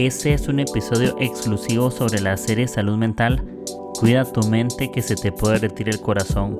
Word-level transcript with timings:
Este 0.00 0.32
es 0.32 0.48
un 0.48 0.60
episodio 0.60 1.14
exclusivo 1.20 1.90
sobre 1.90 2.22
la 2.22 2.34
serie 2.38 2.66
Salud 2.68 2.96
Mental. 2.96 3.46
Cuida 3.98 4.24
tu 4.24 4.48
mente 4.48 4.90
que 4.90 5.02
se 5.02 5.14
te 5.14 5.30
puede 5.30 5.58
retirar 5.58 5.94
el 5.94 6.00
corazón. 6.00 6.58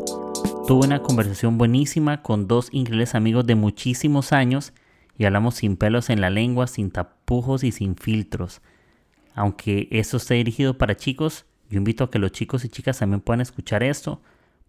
Tuve 0.67 0.87
una 0.87 1.01
conversación 1.01 1.57
buenísima 1.57 2.21
con 2.21 2.47
dos 2.47 2.69
increíbles 2.71 3.15
amigos 3.15 3.47
de 3.47 3.55
muchísimos 3.55 4.35
años 4.35 4.75
y 5.17 5.25
hablamos 5.25 5.55
sin 5.55 5.79
pelos 5.79 6.11
en 6.11 6.21
la 6.21 6.29
lengua, 6.29 6.67
sin 6.67 6.91
tapujos 6.91 7.65
y 7.65 7.73
sin 7.73 7.97
filtros. 7.97 8.61
Aunque 9.35 9.89
esto 9.91 10.19
esté 10.19 10.35
dirigido 10.35 10.77
para 10.77 10.99
chicos, 10.99 11.47
yo 11.71 11.79
invito 11.79 12.05
a 12.05 12.11
que 12.11 12.19
los 12.19 12.33
chicos 12.33 12.67
y 12.67 12.69
chicas 12.69 12.99
también 12.99 13.23
puedan 13.23 13.41
escuchar 13.41 13.83
esto, 13.83 14.21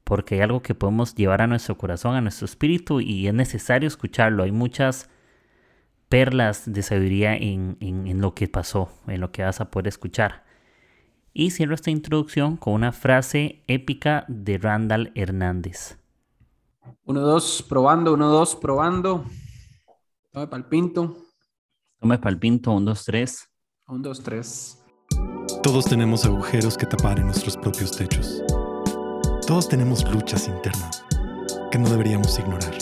porque 0.05 0.35
hay 0.35 0.41
algo 0.41 0.61
que 0.61 0.75
podemos 0.75 1.13
llevar 1.13 1.41
a 1.41 1.47
nuestro 1.47 1.77
corazón, 1.77 2.15
a 2.15 2.21
nuestro 2.21 2.45
espíritu, 2.45 3.01
y 3.01 3.27
es 3.27 3.33
necesario 3.33 3.89
escucharlo. 3.89 4.43
Hay 4.43 4.53
muchas 4.53 5.09
perlas 6.11 6.63
de 6.65 6.83
sabiduría 6.83 7.37
en, 7.37 8.21
lo 8.21 8.35
que 8.35 8.49
pasó, 8.49 8.89
en 9.07 9.21
lo 9.21 9.31
que 9.31 9.43
vas 9.43 9.61
a 9.61 9.71
poder 9.71 9.87
escuchar. 9.87 10.43
Y 11.33 11.51
cierro 11.51 11.73
esta 11.73 11.89
introducción 11.89 12.57
con 12.57 12.73
una 12.73 12.91
frase 12.91 13.63
épica 13.67 14.25
de 14.27 14.57
Randall 14.57 15.13
Hernández. 15.15 15.97
Uno, 17.05 17.21
dos, 17.21 17.65
probando, 17.67 18.13
uno, 18.13 18.27
dos, 18.27 18.57
probando. 18.57 19.23
Tome 20.33 20.47
palpinto. 20.47 21.15
Tome 22.01 22.19
palpinto, 22.19 22.71
un, 22.71 22.83
dos, 22.83 23.05
tres. 23.05 23.49
Un, 23.87 24.01
dos, 24.01 24.21
tres. 24.21 24.83
Todos 25.63 25.85
tenemos 25.85 26.25
agujeros 26.25 26.77
que 26.77 26.87
tapar 26.87 27.19
en 27.19 27.27
nuestros 27.27 27.55
propios 27.55 27.95
techos. 27.95 28.43
Todos 29.47 29.69
tenemos 29.69 30.03
luchas 30.13 30.49
internas 30.49 31.05
que 31.71 31.79
no 31.79 31.89
deberíamos 31.89 32.37
ignorar. 32.37 32.73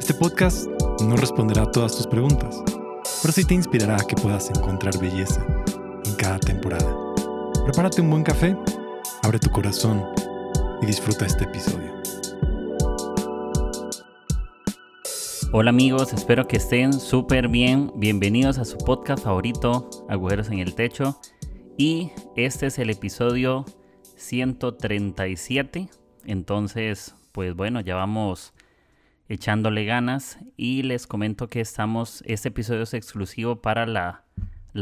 Este 0.00 0.14
podcast 0.14 0.66
no 1.02 1.16
responderá 1.16 1.62
a 1.62 1.70
todas 1.70 1.96
tus 1.96 2.06
preguntas, 2.06 2.62
pero 3.22 3.32
sí 3.32 3.44
te 3.44 3.54
inspirará 3.54 3.96
a 3.96 4.06
que 4.06 4.14
puedas 4.14 4.50
encontrar 4.50 4.98
belleza 4.98 5.44
en 6.04 6.14
cada 6.14 6.38
temporada. 6.38 6.96
Prepárate 7.64 8.00
un 8.00 8.10
buen 8.10 8.22
café, 8.22 8.56
abre 9.22 9.38
tu 9.38 9.50
corazón 9.50 10.04
y 10.80 10.86
disfruta 10.86 11.26
este 11.26 11.44
episodio. 11.44 11.92
Hola 15.52 15.70
amigos, 15.70 16.12
espero 16.12 16.46
que 16.48 16.56
estén 16.56 16.92
súper 16.92 17.48
bien. 17.48 17.92
Bienvenidos 17.96 18.58
a 18.58 18.64
su 18.64 18.78
podcast 18.78 19.24
favorito, 19.24 19.90
Agujeros 20.08 20.48
en 20.48 20.60
el 20.60 20.74
Techo. 20.74 21.20
Y 21.76 22.10
este 22.36 22.66
es 22.66 22.78
el 22.78 22.90
episodio 22.90 23.64
137. 24.16 25.88
Entonces, 26.24 27.14
pues 27.32 27.54
bueno, 27.54 27.80
ya 27.80 27.96
vamos 27.96 28.54
echándole 29.28 29.84
ganas 29.84 30.38
y 30.56 30.82
les 30.82 31.06
comento 31.06 31.48
que 31.48 31.60
estamos, 31.60 32.22
este 32.26 32.48
episodio 32.48 32.82
es 32.82 32.94
exclusivo 32.94 33.62
para 33.62 33.86
la, 33.86 34.24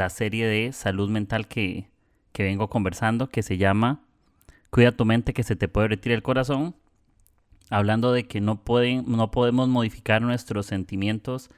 serie 0.08 0.46
de 0.46 0.72
salud 0.72 1.08
mental 1.10 1.48
que, 1.48 1.88
que 2.32 2.42
vengo 2.42 2.68
conversando 2.68 3.28
que 3.28 3.42
se 3.42 3.58
llama 3.58 4.02
Cuida 4.70 4.92
tu 4.92 5.04
mente 5.04 5.32
que 5.32 5.42
se 5.42 5.56
te 5.56 5.66
puede 5.66 5.88
retirar 5.88 6.16
el 6.16 6.22
corazón, 6.22 6.76
hablando 7.70 8.12
de 8.12 8.28
que 8.28 8.40
no, 8.40 8.62
pueden, 8.62 9.04
no 9.08 9.30
podemos 9.30 9.68
modificar 9.68 10.22
nuestros 10.22 10.66
sentimientos 10.66 11.50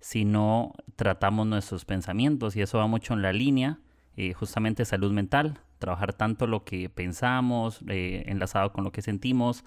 si 0.00 0.24
no 0.24 0.74
tratamos 0.96 1.46
nuestros 1.46 1.84
pensamientos 1.84 2.56
y 2.56 2.62
eso 2.62 2.78
va 2.78 2.86
mucho 2.86 3.14
en 3.14 3.22
la 3.22 3.32
línea 3.32 3.80
eh, 4.20 4.32
justamente 4.32 4.84
salud 4.84 5.12
mental, 5.12 5.60
trabajar 5.78 6.12
tanto 6.12 6.48
lo 6.48 6.64
que 6.64 6.88
pensamos, 6.88 7.82
eh, 7.86 8.24
enlazado 8.26 8.72
con 8.72 8.82
lo 8.82 8.90
que 8.90 9.00
sentimos. 9.00 9.62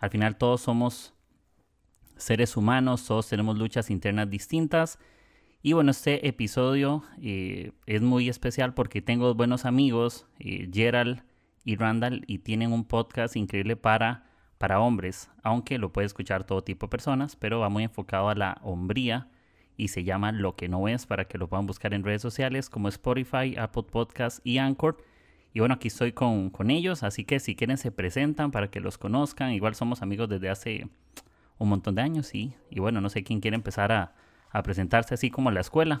Al 0.00 0.10
final 0.10 0.36
todos 0.36 0.62
somos 0.62 1.14
seres 2.18 2.56
humanos, 2.56 3.06
todos 3.06 3.28
tenemos 3.28 3.58
luchas 3.58 3.90
internas 3.90 4.28
distintas. 4.28 4.98
Y 5.62 5.72
bueno, 5.72 5.90
este 5.90 6.28
episodio 6.28 7.02
eh, 7.20 7.72
es 7.86 8.02
muy 8.02 8.28
especial 8.28 8.74
porque 8.74 9.02
tengo 9.02 9.34
buenos 9.34 9.64
amigos, 9.64 10.26
eh, 10.38 10.68
Gerald 10.72 11.22
y 11.64 11.76
Randall, 11.76 12.24
y 12.26 12.38
tienen 12.38 12.72
un 12.72 12.84
podcast 12.84 13.36
increíble 13.36 13.76
para, 13.76 14.26
para 14.58 14.80
hombres, 14.80 15.30
aunque 15.42 15.78
lo 15.78 15.92
puede 15.92 16.06
escuchar 16.06 16.44
todo 16.44 16.62
tipo 16.62 16.86
de 16.86 16.90
personas, 16.90 17.34
pero 17.34 17.60
va 17.60 17.68
muy 17.68 17.84
enfocado 17.84 18.28
a 18.28 18.34
la 18.34 18.58
hombría 18.62 19.28
y 19.76 19.88
se 19.88 20.04
llama 20.04 20.32
Lo 20.32 20.56
que 20.56 20.68
no 20.68 20.88
es 20.88 21.06
para 21.06 21.26
que 21.26 21.38
lo 21.38 21.48
puedan 21.48 21.66
buscar 21.66 21.94
en 21.94 22.04
redes 22.04 22.22
sociales 22.22 22.68
como 22.68 22.88
Spotify, 22.88 23.56
Apple 23.56 23.84
Podcast 23.84 24.44
y 24.44 24.58
Anchor. 24.58 24.98
Y 25.54 25.60
bueno, 25.60 25.74
aquí 25.74 25.88
estoy 25.88 26.12
con, 26.12 26.50
con 26.50 26.70
ellos, 26.70 27.02
así 27.02 27.24
que 27.24 27.40
si 27.40 27.56
quieren 27.56 27.78
se 27.78 27.90
presentan 27.90 28.50
para 28.50 28.70
que 28.70 28.80
los 28.80 28.98
conozcan. 28.98 29.52
Igual 29.52 29.74
somos 29.74 30.02
amigos 30.02 30.28
desde 30.28 30.50
hace 30.50 30.88
un 31.58 31.68
montón 31.68 31.94
de 31.94 32.02
años, 32.02 32.26
sí. 32.26 32.54
Y 32.70 32.80
bueno, 32.80 33.00
no 33.00 33.10
sé 33.10 33.22
quién 33.22 33.40
quiere 33.40 33.54
empezar 33.54 33.92
a, 33.92 34.14
presentarse 34.62 35.14
así 35.14 35.30
como 35.30 35.50
la 35.50 35.60
escuela. 35.60 36.00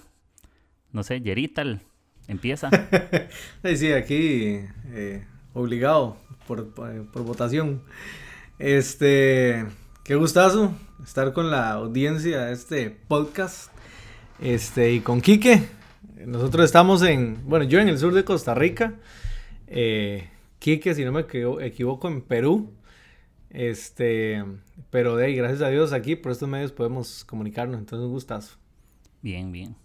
No 0.92 1.02
sé, 1.02 1.20
Yerital, 1.20 1.82
empieza. 2.26 2.70
sí, 3.76 3.92
aquí 3.92 4.60
eh, 4.86 5.24
obligado 5.54 6.16
por, 6.46 6.72
por, 6.74 7.22
votación. 7.22 7.82
Este, 8.58 9.66
qué 10.04 10.14
gustazo 10.14 10.74
estar 11.04 11.32
con 11.32 11.50
la 11.50 11.72
audiencia 11.72 12.46
de 12.46 12.52
este 12.52 12.90
podcast. 12.90 13.70
Este, 14.40 14.92
y 14.92 15.00
con 15.00 15.20
Quique. 15.20 15.68
Nosotros 16.24 16.64
estamos 16.64 17.02
en, 17.02 17.38
bueno, 17.44 17.64
yo 17.64 17.78
en 17.80 17.88
el 17.88 17.98
sur 17.98 18.12
de 18.14 18.24
Costa 18.24 18.54
Rica. 18.54 18.94
Eh, 19.66 20.28
Quique, 20.58 20.94
si 20.94 21.04
no 21.04 21.12
me 21.12 21.20
equivoco, 21.20 22.08
en 22.08 22.22
Perú. 22.22 22.72
Este, 23.50 24.44
pero 24.90 25.16
de 25.16 25.26
ahí, 25.26 25.34
gracias 25.34 25.62
a 25.62 25.68
Dios 25.68 25.92
aquí 25.92 26.16
por 26.16 26.32
estos 26.32 26.48
medios 26.48 26.72
podemos 26.72 27.24
comunicarnos, 27.24 27.78
entonces 27.78 28.04
un 28.04 28.12
gustazo. 28.12 28.56
Bien, 29.22 29.50
bien. 29.52 29.76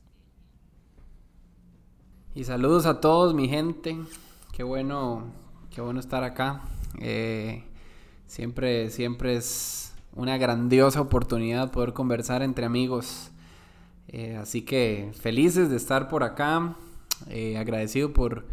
Y 2.36 2.44
saludos 2.44 2.86
a 2.86 3.00
todos, 3.00 3.34
mi 3.34 3.48
gente. 3.48 3.98
Qué 4.52 4.64
bueno, 4.64 5.24
qué 5.70 5.82
bueno 5.82 6.00
estar 6.00 6.24
acá. 6.24 6.62
Eh, 7.00 7.64
siempre, 8.28 8.90
siempre 8.90 9.36
es 9.36 9.94
una 10.16 10.38
grandiosa 10.38 11.02
oportunidad 11.02 11.72
poder 11.72 11.94
conversar 11.94 12.42
entre 12.42 12.66
amigos. 12.66 13.32
Eh, 14.08 14.36
así 14.36 14.64
que 14.64 15.12
felices 15.14 15.70
de 15.70 15.78
estar 15.78 16.10
por 16.10 16.24
acá. 16.24 16.76
Eh, 17.30 17.58
agradecido 17.58 18.14
por, 18.14 18.46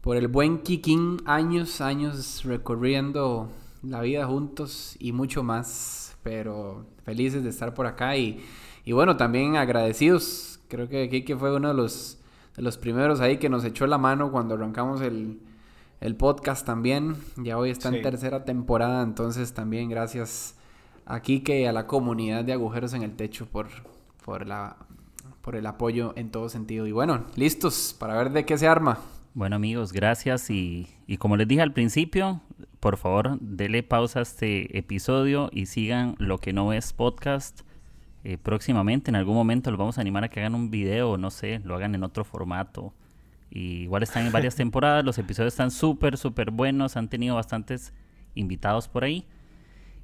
por 0.00 0.16
el 0.16 0.28
buen 0.28 0.58
Kikín. 0.58 1.18
Años, 1.26 1.80
años 1.80 2.44
recorriendo 2.44 3.50
la 3.86 4.00
vida 4.00 4.26
juntos 4.26 4.96
y 4.98 5.12
mucho 5.12 5.42
más. 5.42 6.16
Pero 6.22 6.86
felices 7.04 7.44
de 7.44 7.50
estar 7.50 7.74
por 7.74 7.86
acá 7.86 8.16
y, 8.16 8.42
y 8.84 8.92
bueno, 8.92 9.16
también 9.16 9.56
agradecidos. 9.56 10.60
Creo 10.68 10.88
que 10.88 11.08
Kike 11.08 11.36
fue 11.36 11.54
uno 11.54 11.68
de 11.68 11.74
los, 11.74 12.18
de 12.56 12.62
los 12.62 12.78
primeros 12.78 13.20
ahí 13.20 13.36
que 13.36 13.48
nos 13.48 13.64
echó 13.64 13.86
la 13.86 13.98
mano 13.98 14.32
cuando 14.32 14.54
arrancamos 14.54 15.02
el, 15.02 15.40
el 16.00 16.16
podcast 16.16 16.64
también. 16.64 17.16
Ya 17.36 17.58
hoy 17.58 17.70
está 17.70 17.90
en 17.90 18.02
tercera 18.02 18.44
temporada, 18.44 19.02
entonces 19.02 19.52
también 19.52 19.88
gracias 19.88 20.56
a 21.06 21.20
Kike 21.20 21.60
y 21.60 21.64
a 21.66 21.72
la 21.72 21.86
comunidad 21.86 22.44
de 22.44 22.54
Agujeros 22.54 22.94
en 22.94 23.02
el 23.02 23.16
Techo 23.16 23.46
por, 23.46 23.68
por, 24.24 24.46
la, 24.46 24.76
por 25.42 25.56
el 25.56 25.66
apoyo 25.66 26.14
en 26.16 26.30
todo 26.30 26.48
sentido. 26.48 26.86
Y 26.86 26.92
bueno, 26.92 27.24
listos 27.36 27.94
para 27.98 28.16
ver 28.16 28.30
de 28.30 28.46
qué 28.46 28.56
se 28.56 28.66
arma. 28.66 28.98
Bueno 29.34 29.56
amigos, 29.56 29.92
gracias 29.92 30.48
y, 30.48 30.86
y 31.06 31.16
como 31.16 31.36
les 31.36 31.48
dije 31.48 31.60
al 31.60 31.72
principio, 31.72 32.40
por 32.84 32.98
favor, 32.98 33.38
dele 33.40 33.82
pausa 33.82 34.18
a 34.18 34.22
este 34.22 34.76
episodio 34.76 35.48
y 35.54 35.64
sigan 35.64 36.16
lo 36.18 36.36
que 36.36 36.52
no 36.52 36.74
es 36.74 36.92
podcast. 36.92 37.62
Eh, 38.24 38.36
próximamente, 38.36 39.10
en 39.10 39.16
algún 39.16 39.36
momento, 39.36 39.70
los 39.70 39.78
vamos 39.78 39.96
a 39.96 40.02
animar 40.02 40.22
a 40.22 40.28
que 40.28 40.40
hagan 40.40 40.54
un 40.54 40.70
video, 40.70 41.16
no 41.16 41.30
sé, 41.30 41.62
lo 41.64 41.76
hagan 41.76 41.94
en 41.94 42.04
otro 42.04 42.24
formato. 42.24 42.92
Y 43.50 43.84
igual 43.84 44.02
están 44.02 44.26
en 44.26 44.32
varias 44.32 44.54
temporadas, 44.62 45.02
los 45.02 45.16
episodios 45.16 45.54
están 45.54 45.70
súper, 45.70 46.18
súper 46.18 46.50
buenos, 46.50 46.98
han 46.98 47.08
tenido 47.08 47.36
bastantes 47.36 47.94
invitados 48.34 48.86
por 48.86 49.04
ahí. 49.04 49.26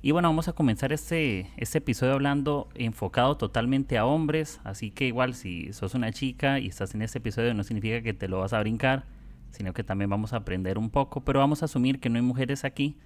Y 0.01 0.13
bueno, 0.13 0.29
vamos 0.29 0.49
a 0.49 0.55
comenzar 0.55 0.91
este, 0.91 1.51
este 1.59 1.77
episodio 1.77 2.15
hablando 2.15 2.71
enfocado 2.75 3.37
totalmente 3.37 3.99
a 3.99 4.07
hombres, 4.07 4.59
así 4.65 4.91
que 4.91 5.07
igual 5.07 5.35
si 5.35 5.71
sos 5.75 5.95
una 5.95 6.15
chica 6.15 6.59
y 6.59 6.69
estás 6.69 6.95
en 6.95 7.03
este 7.03 7.19
episodio 7.19 7.53
no 7.53 7.63
significa 7.63 8.01
que 8.01 8.15
te 8.15 8.27
lo 8.27 8.39
vas 8.39 8.55
a 8.55 8.61
brincar 8.61 9.05
sino 9.51 9.73
que 9.73 9.85
también 9.85 10.11
vamos 10.11 10.33
a 10.33 10.37
aprender 10.37 10.79
un 10.79 10.91
poco, 10.91 11.23
pero 11.23 11.41
vamos 11.41 11.63
a 11.63 11.67
asumir 11.67 12.01
que 12.01 12.09
no 12.09 12.17
hay 12.17 12.23
mujeres 12.23 12.65
aquí 12.65 12.97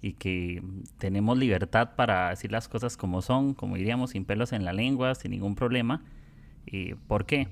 y 0.00 0.12
que 0.12 0.62
tenemos 0.98 1.36
libertad 1.36 1.96
para 1.96 2.30
decir 2.30 2.52
las 2.52 2.68
cosas 2.68 2.96
como 2.96 3.20
son, 3.20 3.54
como 3.54 3.76
diríamos, 3.76 4.10
sin 4.10 4.24
pelos 4.24 4.52
en 4.52 4.64
la 4.64 4.72
lengua, 4.72 5.14
sin 5.14 5.32
ningún 5.32 5.54
problema. 5.54 6.02
Eh, 6.66 6.96
¿Por 7.06 7.26
qué? 7.26 7.48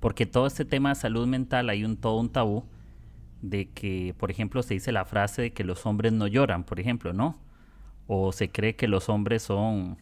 Porque 0.00 0.26
todo 0.26 0.46
este 0.46 0.64
tema 0.64 0.90
de 0.90 0.94
salud 0.96 1.26
mental 1.26 1.70
hay 1.70 1.84
un 1.84 1.96
todo 1.96 2.18
un 2.18 2.30
tabú 2.30 2.64
de 3.40 3.70
que, 3.70 4.14
por 4.18 4.30
ejemplo, 4.30 4.62
se 4.62 4.74
dice 4.74 4.90
la 4.90 5.04
frase 5.04 5.42
de 5.42 5.52
que 5.52 5.64
los 5.64 5.86
hombres 5.86 6.12
no 6.12 6.26
lloran, 6.26 6.64
por 6.64 6.80
ejemplo, 6.80 7.12
¿no? 7.12 7.38
O 8.06 8.32
se 8.32 8.50
cree 8.50 8.74
que 8.74 8.88
los 8.88 9.08
hombres 9.08 9.42
son, 9.42 9.98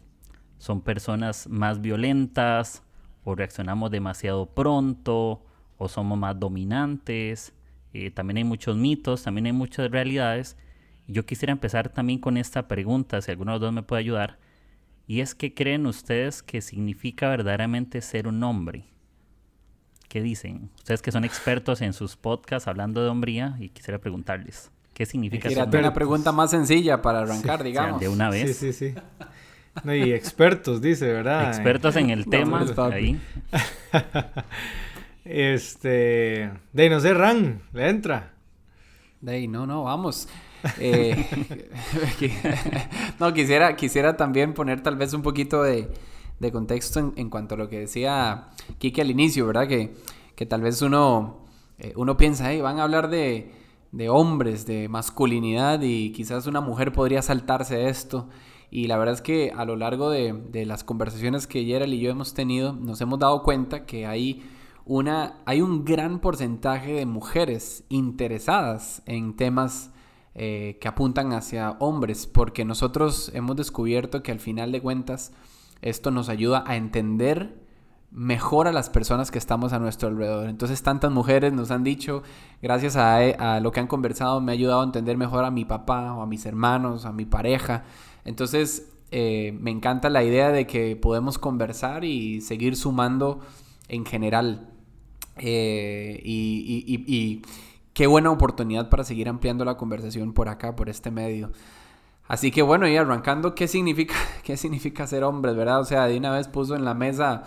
son 0.57 0.81
personas 0.81 1.47
más 1.47 1.81
violentas 1.81 2.83
o 3.23 3.35
reaccionamos 3.35 3.91
demasiado 3.91 4.47
pronto 4.47 5.45
o 5.83 5.89
somos 5.89 6.17
más 6.17 6.39
dominantes. 6.39 7.53
Eh, 7.93 8.09
también 8.09 8.37
hay 8.37 8.43
muchos 8.43 8.77
mitos, 8.77 9.23
también 9.23 9.47
hay 9.47 9.51
muchas 9.51 9.91
realidades. 9.91 10.57
Yo 11.07 11.25
quisiera 11.25 11.51
empezar 11.51 11.89
también 11.89 12.19
con 12.19 12.37
esta 12.37 12.67
pregunta, 12.67 13.21
si 13.21 13.31
alguno 13.31 13.51
de 13.51 13.55
los 13.55 13.61
dos 13.61 13.73
me 13.73 13.83
puede 13.83 13.99
ayudar. 13.99 14.39
Y 15.05 15.19
es, 15.19 15.35
¿qué 15.35 15.53
creen 15.53 15.85
ustedes 15.85 16.41
que 16.41 16.61
significa 16.61 17.27
verdaderamente 17.29 18.01
ser 18.01 18.27
un 18.27 18.41
hombre? 18.43 18.85
¿Qué 20.07 20.21
dicen? 20.21 20.69
Ustedes 20.77 21.01
que 21.01 21.11
son 21.11 21.25
expertos 21.25 21.81
en 21.81 21.91
sus 21.91 22.15
podcasts 22.15 22.67
hablando 22.67 23.03
de 23.03 23.09
hombría 23.09 23.57
y 23.59 23.69
quisiera 23.69 23.99
preguntarles, 23.99 24.71
¿qué 24.93 25.05
significa 25.05 25.49
ser 25.49 25.63
hombre? 25.63 25.79
una 25.81 25.93
pregunta 25.93 26.31
más 26.31 26.51
sencilla 26.51 27.01
para 27.01 27.21
arrancar, 27.21 27.63
digamos. 27.63 27.99
de 27.99 28.07
una 28.07 28.29
vez. 28.29 28.55
Sí, 28.57 28.71
sí, 28.71 28.93
sí. 28.93 29.89
y 29.91 30.13
expertos, 30.13 30.81
dice, 30.81 31.11
¿verdad? 31.11 31.49
Expertos 31.49 31.97
en 31.97 32.09
el 32.09 32.27
tema. 32.27 32.65
ahí. 32.93 33.19
Este. 35.25 36.51
De 36.73 36.89
no 36.89 36.99
sé, 36.99 37.13
Ran, 37.13 37.61
le 37.73 37.89
entra. 37.89 38.33
De 39.21 39.47
no, 39.47 39.65
no, 39.65 39.83
vamos. 39.83 40.27
Eh, 40.79 41.25
no, 43.19 43.33
quisiera, 43.33 43.75
quisiera 43.75 44.17
también 44.17 44.53
poner 44.53 44.81
tal 44.81 44.95
vez 44.95 45.13
un 45.13 45.21
poquito 45.21 45.63
de, 45.63 45.89
contexto 46.51 47.13
en, 47.15 47.29
cuanto 47.29 47.55
a 47.55 47.57
lo 47.57 47.69
que 47.69 47.79
decía 47.79 48.49
Kike 48.77 49.01
al 49.01 49.11
inicio, 49.11 49.47
¿verdad? 49.47 49.67
Que, 49.67 49.93
que 50.35 50.45
tal 50.45 50.61
vez 50.61 50.81
uno, 50.81 51.45
eh, 51.79 51.93
uno 51.95 52.17
piensa, 52.17 52.51
hey, 52.51 52.59
van 52.59 52.79
a 52.79 52.83
hablar 52.83 53.09
de, 53.09 53.53
de 53.93 54.09
hombres, 54.09 54.65
de 54.65 54.89
masculinidad 54.89 55.81
y 55.81 56.11
quizás 56.11 56.47
una 56.47 56.59
mujer 56.59 56.91
podría 56.91 57.21
saltarse 57.21 57.87
esto. 57.87 58.27
Y 58.69 58.87
la 58.87 58.97
verdad 58.97 59.13
es 59.13 59.21
que 59.21 59.53
a 59.55 59.65
lo 59.65 59.75
largo 59.75 60.09
de, 60.09 60.33
de 60.33 60.65
las 60.65 60.83
conversaciones 60.83 61.47
que 61.47 61.63
Gerald 61.63 61.93
y 61.93 61.99
yo 61.99 62.09
hemos 62.09 62.33
tenido, 62.33 62.73
nos 62.73 62.99
hemos 63.01 63.19
dado 63.19 63.43
cuenta 63.43 63.85
que 63.85 64.07
hay 64.07 64.43
una, 64.85 65.37
hay 65.45 65.61
un 65.61 65.85
gran 65.85 66.19
porcentaje 66.19 66.93
de 66.93 67.05
mujeres 67.05 67.83
interesadas 67.89 69.01
en 69.05 69.35
temas 69.35 69.91
eh, 70.35 70.77
que 70.81 70.87
apuntan 70.87 71.31
hacia 71.33 71.71
hombres, 71.79 72.25
porque 72.25 72.65
nosotros 72.65 73.31
hemos 73.33 73.55
descubierto 73.55 74.23
que 74.23 74.31
al 74.31 74.39
final 74.39 74.71
de 74.71 74.81
cuentas 74.81 75.31
esto 75.81 76.11
nos 76.11 76.27
ayuda 76.27 76.63
a 76.65 76.75
entender 76.75 77.61
mejor 78.09 78.67
a 78.67 78.71
las 78.71 78.89
personas 78.89 79.31
que 79.31 79.37
estamos 79.37 79.73
a 79.73 79.79
nuestro 79.79 80.09
alrededor. 80.09 80.47
Entonces 80.49 80.81
tantas 80.83 81.11
mujeres 81.11 81.53
nos 81.53 81.71
han 81.71 81.83
dicho, 81.83 82.23
gracias 82.61 82.95
a, 82.95 83.59
lo 83.59 83.71
que 83.71 83.79
han 83.79 83.87
conversado, 83.87 84.41
me 84.41 84.51
ha 84.51 84.53
ayudado 84.53 84.81
a 84.81 84.85
entender 84.85 85.17
mejor 85.17 85.45
a 85.45 85.51
mi 85.51 85.65
papá 85.65 86.13
o 86.13 86.21
a 86.21 86.27
mis 86.27 86.45
hermanos, 86.45 87.05
a 87.05 87.11
mi 87.11 87.25
pareja. 87.25 87.83
Entonces 88.25 88.91
eh, 89.11 89.55
me 89.59 89.71
encanta 89.71 90.09
la 90.09 90.23
idea 90.23 90.49
de 90.49 90.67
que 90.67 90.95
podemos 90.95 91.37
conversar 91.37 92.05
y 92.05 92.41
seguir 92.41 92.75
sumando 92.75 93.39
en 93.87 94.05
general 94.05 94.72
eh, 95.37 96.21
y, 96.23 97.41
qué 97.93 98.07
buena 98.07 98.31
oportunidad 98.31 98.89
para 98.89 99.03
seguir 99.03 99.29
ampliando 99.29 99.65
la 99.65 99.77
conversación 99.77 100.33
por 100.33 100.49
acá, 100.49 100.75
por 100.75 100.89
este 100.89 101.11
medio. 101.11 101.51
Así 102.27 102.51
que 102.51 102.61
bueno, 102.61 102.87
y 102.87 102.95
arrancando, 102.95 103.53
¿qué 103.53 103.67
significa, 103.67 104.15
qué 104.43 104.57
significa 104.57 105.05
ser 105.07 105.23
hombre, 105.23 105.53
verdad? 105.53 105.81
O 105.81 105.85
sea, 105.85 106.07
de 106.07 106.17
una 106.17 106.31
vez 106.31 106.47
puso 106.47 106.75
en 106.75 106.85
la 106.85 106.93
mesa 106.93 107.43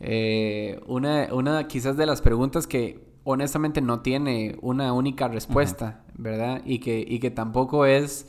eh, 0.00 0.80
una, 0.86 1.28
una 1.32 1.66
quizás 1.66 1.96
de 1.96 2.06
las 2.06 2.22
preguntas 2.22 2.66
que 2.66 3.12
honestamente 3.24 3.80
no 3.80 4.00
tiene 4.00 4.56
una 4.60 4.92
única 4.92 5.28
respuesta, 5.28 6.04
¿verdad? 6.14 6.62
Y 6.64 6.78
que, 6.78 7.04
y 7.06 7.18
que 7.18 7.30
tampoco 7.30 7.86
es 7.86 8.26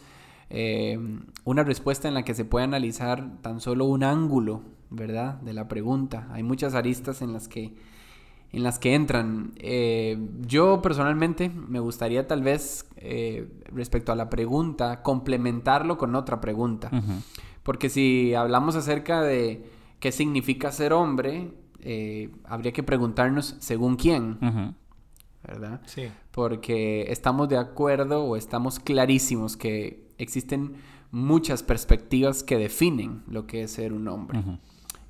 eh, 0.50 1.00
una 1.46 1.64
respuesta 1.64 2.08
en 2.08 2.14
la 2.14 2.24
que 2.24 2.36
se 2.36 2.46
puede 2.46 2.66
analizar 2.66 3.42
tan 3.42 3.60
solo 3.60 3.86
un 3.86 4.04
ángulo, 4.04 4.62
¿verdad? 4.90 5.36
De 5.42 5.54
la 5.54 5.68
pregunta. 5.68 6.28
Hay 6.32 6.44
muchas 6.44 6.76
aristas 6.76 7.22
en 7.22 7.34
las 7.34 7.48
que 7.48 7.76
en 8.54 8.64
las 8.64 8.80
que 8.80 8.94
entran. 8.94 9.52
Eh, 9.58 10.18
yo 10.42 10.82
personalmente 10.82 11.50
me 11.50 11.80
gustaría 11.80 12.28
tal 12.28 12.44
vez, 12.44 12.88
eh, 12.98 13.52
respecto 13.66 14.12
a 14.12 14.16
la 14.16 14.30
pregunta, 14.30 15.02
complementarlo 15.02 15.98
con 15.98 16.16
otra 16.16 16.40
pregunta. 16.40 16.90
Porque 17.64 17.90
si 17.90 18.36
hablamos 18.36 18.76
acerca 18.76 19.22
de 19.22 19.66
qué 20.00 20.12
significa 20.12 20.72
ser 20.72 20.94
hombre, 20.94 21.52
eh, 21.80 22.30
habría 22.46 22.72
que 22.72 22.84
preguntarnos 22.84 23.56
según 23.60 23.96
quién. 23.96 24.38
¿Verdad? 25.46 25.82
Sí. 25.86 26.04
Porque 26.32 27.12
estamos 27.12 27.50
de 27.50 27.58
acuerdo 27.58 28.24
o 28.24 28.38
estamos 28.38 28.80
clarísimos 28.80 29.58
que 29.58 30.08
existen 30.20 30.76
muchas 31.12 31.64
perspectivas 31.64 32.44
que 32.44 32.58
definen 32.58 33.24
lo 33.28 33.48
que 33.48 33.64
es 33.64 33.72
ser 33.72 33.94
un 33.94 34.08
hombre. 34.08 34.44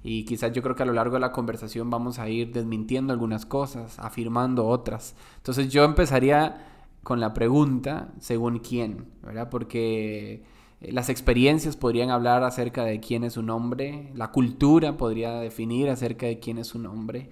Y 0.03 0.25
quizás 0.25 0.51
yo 0.51 0.61
creo 0.61 0.75
que 0.75 0.83
a 0.83 0.85
lo 0.85 0.93
largo 0.93 1.15
de 1.15 1.21
la 1.21 1.31
conversación 1.31 1.89
vamos 1.89 2.19
a 2.19 2.27
ir 2.27 2.51
desmintiendo 2.51 3.13
algunas 3.13 3.45
cosas, 3.45 3.97
afirmando 3.99 4.67
otras. 4.67 5.15
Entonces 5.37 5.69
yo 5.69 5.85
empezaría 5.85 6.67
con 7.03 7.19
la 7.19 7.33
pregunta, 7.33 8.13
según 8.19 8.59
quién, 8.59 9.05
¿verdad? 9.21 9.49
Porque 9.49 10.43
eh, 10.81 10.91
las 10.91 11.09
experiencias 11.09 11.77
podrían 11.77 12.09
hablar 12.09 12.43
acerca 12.43 12.83
de 12.83 12.99
quién 12.99 13.23
es 13.23 13.37
un 13.37 13.49
hombre, 13.49 14.11
la 14.13 14.31
cultura 14.31 14.97
podría 14.97 15.39
definir 15.39 15.89
acerca 15.89 16.25
de 16.25 16.39
quién 16.39 16.57
es 16.57 16.75
un 16.75 16.85
hombre, 16.85 17.29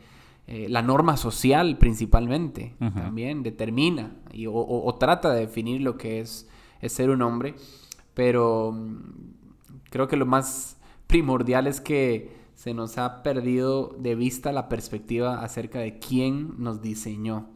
eh, 0.47 0.67
la 0.69 0.81
norma 0.81 1.17
social 1.17 1.77
principalmente 1.77 2.75
también 2.79 3.43
determina 3.43 4.15
y, 4.33 4.47
o, 4.49 4.95
trata 4.99 5.31
de 5.31 5.41
definir 5.41 5.81
lo 5.81 5.97
que 5.97 6.19
es, 6.19 6.49
es 6.81 6.91
ser 6.91 7.09
un 7.09 7.21
hombre, 7.21 7.55
pero 8.13 8.71
mm, 8.73 9.83
creo 9.89 10.07
que 10.07 10.17
lo 10.17 10.25
más 10.25 10.77
primordial 11.07 11.67
es 11.67 11.79
que 11.79 12.40
se 12.61 12.75
nos 12.75 12.99
ha 12.99 13.23
perdido 13.23 13.95
de 13.97 14.13
vista 14.13 14.51
la 14.51 14.69
perspectiva 14.69 15.43
acerca 15.43 15.79
de 15.79 15.97
quién 15.97 16.53
nos 16.59 16.79
diseñó. 16.79 17.49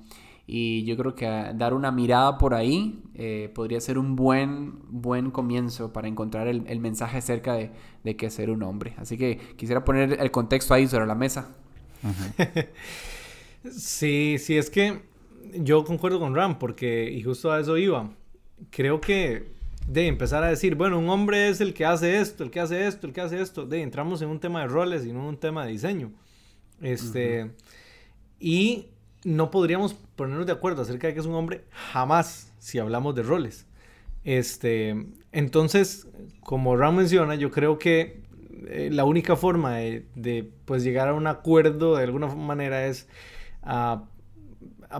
Y 0.47 0.83
yo 0.85 0.97
creo 0.97 1.13
que 1.13 1.27
dar 1.27 1.75
una 1.75 1.91
mirada 1.91 2.39
por 2.39 2.55
ahí 2.55 3.03
eh, 3.13 3.51
podría 3.53 3.79
ser 3.81 3.99
un 3.99 4.15
buen, 4.15 4.79
buen 4.89 5.29
comienzo 5.29 5.93
para 5.93 6.07
encontrar 6.07 6.47
el, 6.47 6.79
mensaje 6.79 7.19
acerca 7.19 7.53
de, 7.53 7.69
de 8.03 8.15
qué 8.15 8.31
ser 8.31 8.49
un 8.49 8.63
hombre. 8.63 8.95
Así 8.97 9.15
que 9.15 9.37
quisiera 9.57 9.85
poner 9.85 10.19
el 10.19 10.31
contexto 10.31 10.73
ahí 10.73 10.87
sobre 10.87 11.05
la 11.05 11.13
mesa. 11.13 11.55
sí, 13.71 14.37
sí, 14.39 14.57
es 14.57 14.71
que 14.71 15.03
yo 15.53 15.83
concuerdo 15.83 16.19
con 16.19 16.33
Ram, 16.33 16.57
porque, 16.57 17.11
y 17.11 17.21
justo 17.21 17.51
a 17.51 17.59
eso 17.59 17.77
iba, 17.77 18.09
creo 18.71 18.99
que 19.01 19.54
de 19.87 20.07
empezar 20.07 20.43
a 20.43 20.47
decir, 20.47 20.75
bueno, 20.75 20.99
un 20.99 21.09
hombre 21.09 21.49
es 21.49 21.61
el 21.61 21.73
que 21.73 21.85
hace 21.85 22.19
esto, 22.19 22.43
el 22.43 22.51
que 22.51 22.59
hace 22.59 22.87
esto, 22.87 23.07
el 23.07 23.13
que 23.13 23.21
hace 23.21 23.41
esto, 23.41 23.65
de 23.65 23.81
entramos 23.81 24.21
en 24.21 24.29
un 24.29 24.39
tema 24.39 24.61
de 24.61 24.67
roles 24.67 25.05
y 25.05 25.13
no 25.13 25.19
en 25.21 25.25
un 25.25 25.37
tema 25.37 25.65
de 25.65 25.71
diseño. 25.71 26.11
Este, 26.81 27.51
y 28.39 28.87
no 29.23 29.51
podríamos 29.51 29.93
ponernos 30.15 30.45
de 30.45 30.51
acuerdo 30.51 30.81
acerca 30.81 31.07
de 31.07 31.13
que 31.13 31.19
es 31.19 31.25
un 31.25 31.35
hombre 31.35 31.63
jamás 31.71 32.53
si 32.59 32.79
hablamos 32.79 33.15
de 33.15 33.23
roles. 33.23 33.65
Este, 34.23 35.05
entonces, 35.31 36.07
como 36.41 36.75
Ram 36.75 36.95
menciona, 36.95 37.35
yo 37.35 37.51
creo 37.51 37.77
que 37.77 38.23
eh, 38.67 38.89
la 38.91 39.05
única 39.05 39.35
forma 39.35 39.75
de, 39.75 40.49
pues, 40.65 40.83
llegar 40.83 41.09
a 41.09 41.13
un 41.13 41.27
acuerdo 41.27 41.95
de 41.95 42.03
alguna 42.03 42.27
manera 42.27 42.87
es 42.87 43.07
a 43.61 44.05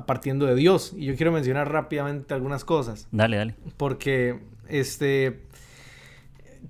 partiendo 0.05 0.45
de 0.45 0.55
Dios. 0.55 0.93
Y 0.95 1.05
yo 1.05 1.15
quiero 1.15 1.31
mencionar 1.31 1.71
rápidamente 1.71 2.33
algunas 2.33 2.65
cosas. 2.65 3.07
Dale, 3.11 3.37
dale. 3.37 3.55
Porque 3.77 4.39
este, 4.67 5.43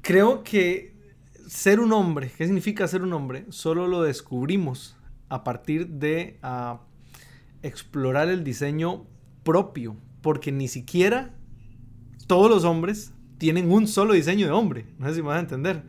creo 0.01 0.43
que 0.43 0.95
ser 1.47 1.79
un 1.79 1.93
hombre, 1.93 2.31
¿qué 2.37 2.45
significa 2.45 2.87
ser 2.87 3.01
un 3.01 3.13
hombre? 3.13 3.45
Solo 3.49 3.87
lo 3.87 4.01
descubrimos 4.01 4.97
a 5.29 5.43
partir 5.43 5.87
de 5.87 6.37
ah, 6.41 6.81
explorar 7.61 8.29
el 8.29 8.43
diseño 8.43 9.05
propio, 9.43 9.95
porque 10.21 10.51
ni 10.51 10.67
siquiera 10.67 11.33
todos 12.27 12.49
los 12.49 12.63
hombres 12.63 13.13
tienen 13.37 13.71
un 13.71 13.87
solo 13.87 14.13
diseño 14.13 14.47
de 14.47 14.53
hombre. 14.53 14.85
No 14.97 15.07
sé 15.09 15.15
si 15.15 15.21
me 15.21 15.27
van 15.27 15.37
a 15.37 15.41
entender. 15.41 15.83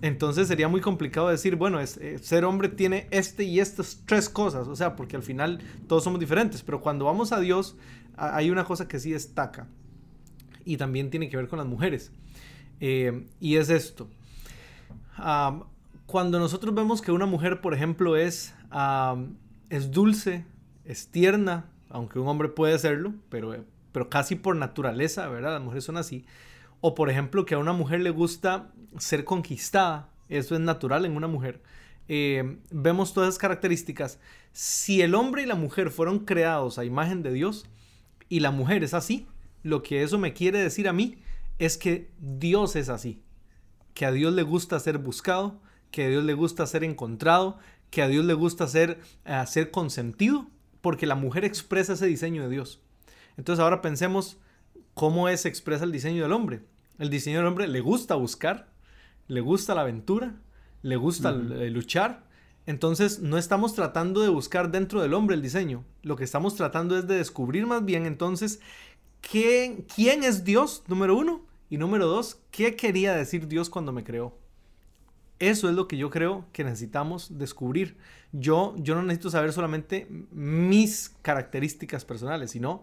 Entonces 0.00 0.48
sería 0.48 0.68
muy 0.68 0.80
complicado 0.80 1.28
decir, 1.28 1.56
bueno, 1.56 1.80
es, 1.80 1.96
eh, 1.96 2.18
ser 2.18 2.44
hombre 2.44 2.68
tiene 2.68 3.08
este 3.10 3.44
y 3.44 3.60
estas 3.60 4.02
tres 4.06 4.28
cosas. 4.28 4.68
O 4.68 4.76
sea, 4.76 4.94
porque 4.94 5.16
al 5.16 5.22
final 5.22 5.60
todos 5.88 6.04
somos 6.04 6.20
diferentes. 6.20 6.62
Pero 6.62 6.80
cuando 6.80 7.04
vamos 7.04 7.32
a 7.32 7.40
Dios, 7.40 7.76
hay 8.16 8.50
una 8.50 8.64
cosa 8.64 8.86
que 8.86 9.00
sí 9.00 9.10
destaca 9.10 9.66
y 10.64 10.76
también 10.76 11.10
tiene 11.10 11.28
que 11.28 11.36
ver 11.36 11.48
con 11.48 11.58
las 11.58 11.66
mujeres. 11.66 12.12
Eh, 12.80 13.26
y 13.40 13.56
es 13.56 13.70
esto. 13.70 14.08
cuando 16.06 16.38
nosotros 16.38 16.74
vemos 16.74 17.00
que 17.00 17.12
una 17.12 17.26
mujer, 17.26 17.60
por 17.60 17.74
ejemplo, 17.74 18.16
es, 18.16 18.54
es 19.70 19.90
dulce, 19.90 20.44
es 20.84 21.08
tierna, 21.08 21.66
aunque 21.90 22.18
un 22.18 22.28
hombre 22.28 22.48
puede 22.48 22.78
serlo, 22.78 23.14
pero, 23.28 23.64
pero 23.92 24.08
casi 24.10 24.34
por 24.34 24.56
naturaleza, 24.56 25.28
¿verdad? 25.28 25.52
Las 25.52 25.62
mujeres 25.62 25.84
son 25.84 25.96
así. 25.96 26.24
O 26.80 26.94
por 26.94 27.08
ejemplo, 27.08 27.46
que 27.46 27.54
a 27.54 27.58
una 27.58 27.72
mujer 27.72 28.00
le 28.00 28.10
gusta 28.10 28.70
ser 28.98 29.24
conquistada, 29.24 30.08
eso 30.28 30.54
es 30.54 30.60
natural 30.60 31.04
en 31.04 31.16
una 31.16 31.28
mujer. 31.28 31.62
Eh, 32.08 32.58
vemos 32.70 33.14
todas 33.14 33.30
esas 33.30 33.38
características. 33.38 34.18
Si 34.52 35.00
el 35.02 35.14
hombre 35.14 35.42
y 35.42 35.46
la 35.46 35.54
mujer 35.54 35.90
fueron 35.90 36.20
creados 36.20 36.78
a 36.78 36.84
imagen 36.84 37.22
de 37.22 37.32
Dios 37.32 37.66
y 38.28 38.40
la 38.40 38.50
mujer 38.50 38.84
es 38.84 38.94
así, 38.94 39.26
lo 39.64 39.82
que 39.82 40.04
eso 40.04 40.18
me 40.18 40.32
quiere 40.32 40.60
decir 40.60 40.86
a 40.86 40.92
mí 40.92 41.18
es 41.58 41.76
que 41.76 42.12
Dios 42.20 42.76
es 42.76 42.88
así, 42.88 43.22
que 43.94 44.06
a 44.06 44.12
Dios 44.12 44.32
le 44.32 44.42
gusta 44.42 44.78
ser 44.78 44.98
buscado, 44.98 45.60
que 45.90 46.04
a 46.04 46.08
Dios 46.08 46.22
le 46.22 46.34
gusta 46.34 46.66
ser 46.66 46.84
encontrado, 46.84 47.58
que 47.90 48.02
a 48.02 48.08
Dios 48.08 48.24
le 48.24 48.34
gusta 48.34 48.68
ser, 48.68 49.00
eh, 49.24 49.42
ser 49.46 49.70
consentido, 49.70 50.46
porque 50.80 51.06
la 51.06 51.14
mujer 51.14 51.44
expresa 51.44 51.94
ese 51.94 52.06
diseño 52.06 52.42
de 52.42 52.50
Dios. 52.50 52.80
Entonces 53.36 53.62
ahora 53.62 53.80
pensemos 53.80 54.36
cómo 54.92 55.28
es 55.28 55.46
expresa 55.46 55.84
el 55.84 55.92
diseño 55.92 56.22
del 56.22 56.32
hombre. 56.32 56.62
El 56.98 57.10
diseño 57.10 57.38
del 57.38 57.46
hombre 57.46 57.66
le 57.66 57.80
gusta 57.80 58.14
buscar, 58.14 58.68
le 59.28 59.40
gusta 59.40 59.74
la 59.74 59.80
aventura, 59.80 60.34
le 60.82 60.96
gusta 60.96 61.32
luchar, 61.32 62.24
Entonces 62.66 63.20
no 63.20 63.38
estamos 63.38 63.74
tratando 63.74 64.20
de 64.20 64.28
buscar 64.28 64.70
dentro 64.70 65.00
del 65.00 65.14
hombre 65.14 65.36
el 65.36 65.42
diseño. 65.42 65.84
Lo 66.02 66.16
que 66.16 66.24
estamos 66.24 66.54
tratando 66.54 66.98
es 66.98 67.06
de 67.06 67.16
descubrir 67.16 67.66
más 67.66 67.84
bien 67.84 68.06
entonces 68.06 68.60
¿quién, 69.30 69.86
es 69.96 70.44
Dios, 70.44 70.82
número 70.86 71.16
uno. 71.16 71.44
Y 71.70 71.78
número 71.78 72.06
dos, 72.06 72.40
¿qué 72.50 72.76
quería 72.76 73.14
decir 73.14 73.48
Dios 73.48 73.70
cuando 73.70 73.92
me 73.92 74.04
creó? 74.04 74.36
Eso 75.38 75.68
es 75.68 75.74
lo 75.74 75.88
que 75.88 75.96
yo 75.96 76.10
creo 76.10 76.44
que 76.52 76.62
necesitamos 76.62 77.38
descubrir. 77.38 77.96
Yo, 78.32 78.74
yo 78.78 78.94
no 78.94 79.02
necesito 79.02 79.30
saber 79.30 79.52
solamente 79.52 80.06
mis 80.30 81.10
características 81.22 82.04
personales, 82.04 82.52
sino 82.52 82.82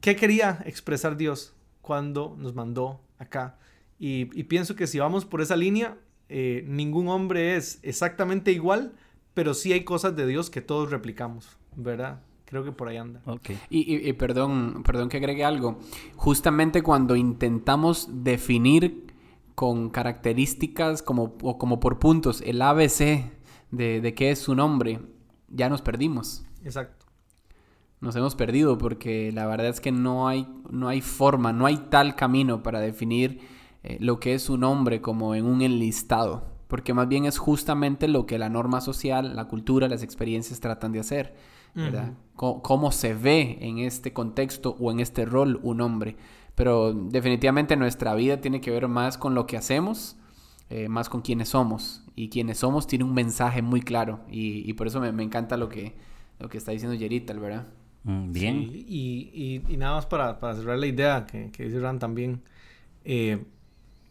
qué 0.00 0.14
quería 0.16 0.62
expresar 0.66 1.16
Dios 1.16 1.54
cuando 1.80 2.36
nos 2.38 2.54
mandó 2.54 3.00
acá. 3.18 3.58
Y, 3.98 4.24
pienso 4.44 4.74
que 4.74 4.86
si 4.86 4.98
vamos 4.98 5.24
por 5.24 5.40
esa 5.40 5.56
línea, 5.56 5.96
eh, 6.28 6.64
ningún 6.66 7.08
hombre 7.08 7.56
es 7.56 7.78
exactamente 7.82 8.50
igual, 8.50 8.92
pero 9.34 9.54
sí 9.54 9.72
hay 9.72 9.84
cosas 9.84 10.16
de 10.16 10.26
Dios 10.26 10.50
que 10.50 10.60
todos 10.60 10.90
replicamos, 10.90 11.56
¿verdad? 11.76 12.20
Creo 12.52 12.64
que 12.64 12.72
por 12.72 12.88
ahí 12.88 12.98
anda. 12.98 13.22
Okay. 13.24 13.58
Y, 13.70 14.06
y, 14.06 14.12
perdón, 14.12 14.82
perdón 14.84 15.08
que 15.08 15.16
agregue 15.16 15.42
algo. 15.42 15.78
Justamente 16.16 16.82
cuando 16.82 17.16
intentamos 17.16 18.10
definir 18.12 19.06
con 19.54 19.88
características 19.88 21.02
como, 21.02 21.34
o 21.40 21.56
como 21.56 21.80
por 21.80 21.98
puntos 21.98 22.42
el 22.42 22.60
ABC 22.60 23.32
de, 23.70 24.02
de 24.02 24.14
qué 24.14 24.32
es 24.32 24.38
su 24.38 24.54
nombre, 24.54 25.00
ya 25.48 25.70
nos 25.70 25.80
perdimos. 25.80 26.44
Exacto. 26.62 27.06
Nos 28.02 28.16
hemos 28.16 28.34
perdido 28.34 28.76
porque 28.76 29.32
la 29.32 29.46
verdad 29.46 29.68
es 29.68 29.80
que 29.80 29.90
no 29.90 30.28
hay, 30.28 30.46
no 30.68 30.88
hay 30.88 31.00
forma, 31.00 31.54
no 31.54 31.64
hay 31.64 31.78
tal 31.88 32.16
camino 32.16 32.62
para 32.62 32.80
definir 32.80 33.40
eh, 33.82 33.96
lo 33.98 34.20
que 34.20 34.34
es 34.34 34.42
su 34.42 34.58
nombre 34.58 35.00
como 35.00 35.34
en 35.34 35.46
un 35.46 35.62
enlistado. 35.62 36.52
Porque 36.68 36.92
más 36.92 37.08
bien 37.08 37.24
es 37.24 37.38
justamente 37.38 38.08
lo 38.08 38.26
que 38.26 38.36
la 38.36 38.50
norma 38.50 38.82
social, 38.82 39.34
la 39.36 39.48
cultura, 39.48 39.88
las 39.88 40.02
experiencias 40.02 40.60
tratan 40.60 40.92
de 40.92 41.00
hacer. 41.00 41.34
¿Verdad? 41.74 42.12
cómo 42.34 42.90
se 42.92 43.14
ve 43.14 43.58
en 43.60 43.78
este 43.78 44.12
contexto 44.12 44.76
o 44.80 44.90
en 44.90 45.00
este 45.00 45.24
rol 45.24 45.60
un 45.62 45.80
hombre. 45.80 46.16
Pero 46.54 46.92
definitivamente 46.92 47.76
nuestra 47.76 48.14
vida 48.14 48.40
tiene 48.40 48.60
que 48.60 48.70
ver 48.70 48.88
más 48.88 49.16
con 49.16 49.34
lo 49.34 49.46
que 49.46 49.56
hacemos, 49.56 50.16
eh, 50.70 50.88
más 50.88 51.08
con 51.08 51.22
quienes 51.22 51.50
somos. 51.50 52.04
Y 52.14 52.28
quienes 52.28 52.58
somos 52.58 52.86
tiene 52.86 53.04
un 53.04 53.14
mensaje 53.14 53.62
muy 53.62 53.80
claro. 53.80 54.20
Y, 54.30 54.68
y 54.68 54.72
por 54.74 54.86
eso 54.86 55.00
me, 55.00 55.12
me, 55.12 55.22
encanta 55.22 55.56
lo 55.56 55.68
que, 55.68 55.94
lo 56.38 56.48
que 56.48 56.58
está 56.58 56.72
diciendo 56.72 56.94
Yerita, 56.94 57.32
¿verdad? 57.34 57.68
Mm, 58.04 58.32
bien. 58.32 58.56
y, 58.56 59.30
y, 59.66 59.72
y, 59.72 59.76
nada 59.76 59.94
más 59.94 60.06
para, 60.06 60.40
para, 60.40 60.54
cerrar 60.54 60.78
la 60.78 60.86
idea 60.86 61.24
que, 61.26 61.50
que 61.52 61.64
dice 61.64 61.80
Ran 61.80 61.98
también. 61.98 62.42
Eh, 63.04 63.44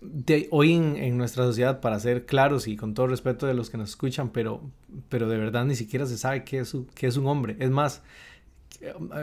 de, 0.01 0.47
hoy 0.51 0.73
en, 0.73 0.97
en, 0.97 1.17
nuestra 1.17 1.45
sociedad, 1.45 1.79
para 1.79 1.99
ser 1.99 2.25
claros 2.25 2.67
y 2.67 2.75
con 2.75 2.93
todo 2.93 3.07
respeto 3.07 3.45
de 3.45 3.53
los 3.53 3.69
que 3.69 3.77
nos 3.77 3.89
escuchan, 3.89 4.29
pero, 4.29 4.61
pero 5.09 5.29
de 5.29 5.37
verdad 5.37 5.65
ni 5.65 5.75
siquiera 5.75 6.05
se 6.05 6.17
sabe 6.17 6.43
qué 6.43 6.59
es, 6.59 6.75
qué 6.95 7.07
es 7.07 7.17
un 7.17 7.27
hombre. 7.27 7.55
Es 7.59 7.69
más, 7.69 8.01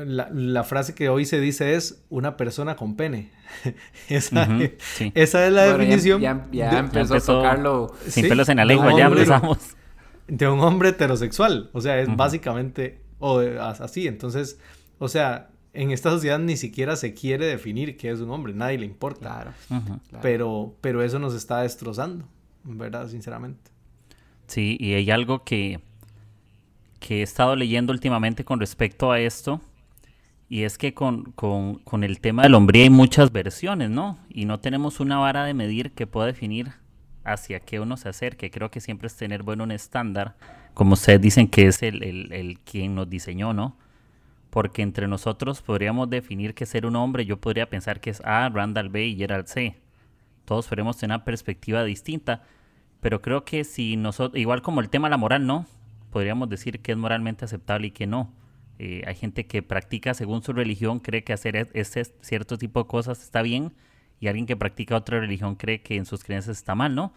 la, 0.07 0.29
la, 0.33 0.65
frase 0.65 0.95
que 0.95 1.09
hoy 1.09 1.25
se 1.25 1.41
dice 1.41 1.75
es 1.75 2.05
una 2.11 2.37
persona 2.37 2.77
con 2.77 2.97
pene. 2.97 3.31
esa, 4.09 4.49
esa, 5.15 5.47
es 5.47 5.53
la 5.53 5.65
definición. 5.65 6.21
Ya, 6.21 6.47
ya, 6.53 6.79
empezó, 6.79 7.15
a 7.15 7.21
tocarlo. 7.21 7.95
Sin 8.07 8.29
pelos 8.29 8.49
en 8.49 8.59
la 8.59 8.65
lengua, 8.65 8.97
ya 8.97 9.07
empezamos. 9.07 9.59
De 10.29 10.49
un 10.49 10.61
hombre 10.61 10.91
heterosexual. 10.91 11.71
O 11.73 11.81
sea, 11.81 11.99
es 11.99 12.15
básicamente 12.15 13.01
o, 13.19 13.41
así. 13.41 14.07
Entonces, 14.07 14.61
o 14.99 15.09
sea, 15.09 15.51
en 15.83 15.91
esta 15.93 16.11
sociedad 16.11 16.39
ni 16.39 16.57
siquiera 16.57 16.97
se 16.97 17.15
quiere 17.15 17.47
definir 17.47 17.97
qué 17.97 18.11
es 18.11 18.21
un 18.21 18.31
hombre. 18.31 18.53
Nadie 18.53 18.79
le 18.79 18.87
importa. 18.87 19.55
Claro. 19.69 20.01
Pero, 20.23 20.75
pero 20.81 21.03
eso 21.03 21.19
nos 21.19 21.35
está 21.35 21.63
destrozando, 21.63 22.25
¿verdad? 22.65 23.09
Sinceramente. 23.09 23.71
Sí, 24.47 24.77
y 24.81 24.95
hay 24.95 25.11
algo 25.11 25.45
que 25.45 25.81
que 26.99 27.21
he 27.21 27.23
estado 27.23 27.57
leyendo 27.57 27.93
últimamente 27.93 28.45
con 28.45 28.61
respecto 28.61 29.13
a 29.13 29.21
esto. 29.21 29.61
Y 30.49 30.63
es 30.63 30.79
que 30.79 30.95
con, 30.95 31.33
con, 31.33 32.05
el 32.05 32.21
tema 32.21 32.43
del 32.43 32.55
hombría 32.55 32.85
hay 32.85 32.91
muchas 32.91 33.31
versiones, 33.31 33.91
¿no? 33.91 34.19
Y 34.31 34.47
no 34.47 34.61
tenemos 34.61 34.99
una 34.99 35.19
vara 35.19 35.45
de 35.45 35.53
medir 35.53 35.93
que 35.93 36.07
pueda 36.07 36.27
definir 36.27 36.73
hacia 37.23 37.61
qué 37.61 37.81
uno 37.81 37.99
se 37.99 38.09
acerque. 38.09 38.51
Creo 38.51 38.71
que 38.71 38.81
siempre 38.81 39.09
es 39.09 39.17
tener, 39.17 39.43
bueno, 39.43 39.65
un 39.65 39.73
estándar, 39.73 40.37
como 40.73 40.95
ustedes 40.95 41.21
dicen 41.21 41.49
que 41.49 41.67
es 41.67 41.83
el, 41.83 42.03
el, 42.03 42.33
el 42.33 42.59
quien 42.61 42.95
nos 42.95 43.11
diseñó, 43.11 43.53
¿no? 43.53 43.77
Porque 44.59 44.83
entre 44.83 45.07
nosotros 45.07 45.63
podríamos 45.63 46.11
definir 46.11 46.53
que 46.53 46.67
ser 46.67 46.85
un 46.85 46.97
hombre, 46.97 47.25
yo 47.25 47.41
podría 47.41 47.71
pensar 47.71 48.01
que 48.01 48.11
es 48.11 48.21
A, 48.25 48.49
Randall 48.49 48.89
B 48.89 49.07
y 49.07 49.15
Gerald 49.15 49.47
C. 49.47 49.77
Todos 50.45 50.67
podemos 50.67 50.97
tener 50.97 51.15
una 51.15 51.25
perspectiva 51.25 51.85
distinta, 51.85 52.43
pero 53.01 53.23
creo 53.23 53.45
que 53.45 53.63
si 53.63 53.97
nosotros, 53.97 54.37
igual 54.37 54.61
como 54.61 54.81
el 54.81 54.89
tema 54.91 55.07
de 55.07 55.11
la 55.13 55.17
moral, 55.17 55.47
¿no? 55.47 55.65
podríamos 56.11 56.49
decir 56.49 56.81
que 56.81 56.91
es 56.91 56.99
moralmente 56.99 57.45
aceptable 57.45 57.87
y 57.87 57.91
que 57.93 58.09
no. 58.09 58.35
Eh, 58.81 59.05
hay 59.07 59.15
gente 59.15 59.47
que 59.47 59.63
practica 59.63 60.13
según 60.13 60.43
su 60.43 60.53
religión, 60.53 60.99
cree 60.99 61.23
que 61.23 61.33
hacer 61.33 61.69
ese 61.75 62.07
cierto 62.21 62.59
tipo 62.59 62.83
de 62.83 62.89
cosas 62.89 63.23
está 63.23 63.43
bien, 63.43 63.75
y 64.19 64.27
alguien 64.27 64.47
que 64.47 64.57
practica 64.57 64.97
otra 64.97 65.21
religión 65.21 65.55
cree 65.55 65.83
que 65.83 65.95
en 65.95 66.05
sus 66.05 66.25
creencias 66.25 66.57
está 66.57 66.75
mal, 66.75 66.97
¿no? 66.97 67.13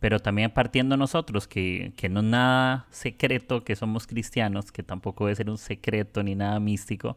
Pero 0.00 0.20
también 0.20 0.50
partiendo 0.50 0.96
nosotros, 0.96 1.48
que, 1.48 1.92
que 1.96 2.08
no 2.08 2.20
es 2.20 2.26
nada 2.26 2.86
secreto 2.90 3.64
que 3.64 3.76
somos 3.76 4.06
cristianos, 4.06 4.70
que 4.70 4.82
tampoco 4.82 5.24
debe 5.24 5.36
ser 5.36 5.50
un 5.50 5.58
secreto 5.58 6.22
ni 6.22 6.34
nada 6.34 6.60
místico, 6.60 7.16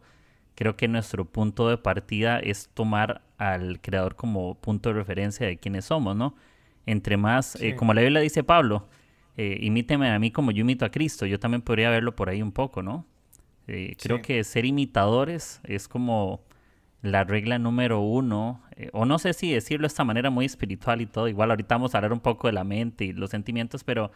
creo 0.55 0.75
que 0.77 0.87
nuestro 0.87 1.25
punto 1.25 1.69
de 1.69 1.77
partida 1.77 2.39
es 2.39 2.69
tomar 2.73 3.21
al 3.37 3.79
creador 3.81 4.15
como 4.15 4.55
punto 4.55 4.89
de 4.89 4.95
referencia 4.95 5.45
de 5.45 5.57
quienes 5.57 5.85
somos, 5.85 6.15
¿no? 6.15 6.35
Entre 6.85 7.17
más, 7.17 7.55
eh, 7.61 7.75
como 7.75 7.93
la 7.93 8.01
Biblia 8.01 8.21
dice 8.21 8.43
Pablo, 8.43 8.87
eh, 9.37 9.59
imíteme 9.61 10.09
a 10.09 10.17
mí 10.17 10.31
como 10.31 10.51
yo 10.51 10.61
imito 10.61 10.83
a 10.83 10.89
Cristo. 10.89 11.25
Yo 11.25 11.39
también 11.39 11.61
podría 11.61 11.89
verlo 11.91 12.15
por 12.15 12.29
ahí 12.29 12.41
un 12.41 12.51
poco, 12.51 12.81
¿no? 12.81 13.05
Eh, 13.67 13.95
creo 14.01 14.21
que 14.21 14.43
ser 14.43 14.65
imitadores 14.65 15.61
es 15.63 15.87
como 15.87 16.41
la 17.01 17.23
regla 17.23 17.59
número 17.59 17.99
uno, 17.99 18.63
eh, 18.77 18.89
o 18.93 19.05
no 19.05 19.17
sé 19.17 19.33
si 19.33 19.51
decirlo 19.51 19.83
de 19.83 19.87
esta 19.87 20.03
manera 20.03 20.29
muy 20.29 20.45
espiritual 20.45 21.01
y 21.01 21.07
todo, 21.07 21.27
igual 21.27 21.49
ahorita 21.49 21.75
vamos 21.75 21.95
a 21.95 21.97
hablar 21.97 22.13
un 22.13 22.19
poco 22.19 22.47
de 22.47 22.53
la 22.53 22.63
mente 22.63 23.05
y 23.05 23.13
los 23.13 23.31
sentimientos, 23.31 23.83
pero 23.83 24.11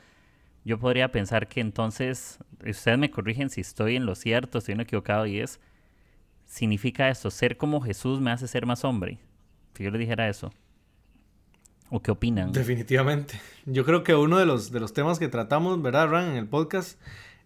yo 0.64 0.80
podría 0.80 1.12
pensar 1.12 1.48
que 1.48 1.62
entonces, 1.62 2.38
ustedes 2.66 2.98
me 3.00 3.10
corrigen 3.10 3.50
si 3.50 3.62
estoy 3.62 3.96
en 3.96 4.06
lo 4.06 4.14
cierto, 4.14 4.60
estoy 4.60 4.74
en 4.74 4.82
equivocado, 4.82 5.26
y 5.26 5.40
es, 5.40 5.60
significa 6.46 7.10
esto, 7.10 7.32
ser 7.32 7.58
como 7.58 7.82
Jesús 7.82 8.22
me 8.22 8.30
hace 8.30 8.48
ser 8.48 8.68
más 8.68 8.86
hombre. 8.86 9.18
Si 9.74 9.84
yo 9.84 9.90
le 9.90 9.98
dijera 9.98 10.30
eso. 10.30 10.52
¿O 11.90 12.02
qué 12.02 12.12
opinan? 12.12 12.52
Definitivamente. 12.52 13.42
Yo 13.66 13.84
creo 13.84 14.04
que 14.04 14.14
uno 14.14 14.38
de 14.38 14.46
los, 14.46 14.72
de 14.72 14.80
los 14.80 14.94
temas 14.94 15.18
que 15.18 15.28
tratamos, 15.28 15.82
¿verdad, 15.82 16.08
Ran, 16.10 16.30
en 16.30 16.36
el 16.36 16.48
podcast, 16.48 17.00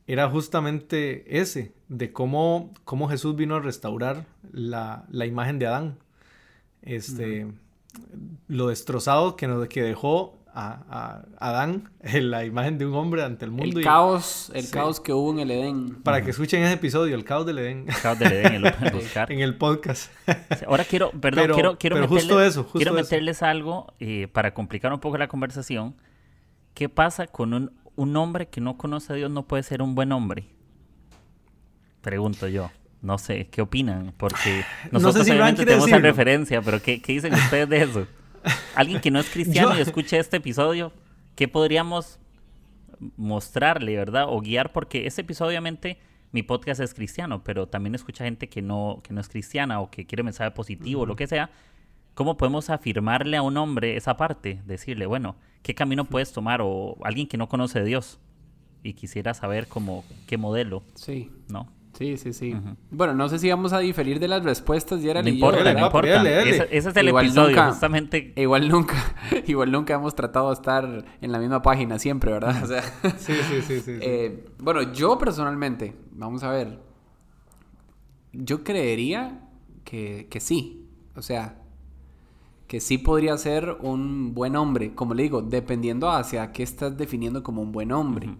era 0.05 0.29
justamente 0.29 1.39
ese, 1.39 1.73
de 1.87 2.11
cómo, 2.11 2.73
cómo 2.83 3.07
Jesús 3.07 3.35
vino 3.35 3.55
a 3.55 3.59
restaurar 3.61 4.25
la, 4.51 5.05
la 5.09 5.25
imagen 5.25 5.57
de 5.59 5.67
Adán. 5.67 5.97
Este, 6.85 7.47
Lo 8.47 8.67
destrozado 8.67 9.35
que, 9.35 9.47
nos, 9.47 9.67
que 9.67 9.81
dejó 9.81 10.37
a, 10.55 11.25
Adán 11.39 11.91
en 12.01 12.31
la 12.31 12.45
imagen 12.45 12.77
de 12.77 12.85
un 12.85 12.95
hombre 12.95 13.23
ante 13.23 13.45
el 13.45 13.51
mundo. 13.51 13.79
El 13.79 13.83
caos, 13.83 14.51
el 14.53 14.69
caos 14.69 14.99
que 14.99 15.13
hubo 15.13 15.31
en 15.33 15.39
el 15.39 15.51
Edén. 15.51 16.01
Para 16.03 16.23
que 16.23 16.31
escuchen 16.31 16.63
ese 16.63 16.73
episodio, 16.73 17.15
el 17.15 17.25
caos 17.25 17.45
del 17.45 17.59
Edén. 17.59 17.85
El 17.87 17.95
caos 18.01 18.17
del 18.17 18.31
Edén, 18.31 18.63
en 19.29 19.39
el 19.39 19.57
podcast. 19.57 20.11
Ahora 20.65 20.85
quiero, 20.85 21.11
perdón, 21.11 21.51
quiero, 21.53 21.77
quiero, 21.77 21.97
meterles, 21.97 22.59
quiero 22.73 22.93
meterles 22.93 23.43
algo 23.43 23.93
eh, 23.99 24.27
para 24.31 24.53
complicar 24.53 24.93
un 24.93 24.99
poco 24.99 25.17
la 25.17 25.27
conversación. 25.27 25.95
¿Qué 26.73 26.89
pasa 26.89 27.27
con 27.27 27.53
un, 27.53 27.71
un 27.95 28.15
hombre 28.17 28.47
que 28.47 28.61
no 28.61 28.77
conoce 28.77 29.13
a 29.13 29.15
Dios 29.15 29.31
no 29.31 29.47
puede 29.47 29.63
ser 29.63 29.81
un 29.81 29.95
buen 29.95 30.11
hombre? 30.11 30.47
Pregunto 32.01 32.47
yo. 32.47 32.69
No 33.05 33.19
sé, 33.19 33.47
¿qué 33.51 33.61
opinan? 33.61 34.13
Porque 34.17 34.65
nosotros 34.91 35.15
no 35.17 35.23
sé 35.23 35.23
si 35.25 35.31
obviamente 35.31 35.63
tenemos 35.63 35.87
esa 35.87 35.99
referencia, 35.99 36.61
pero 36.63 36.81
¿qué, 36.81 36.99
¿qué 37.01 37.13
dicen 37.13 37.33
ustedes 37.33 37.69
de 37.69 37.81
eso? 37.83 38.07
alguien 38.75 38.99
que 38.99 39.11
no 39.11 39.19
es 39.19 39.29
cristiano 39.29 39.77
y 39.77 39.81
escuche 39.81 40.17
este 40.17 40.37
episodio, 40.37 40.91
¿qué 41.35 41.47
podríamos 41.47 42.19
mostrarle, 43.15 43.95
verdad? 43.95 44.25
O 44.27 44.41
guiar, 44.41 44.71
porque 44.71 45.05
ese 45.05 45.21
episodio 45.21 45.49
obviamente 45.49 45.99
mi 46.31 46.41
podcast 46.41 46.81
es 46.81 46.95
cristiano, 46.95 47.43
pero 47.43 47.67
también 47.67 47.93
escucha 47.93 48.25
gente 48.25 48.49
que 48.49 48.63
no, 48.63 49.01
que 49.03 49.13
no 49.13 49.21
es 49.21 49.29
cristiana 49.29 49.81
o 49.81 49.91
que 49.91 50.07
quiere 50.07 50.23
mensaje 50.23 50.49
positivo, 50.51 51.03
o 51.03 51.05
lo 51.05 51.15
que 51.15 51.27
sea. 51.27 51.51
¿Cómo 52.15 52.37
podemos 52.37 52.71
afirmarle 52.71 53.37
a 53.37 53.43
un 53.43 53.55
hombre 53.57 53.97
esa 53.97 54.17
parte? 54.17 54.61
Decirle, 54.65 55.05
bueno, 55.05 55.35
¿qué 55.61 55.75
camino 55.75 56.05
puedes 56.05 56.31
tomar? 56.31 56.61
O 56.63 56.97
alguien 57.03 57.27
que 57.27 57.37
no 57.37 57.49
conoce 57.49 57.79
a 57.79 57.83
Dios 57.83 58.19
y 58.83 58.93
quisiera 58.93 59.33
saber 59.33 59.67
cómo, 59.67 60.03
qué 60.25 60.37
modelo. 60.37 60.83
Sí. 60.95 61.29
¿No? 61.49 61.74
Sí, 61.97 62.17
sí, 62.17 62.33
sí. 62.33 62.53
Bueno, 62.91 63.13
no 63.13 63.29
sé 63.29 63.39
si 63.39 63.49
vamos 63.49 63.71
a 63.71 63.79
diferir 63.79 64.19
de 64.19 64.27
las 64.27 64.43
respuestas, 64.43 65.01
y 65.01 65.09
era 65.09 65.21
No 65.21 65.29
importa, 65.29 65.73
no 65.73 65.85
importa. 65.85 66.41
Ese, 66.43 66.67
es 66.69 66.85
el 66.85 67.07
episodio, 67.07 67.63
justamente. 67.67 68.33
Igual 68.35 68.67
nunca, 68.67 68.95
igual 69.47 69.71
nunca 69.71 69.93
hemos 69.93 70.13
tratado 70.13 70.49
de 70.49 70.55
estar 70.55 71.05
en 71.21 71.31
la 71.31 71.39
misma 71.39 71.61
página 71.61 71.97
siempre, 71.97 72.33
¿verdad? 72.33 72.61
O 72.63 72.67
sea, 72.67 72.81
sí, 73.17 73.33
sí, 73.49 73.61
sí, 73.61 73.79
sí, 73.79 73.97
eh, 74.01 74.45
bueno, 74.59 74.91
yo 74.91 75.17
personalmente, 75.17 75.95
vamos 76.11 76.43
a 76.43 76.51
ver, 76.51 76.79
yo 78.33 78.63
creería 78.65 79.39
que, 79.85 80.27
que 80.29 80.41
sí. 80.41 80.81
O 81.15 81.21
sea, 81.21 81.61
que 82.67 82.81
sí 82.81 82.97
podría 82.97 83.37
ser 83.37 83.77
un 83.79 84.33
buen 84.33 84.57
hombre, 84.57 84.93
como 84.93 85.13
le 85.13 85.23
digo, 85.23 85.41
dependiendo 85.41 86.09
hacia 86.09 86.51
qué 86.51 86.63
estás 86.63 86.97
definiendo 86.97 87.41
como 87.41 87.61
un 87.61 87.71
buen 87.71 87.93
hombre. 87.93 88.35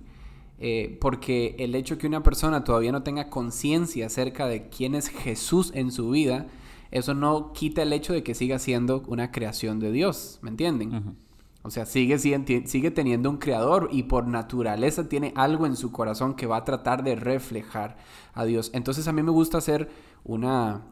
Eh, 0.59 0.97
porque 1.01 1.55
el 1.59 1.75
hecho 1.75 1.97
que 1.97 2.07
una 2.07 2.23
persona 2.23 2.63
todavía 2.63 2.91
no 2.91 3.03
tenga 3.03 3.29
conciencia 3.29 4.07
acerca 4.07 4.47
de 4.47 4.69
quién 4.69 4.95
es 4.95 5.09
Jesús 5.09 5.71
en 5.75 5.91
su 5.91 6.09
vida, 6.09 6.47
eso 6.91 7.13
no 7.13 7.51
quita 7.53 7.83
el 7.83 7.93
hecho 7.93 8.13
de 8.13 8.23
que 8.23 8.35
siga 8.35 8.59
siendo 8.59 9.03
una 9.07 9.31
creación 9.31 9.79
de 9.79 9.91
Dios, 9.91 10.39
¿me 10.41 10.49
entienden? 10.49 11.17
O 11.65 11.71
sea, 11.71 11.87
sigue, 11.87 12.19
sigue 12.19 12.91
teniendo 12.91 13.27
un 13.27 13.37
creador 13.37 13.89
y 13.91 14.03
por 14.03 14.27
naturaleza 14.27 15.09
tiene 15.09 15.33
algo 15.35 15.65
en 15.65 15.75
su 15.75 15.91
corazón 15.91 16.35
que 16.35 16.45
va 16.45 16.57
a 16.57 16.63
tratar 16.63 17.03
de 17.03 17.15
reflejar 17.15 17.97
a 18.35 18.45
Dios. 18.45 18.69
Entonces 18.73 19.07
a 19.07 19.13
mí 19.13 19.23
me 19.23 19.31
gusta 19.31 19.57
hacer 19.57 19.89
una, 20.23 20.83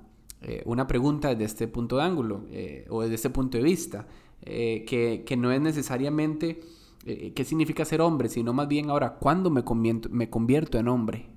eh, 0.42 0.64
una 0.66 0.88
pregunta 0.88 1.30
desde 1.30 1.46
este 1.46 1.68
punto 1.68 1.98
de 1.98 2.04
ángulo 2.04 2.46
eh, 2.50 2.86
o 2.90 3.02
desde 3.02 3.16
este 3.16 3.30
punto 3.30 3.58
de 3.58 3.64
vista, 3.64 4.08
eh, 4.42 4.84
que, 4.86 5.38
no 5.38 5.52
es 5.52 5.62
necesariamente 5.62 6.60
qué 7.06 7.44
significa 7.44 7.86
ser 7.86 8.02
hombre, 8.02 8.30
sino 8.30 8.54
más 8.54 8.68
bien 8.68 8.90
ahora, 8.90 9.16
¿cuándo 9.16 9.50
me 9.50 9.64
convierto, 9.64 10.10
me 10.12 10.30
convierto 10.30 10.78
en 10.78 10.88
hombre? 10.88 11.30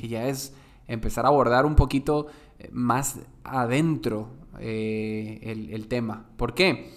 Que 0.00 0.08
ya 0.08 0.28
es 0.28 0.54
empezar 0.86 1.24
a 1.24 1.28
abordar 1.28 1.66
un 1.66 1.74
poquito 1.74 2.28
más 2.70 3.20
adentro 3.42 4.28
el, 4.58 5.68
el 5.70 5.88
tema. 5.88 6.26
¿Por 6.36 6.54
qué? 6.54 6.92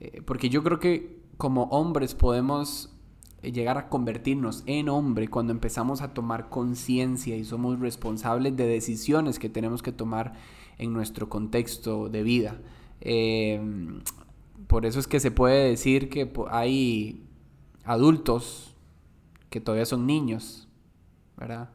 Eh, 0.00 0.22
porque 0.24 0.48
yo 0.48 0.62
creo 0.62 0.78
que 0.78 1.22
como 1.36 1.64
hombres 1.64 2.14
podemos 2.14 2.94
eh, 3.42 3.52
llegar 3.52 3.78
a 3.78 3.88
convertirnos 3.88 4.62
en 4.66 4.88
hombre 4.88 5.28
cuando 5.28 5.52
empezamos 5.52 6.02
a 6.02 6.12
tomar 6.12 6.48
conciencia 6.48 7.36
y 7.36 7.44
somos 7.44 7.78
responsables 7.80 8.56
de 8.56 8.66
decisiones 8.66 9.38
que 9.38 9.48
tenemos 9.48 9.82
que 9.82 9.92
tomar 9.92 10.34
en 10.78 10.92
nuestro 10.92 11.28
contexto 11.28 12.08
de 12.08 12.22
vida. 12.22 12.60
Por 14.66 14.86
eso 14.86 14.98
es 14.98 15.06
que 15.06 15.20
se 15.20 15.30
puede 15.30 15.68
decir 15.68 16.08
que 16.08 16.32
hay 16.50 17.23
adultos 17.84 18.74
que 19.50 19.60
todavía 19.60 19.86
son 19.86 20.06
niños, 20.06 20.68
¿verdad? 21.36 21.70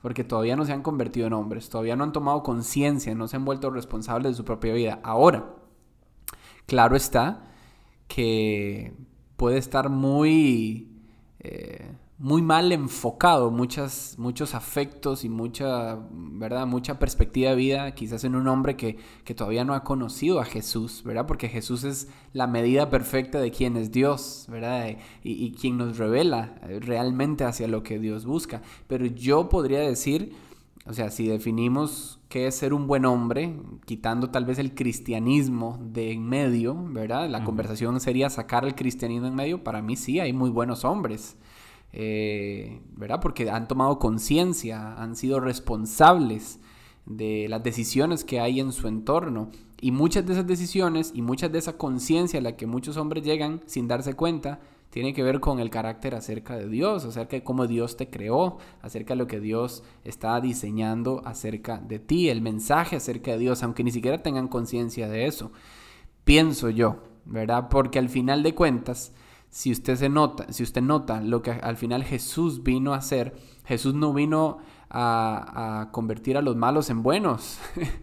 Porque 0.00 0.24
todavía 0.24 0.56
no 0.56 0.64
se 0.64 0.72
han 0.72 0.82
convertido 0.82 1.26
en 1.26 1.32
hombres, 1.32 1.68
todavía 1.68 1.96
no 1.96 2.04
han 2.04 2.12
tomado 2.12 2.42
conciencia, 2.42 3.14
no 3.14 3.28
se 3.28 3.36
han 3.36 3.44
vuelto 3.44 3.70
responsables 3.70 4.32
de 4.32 4.36
su 4.36 4.44
propia 4.44 4.72
vida. 4.72 5.00
Ahora, 5.02 5.54
claro 6.66 6.96
está 6.96 7.44
que 8.06 8.94
puede 9.36 9.58
estar 9.58 9.88
muy, 9.88 10.88
eh, 11.40 11.92
muy 12.18 12.42
mal 12.42 12.72
enfocado, 12.72 13.52
muchas, 13.52 14.16
muchos 14.18 14.54
afectos 14.54 15.24
y 15.24 15.28
mucha, 15.28 15.98
¿verdad? 16.10 16.66
mucha 16.66 16.98
perspectiva 16.98 17.50
de 17.50 17.56
vida, 17.56 17.94
quizás 17.94 18.24
en 18.24 18.34
un 18.34 18.48
hombre 18.48 18.76
que, 18.76 18.98
todavía 19.36 19.64
no 19.64 19.74
ha 19.74 19.84
conocido 19.84 20.40
a 20.40 20.44
Jesús, 20.44 21.04
¿verdad? 21.04 21.26
Porque 21.26 21.48
Jesús 21.48 21.84
es 21.84 22.08
la 22.32 22.48
medida 22.48 22.90
perfecta 22.90 23.38
de 23.40 23.52
quién 23.52 23.76
es 23.76 23.92
Dios, 23.92 24.46
¿verdad? 24.48 24.96
Y, 25.22 25.44
y 25.44 25.52
quien 25.52 25.78
nos 25.78 25.96
revela 25.96 26.56
realmente 26.80 27.44
hacia 27.44 27.68
lo 27.68 27.84
que 27.84 28.00
Dios 28.00 28.26
busca. 28.26 28.62
Pero 28.88 29.06
yo 29.06 29.48
podría 29.48 29.80
decir, 29.80 30.34
o 30.88 30.94
sea, 30.94 31.10
si 31.10 31.28
definimos 31.28 32.18
qué 32.30 32.46
es 32.46 32.54
ser 32.54 32.72
un 32.72 32.86
buen 32.86 33.04
hombre, 33.04 33.54
quitando 33.84 34.30
tal 34.30 34.46
vez 34.46 34.58
el 34.58 34.74
cristianismo 34.74 35.78
de 35.82 36.12
en 36.12 36.26
medio, 36.26 36.74
¿verdad? 36.74 37.28
La 37.28 37.44
conversación 37.44 38.00
sería 38.00 38.30
sacar 38.30 38.64
el 38.64 38.74
cristianismo 38.74 39.26
en 39.26 39.34
medio. 39.34 39.62
Para 39.62 39.82
mí 39.82 39.96
sí, 39.96 40.18
hay 40.18 40.32
muy 40.32 40.48
buenos 40.48 40.86
hombres, 40.86 41.36
eh, 41.92 42.80
¿verdad? 42.96 43.20
Porque 43.20 43.50
han 43.50 43.68
tomado 43.68 43.98
conciencia, 43.98 44.94
han 44.94 45.16
sido 45.16 45.40
responsables 45.40 46.60
de 47.06 47.46
las 47.48 47.62
decisiones 47.62 48.24
que 48.24 48.40
hay 48.40 48.60
en 48.60 48.72
su 48.72 48.88
entorno. 48.88 49.50
Y 49.80 49.92
muchas 49.92 50.26
de 50.26 50.32
esas 50.32 50.46
decisiones 50.46 51.12
y 51.14 51.22
muchas 51.22 51.52
de 51.52 51.58
esa 51.58 51.78
conciencia 51.78 52.40
a 52.40 52.42
la 52.42 52.56
que 52.56 52.66
muchos 52.66 52.96
hombres 52.96 53.24
llegan 53.24 53.62
sin 53.66 53.88
darse 53.88 54.14
cuenta, 54.14 54.60
tiene 54.90 55.12
que 55.12 55.22
ver 55.22 55.40
con 55.40 55.60
el 55.60 55.70
carácter 55.70 56.14
acerca 56.14 56.56
de 56.56 56.68
Dios, 56.68 57.04
acerca 57.04 57.36
de 57.36 57.44
cómo 57.44 57.66
Dios 57.66 57.96
te 57.96 58.08
creó, 58.08 58.58
acerca 58.80 59.14
de 59.14 59.18
lo 59.18 59.26
que 59.26 59.40
Dios 59.40 59.84
está 60.04 60.40
diseñando 60.40 61.22
acerca 61.24 61.78
de 61.78 61.98
ti, 61.98 62.30
el 62.30 62.40
mensaje 62.40 62.96
acerca 62.96 63.32
de 63.32 63.38
Dios, 63.38 63.62
aunque 63.62 63.84
ni 63.84 63.90
siquiera 63.90 64.22
tengan 64.22 64.48
conciencia 64.48 65.08
de 65.08 65.26
eso. 65.26 65.52
Pienso 66.24 66.70
yo, 66.70 67.02
¿verdad? 67.26 67.68
Porque 67.68 67.98
al 67.98 68.08
final 68.08 68.42
de 68.42 68.54
cuentas, 68.54 69.12
si 69.50 69.72
usted 69.72 69.96
se 69.96 70.08
nota, 70.08 70.52
si 70.52 70.62
usted 70.62 70.82
nota 70.82 71.20
lo 71.20 71.42
que 71.42 71.50
al 71.50 71.76
final 71.76 72.04
Jesús 72.04 72.62
vino 72.62 72.94
a 72.94 72.98
hacer, 72.98 73.36
Jesús 73.64 73.94
no 73.94 74.12
vino 74.12 74.58
a, 74.90 75.80
a 75.80 75.90
convertir 75.90 76.36
a 76.36 76.42
los 76.42 76.56
malos 76.56 76.90
en 76.90 77.02
buenos. 77.02 77.58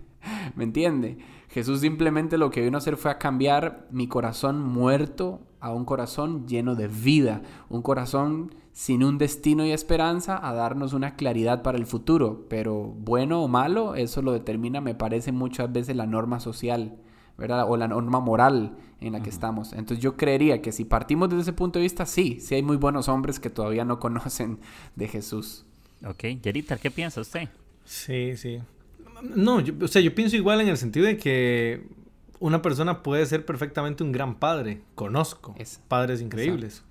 ¿Me 0.55 0.63
entiende? 0.63 1.17
Jesús 1.49 1.79
simplemente 1.79 2.37
lo 2.37 2.49
que 2.49 2.61
vino 2.61 2.77
a 2.77 2.79
hacer 2.79 2.97
fue 2.97 3.11
a 3.11 3.17
cambiar 3.17 3.87
mi 3.91 4.07
corazón 4.07 4.61
muerto 4.61 5.41
a 5.65 5.71
un 5.73 5.83
corazón 5.83 6.47
lleno 6.47 6.75
de 6.75 6.87
vida, 6.87 7.41
un 7.69 7.81
corazón 7.81 8.53
sin 8.71 9.03
un 9.03 9.17
destino 9.17 9.65
y 9.65 9.71
esperanza, 9.71 10.37
a 10.47 10.53
darnos 10.53 10.93
una 10.93 11.15
claridad 11.15 11.63
para 11.63 11.77
el 11.77 11.87
futuro. 11.87 12.45
Pero 12.49 12.83
bueno 12.83 13.41
o 13.41 13.47
malo, 13.47 13.95
eso 13.95 14.21
lo 14.21 14.31
determina, 14.31 14.79
me 14.79 14.93
parece, 14.93 15.31
muchas 15.31 15.71
veces 15.71 15.95
la 15.95 16.05
norma 16.05 16.39
social, 16.39 16.97
¿verdad? 17.37 17.65
O 17.67 17.77
la 17.77 17.87
norma 17.87 18.19
moral 18.19 18.77
en 19.01 19.13
la 19.13 19.21
que 19.21 19.29
estamos. 19.29 19.73
Entonces 19.73 19.99
yo 19.99 20.15
creería 20.15 20.61
que 20.61 20.71
si 20.71 20.85
partimos 20.85 21.29
desde 21.29 21.43
ese 21.43 21.53
punto 21.53 21.79
de 21.79 21.83
vista, 21.83 22.05
sí, 22.05 22.39
sí 22.41 22.55
hay 22.55 22.63
muy 22.63 22.77
buenos 22.77 23.07
hombres 23.07 23.39
que 23.39 23.49
todavía 23.49 23.85
no 23.85 23.99
conocen 23.99 24.59
de 24.95 25.07
Jesús. 25.07 25.65
Ok, 26.05 26.23
Yerita, 26.41 26.77
¿qué 26.77 26.91
piensa 26.91 27.21
usted? 27.21 27.49
Sí, 27.83 28.35
sí. 28.37 28.59
No, 29.21 29.59
yo, 29.59 29.73
o 29.81 29.87
sea, 29.87 30.01
yo 30.01 30.13
pienso 30.13 30.35
igual 30.35 30.61
en 30.61 30.67
el 30.67 30.77
sentido 30.77 31.05
de 31.05 31.17
que 31.17 31.87
una 32.39 32.61
persona 32.61 33.01
puede 33.01 33.25
ser 33.25 33.45
perfectamente 33.45 34.03
un 34.03 34.11
gran 34.11 34.35
padre. 34.35 34.81
Conozco 34.95 35.55
padres 35.87 36.21
increíbles. 36.21 36.83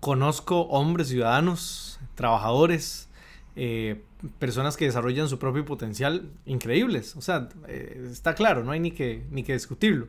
Conozco 0.00 0.62
hombres, 0.62 1.08
ciudadanos, 1.08 2.00
trabajadores, 2.16 3.08
eh, 3.54 4.02
personas 4.38 4.76
que 4.76 4.86
desarrollan 4.86 5.28
su 5.28 5.38
propio 5.38 5.64
potencial 5.64 6.30
increíbles. 6.44 7.14
O 7.16 7.20
sea, 7.20 7.48
eh, 7.68 8.08
está 8.10 8.34
claro, 8.34 8.64
no 8.64 8.72
hay 8.72 8.80
ni 8.80 8.90
que, 8.90 9.24
ni 9.30 9.44
que 9.44 9.52
discutirlo. 9.52 10.08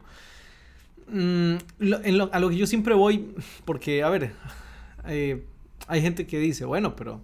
Mm, 1.07 1.55
a 2.31 2.39
lo 2.39 2.49
que 2.49 2.57
yo 2.57 2.67
siempre 2.67 2.93
voy, 2.93 3.35
porque, 3.65 4.03
a 4.03 4.09
ver, 4.09 4.33
eh, 5.07 5.45
hay 5.87 6.01
gente 6.01 6.25
que 6.25 6.39
dice, 6.39 6.65
bueno, 6.65 6.95
pero 6.95 7.21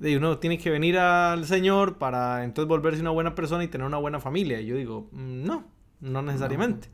uno 0.00 0.38
tiene 0.38 0.58
que 0.58 0.70
venir 0.70 0.98
al 0.98 1.46
Señor 1.46 1.98
para 1.98 2.44
entonces 2.44 2.68
volverse 2.68 3.00
una 3.00 3.10
buena 3.10 3.34
persona 3.34 3.64
y 3.64 3.68
tener 3.68 3.86
una 3.86 3.98
buena 3.98 4.20
familia. 4.20 4.60
Y 4.60 4.66
yo 4.66 4.76
digo, 4.76 5.08
mm, 5.12 5.44
no, 5.44 5.64
no 6.00 6.22
necesariamente. 6.22 6.88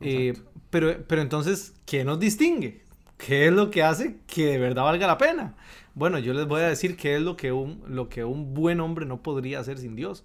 Eh, 0.00 0.34
pero, 0.70 0.96
pero 1.06 1.22
entonces, 1.22 1.74
¿qué 1.86 2.04
nos 2.04 2.18
distingue? 2.18 2.82
¿Qué 3.16 3.46
es 3.46 3.52
lo 3.52 3.70
que 3.70 3.82
hace 3.82 4.18
que 4.26 4.46
de 4.46 4.58
verdad 4.58 4.84
valga 4.84 5.06
la 5.06 5.18
pena? 5.18 5.54
Bueno, 5.94 6.18
yo 6.18 6.32
les 6.32 6.46
voy 6.46 6.62
a 6.62 6.68
decir 6.68 6.96
qué 6.96 7.16
es 7.16 7.22
lo 7.22 7.36
que 7.36 7.52
un, 7.52 7.82
lo 7.86 8.08
que 8.08 8.24
un 8.24 8.54
buen 8.54 8.80
hombre 8.80 9.04
no 9.06 9.22
podría 9.22 9.60
hacer 9.60 9.78
sin 9.78 9.94
Dios. 9.94 10.24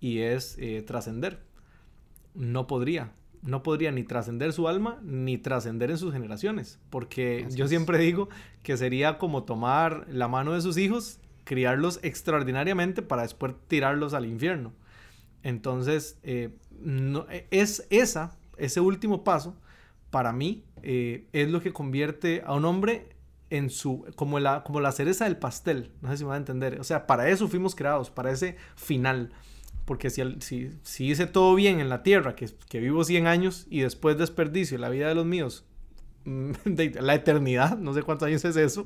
Y 0.00 0.20
es 0.20 0.56
eh, 0.58 0.82
trascender. 0.82 1.40
No 2.34 2.66
podría. 2.66 3.12
No 3.42 3.62
podría 3.62 3.92
ni 3.92 4.02
trascender 4.02 4.52
su 4.52 4.68
alma 4.68 4.98
ni 5.02 5.38
trascender 5.38 5.90
en 5.90 5.98
sus 5.98 6.12
generaciones. 6.12 6.78
Porque 6.90 7.46
yo 7.50 7.68
siempre 7.68 7.98
digo 7.98 8.28
que 8.62 8.76
sería 8.76 9.18
como 9.18 9.44
tomar 9.44 10.06
la 10.10 10.28
mano 10.28 10.52
de 10.52 10.60
sus 10.60 10.76
hijos, 10.76 11.20
criarlos 11.44 12.00
extraordinariamente 12.02 13.02
para 13.02 13.22
después 13.22 13.54
tirarlos 13.68 14.14
al 14.14 14.26
infierno. 14.26 14.72
Entonces, 15.42 16.18
eh, 16.22 16.50
no, 16.80 17.26
es 17.50 17.86
esa 17.90 18.38
ese 18.58 18.80
último 18.80 19.24
paso, 19.24 19.56
para 20.10 20.32
mí, 20.32 20.64
eh, 20.82 21.26
es 21.32 21.50
lo 21.50 21.62
que 21.62 21.72
convierte 21.72 22.42
a 22.44 22.54
un 22.54 22.64
hombre 22.64 23.08
en 23.50 23.70
su, 23.70 24.04
como 24.16 24.40
la, 24.40 24.62
como 24.62 24.80
la 24.80 24.92
cereza 24.92 25.24
del 25.24 25.38
pastel, 25.38 25.92
no 26.02 26.10
sé 26.10 26.18
si 26.18 26.24
me 26.24 26.30
va 26.30 26.34
a 26.34 26.38
entender, 26.38 26.78
o 26.80 26.84
sea, 26.84 27.06
para 27.06 27.28
eso 27.28 27.48
fuimos 27.48 27.74
creados, 27.74 28.10
para 28.10 28.30
ese 28.30 28.56
final, 28.76 29.32
porque 29.88 30.10
si, 30.10 30.22
si, 30.40 30.70
si 30.82 31.06
hice 31.06 31.26
todo 31.26 31.54
bien 31.54 31.80
en 31.80 31.88
la 31.88 32.02
tierra, 32.02 32.36
que, 32.36 32.50
que 32.68 32.78
vivo 32.78 33.04
100 33.04 33.26
años 33.26 33.66
y 33.70 33.80
después 33.80 34.18
desperdicio 34.18 34.76
la 34.76 34.90
vida 34.90 35.08
de 35.08 35.14
los 35.14 35.24
míos, 35.24 35.64
de 36.24 36.90
la 37.00 37.14
eternidad, 37.14 37.78
no 37.78 37.94
sé 37.94 38.02
cuántos 38.02 38.26
años 38.26 38.44
es 38.44 38.56
eso, 38.56 38.84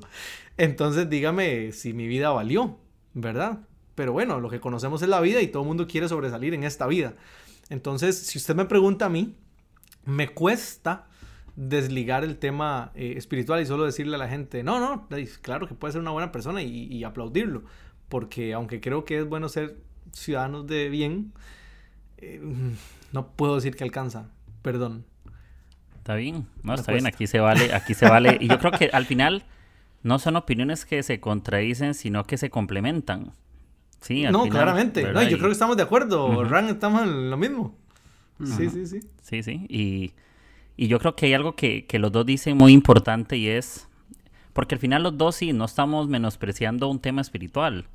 entonces 0.56 1.10
dígame 1.10 1.72
si 1.72 1.92
mi 1.92 2.06
vida 2.06 2.30
valió, 2.30 2.78
¿verdad? 3.14 3.58
Pero 3.96 4.12
bueno, 4.12 4.38
lo 4.38 4.48
que 4.48 4.60
conocemos 4.60 5.02
es 5.02 5.08
la 5.08 5.20
vida 5.20 5.42
y 5.42 5.48
todo 5.48 5.64
el 5.64 5.66
mundo 5.66 5.88
quiere 5.88 6.08
sobresalir 6.08 6.54
en 6.54 6.62
esta 6.62 6.86
vida. 6.86 7.16
Entonces, 7.68 8.16
si 8.16 8.38
usted 8.38 8.54
me 8.54 8.66
pregunta 8.66 9.06
a 9.06 9.08
mí, 9.08 9.34
me 10.04 10.28
cuesta 10.28 11.08
desligar 11.56 12.22
el 12.22 12.38
tema 12.38 12.92
eh, 12.94 13.14
espiritual 13.16 13.60
y 13.60 13.66
solo 13.66 13.84
decirle 13.84 14.14
a 14.14 14.18
la 14.18 14.28
gente, 14.28 14.62
no, 14.62 14.78
no, 14.78 15.08
claro 15.42 15.66
que 15.66 15.74
puede 15.74 15.92
ser 15.94 16.00
una 16.00 16.12
buena 16.12 16.30
persona 16.30 16.62
y, 16.62 17.02
aplaudirlo, 17.02 17.64
porque 18.08 18.52
aunque 18.54 18.80
creo 18.80 19.04
que 19.04 19.18
es 19.18 19.26
bueno 19.26 19.48
ser 19.48 19.78
ciudadanos 20.12 20.66
de 20.66 20.88
bien, 20.88 21.32
eh, 22.18 22.40
no 23.12 23.28
puedo 23.28 23.56
decir 23.56 23.76
que 23.76 23.84
alcanza, 23.84 24.28
perdón. 24.62 25.04
Está 25.96 26.14
bien, 26.14 26.46
no, 26.62 26.74
está 26.74 26.92
bien, 26.92 27.06
aquí 27.06 27.26
se 27.26 27.38
vale, 27.38 27.74
aquí 27.74 27.94
se 27.94 28.08
vale, 28.08 28.38
y 28.40 28.48
yo 28.48 28.58
creo 28.58 28.72
que 28.72 28.90
al 28.92 29.06
final 29.06 29.44
no 30.02 30.18
son 30.18 30.36
opiniones 30.36 30.84
que 30.84 31.02
se 31.02 31.20
contradicen, 31.20 31.94
sino 31.94 32.24
que 32.24 32.36
se 32.36 32.50
complementan. 32.50 33.32
Sí, 34.00 34.24
no, 34.24 34.48
claramente, 34.48 35.12
no, 35.12 35.22
yo 35.22 35.36
creo 35.36 35.48
que 35.48 35.52
estamos 35.52 35.76
de 35.76 35.84
acuerdo, 35.84 36.42
Ran, 36.44 36.68
estamos 36.68 37.02
en 37.02 37.30
lo 37.30 37.36
mismo. 37.36 37.76
Sí, 38.44 38.68
sí, 38.68 38.86
sí. 38.86 39.00
Sí, 39.22 39.42
sí. 39.42 39.66
Y, 39.68 40.12
yo 40.88 40.98
creo 40.98 41.14
que 41.14 41.26
hay 41.26 41.34
algo 41.34 41.54
que, 41.54 41.86
los 41.92 42.10
dos 42.10 42.26
dicen 42.26 42.56
muy 42.56 42.72
importante 42.72 43.36
y 43.36 43.48
es, 43.48 43.86
Porque 44.52 44.74
al 44.74 44.80
final 44.80 45.04
los 45.04 45.16
dos 45.16 45.36
sí, 45.36 45.52
no 45.52 45.64
estamos 45.64 46.08
menospreciando 46.08 46.88
un 46.88 46.98
tema 46.98 47.20
espiritual. 47.20 47.86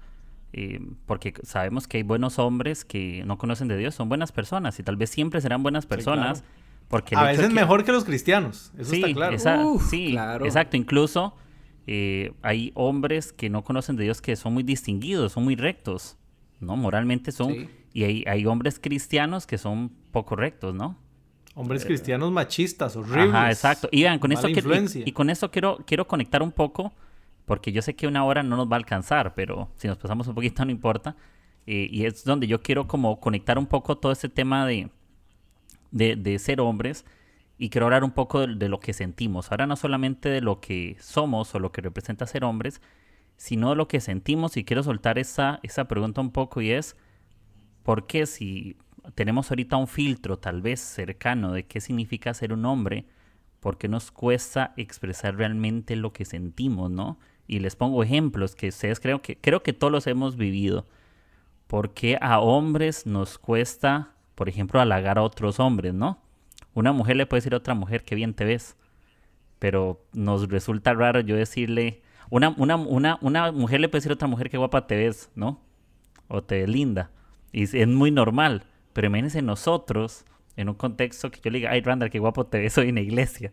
Eh, 0.53 0.79
porque 1.05 1.33
sabemos 1.43 1.87
que 1.87 1.97
hay 1.97 2.03
buenos 2.03 2.39
hombres 2.39 2.85
que 2.85 3.23
no 3.25 3.37
conocen 3.37 3.67
de 3.67 3.77
Dios, 3.77 3.95
son 3.95 4.09
buenas 4.09 4.31
personas 4.31 4.79
y 4.79 4.83
tal 4.83 4.95
vez 4.95 5.09
siempre 5.09 5.41
serán 5.41 5.61
buenas 5.61 5.85
personas. 5.85 6.43
porque 6.87 7.15
a 7.15 7.23
veces 7.23 7.51
mejor 7.51 7.83
que 7.83 7.91
los 7.91 8.05
cristianos, 8.05 8.71
eso 8.77 8.93
está 8.93 9.13
claro. 9.13 9.79
sí, 9.79 10.11
claro. 10.11 10.45
exacto. 10.45 10.77
Incluso 10.77 11.35
eh, 11.85 12.33
hay 12.41 12.71
hombres 12.75 13.33
que 13.33 13.49
no 13.49 13.63
conocen 13.63 13.95
de 13.97 14.03
Dios 14.03 14.21
que 14.21 14.35
son 14.35 14.53
muy 14.53 14.63
distinguidos, 14.63 15.33
son 15.33 15.43
muy 15.43 15.55
rectos, 15.55 16.17
¿no? 16.59 16.75
Moralmente 16.75 17.31
son... 17.31 17.69
Y 17.93 18.03
hay, 18.03 18.23
hay 18.27 18.45
hombres 18.45 18.79
cristianos 18.79 19.47
que 19.47 19.57
son 19.57 19.91
poco 20.11 20.35
rectos, 20.35 20.75
¿no? 20.75 20.97
Hombres 21.55 21.83
eh, 21.83 21.87
cristianos 21.87 22.31
machistas, 22.31 22.95
horribles. 22.95 23.33
Ajá, 23.33 23.49
exacto. 23.49 23.89
Y 23.91 24.03
vean, 24.03 24.19
con 24.19 24.31
eso 24.31 24.47
quiero, 24.47 24.71
y, 24.93 25.11
con 25.11 25.31
eso 25.31 25.49
quiero, 25.49 25.79
quiero 25.87 26.05
conectar 26.05 26.43
un 26.43 26.51
poco, 26.51 26.93
porque 27.47 27.71
yo 27.71 27.81
sé 27.81 27.95
que 27.95 28.07
una 28.07 28.25
hora 28.25 28.43
no 28.43 28.57
nos 28.57 28.69
va 28.69 28.75
a 28.75 28.79
alcanzar, 28.79 29.33
pero 29.33 29.71
si 29.77 29.87
nos 29.87 29.97
pasamos 29.97 30.27
un 30.27 30.35
poquito 30.35 30.65
no 30.65 30.71
importa. 30.71 31.15
Eh, 31.65 31.87
y 31.89 32.05
es 32.05 32.25
donde 32.25 32.45
yo 32.45 32.61
quiero 32.61 32.87
como 32.87 33.19
conectar 33.19 33.57
un 33.57 33.65
poco 33.65 33.97
todo 33.97 34.11
este 34.11 34.29
tema 34.29 34.65
de, 34.67 34.89
de, 35.91 36.39
ser 36.39 36.61
hombres 36.61 37.05
y 37.57 37.69
quiero 37.69 37.85
hablar 37.87 38.03
un 38.03 38.11
poco 38.11 38.45
de, 38.45 38.69
lo 38.69 38.79
que 38.81 38.93
sentimos. 38.93 39.49
Ahora 39.49 39.65
no 39.65 39.77
solamente 39.77 40.29
de 40.29 40.41
lo 40.41 40.59
que 40.59 40.97
somos 40.99 41.55
o 41.55 41.59
lo 41.59 41.71
que 41.71 41.81
representa 41.81 42.27
ser 42.27 42.43
hombres, 42.43 42.81
sino 43.37 43.69
de 43.69 43.77
lo 43.77 43.87
que 43.87 44.01
sentimos 44.01 44.57
y 44.57 44.65
quiero 44.65 44.83
soltar 44.83 45.17
esa, 45.17 45.59
esa 45.63 45.87
pregunta 45.87 46.21
un 46.21 46.31
poco 46.31 46.61
y 46.61 46.71
es, 46.71 46.97
¿por 47.83 48.07
qué 48.07 48.25
si 48.25 48.77
tenemos 49.15 49.51
ahorita 49.51 49.77
un 49.77 49.87
filtro 49.87 50.37
tal 50.37 50.61
vez 50.61 50.81
cercano 50.81 51.53
de 51.53 51.65
qué 51.65 51.79
significa 51.79 52.33
ser 52.33 52.51
un 52.51 52.65
hombre, 52.65 53.05
porque 53.61 53.87
nos 53.87 54.11
cuesta 54.11 54.73
expresar 54.77 55.37
realmente 55.37 55.95
lo 55.95 56.13
que 56.13 56.25
sentimos, 56.25 56.91
¿no? 56.91 57.17
Y 57.47 57.59
les 57.59 57.75
pongo 57.75 58.03
ejemplos 58.03 58.55
que 58.55 58.69
ustedes 58.69 58.99
creo 58.99 59.21
que 59.21 59.37
creo 59.37 59.63
que 59.63 59.73
todos 59.73 59.91
los 59.91 60.07
hemos 60.07 60.35
vivido. 60.35 60.85
Porque 61.67 62.17
a 62.21 62.39
hombres 62.39 63.05
nos 63.05 63.37
cuesta, 63.37 64.13
por 64.35 64.49
ejemplo, 64.49 64.79
halagar 64.79 65.17
a 65.17 65.23
otros 65.23 65.59
hombres, 65.59 65.93
¿no? 65.93 66.19
Una 66.73 66.91
mujer 66.91 67.15
le 67.15 67.25
puede 67.25 67.39
decir 67.39 67.53
a 67.53 67.57
otra 67.57 67.73
mujer 67.73 68.03
que 68.03 68.15
bien 68.15 68.33
te 68.33 68.45
ves, 68.45 68.77
pero 69.59 70.05
nos 70.13 70.47
resulta 70.47 70.93
raro 70.93 71.19
yo 71.21 71.35
decirle, 71.35 72.01
una, 72.29 72.49
una, 72.57 72.75
una, 72.75 73.17
una 73.21 73.51
mujer 73.51 73.81
le 73.81 73.89
puede 73.89 73.99
decir 73.99 74.11
a 74.11 74.15
otra 74.15 74.27
mujer 74.27 74.49
que 74.49 74.57
guapa 74.57 74.87
te 74.87 74.95
ves, 74.95 75.31
¿no? 75.35 75.61
O 76.27 76.43
te 76.43 76.59
ves 76.59 76.69
linda. 76.69 77.11
Y 77.51 77.63
es 77.63 77.87
muy 77.87 78.11
normal. 78.11 78.65
Pero 78.93 79.07
imagínense 79.07 79.41
nosotros, 79.41 80.25
en 80.55 80.69
un 80.69 80.75
contexto 80.75 81.31
que 81.31 81.39
yo 81.41 81.51
le 81.51 81.59
diga, 81.59 81.71
ay 81.71 81.81
Randall, 81.81 82.09
qué 82.09 82.19
guapo 82.19 82.45
te 82.45 82.59
ves 82.59 82.77
hoy 82.77 82.89
en 82.89 82.95
la 82.95 83.01
iglesia. 83.01 83.51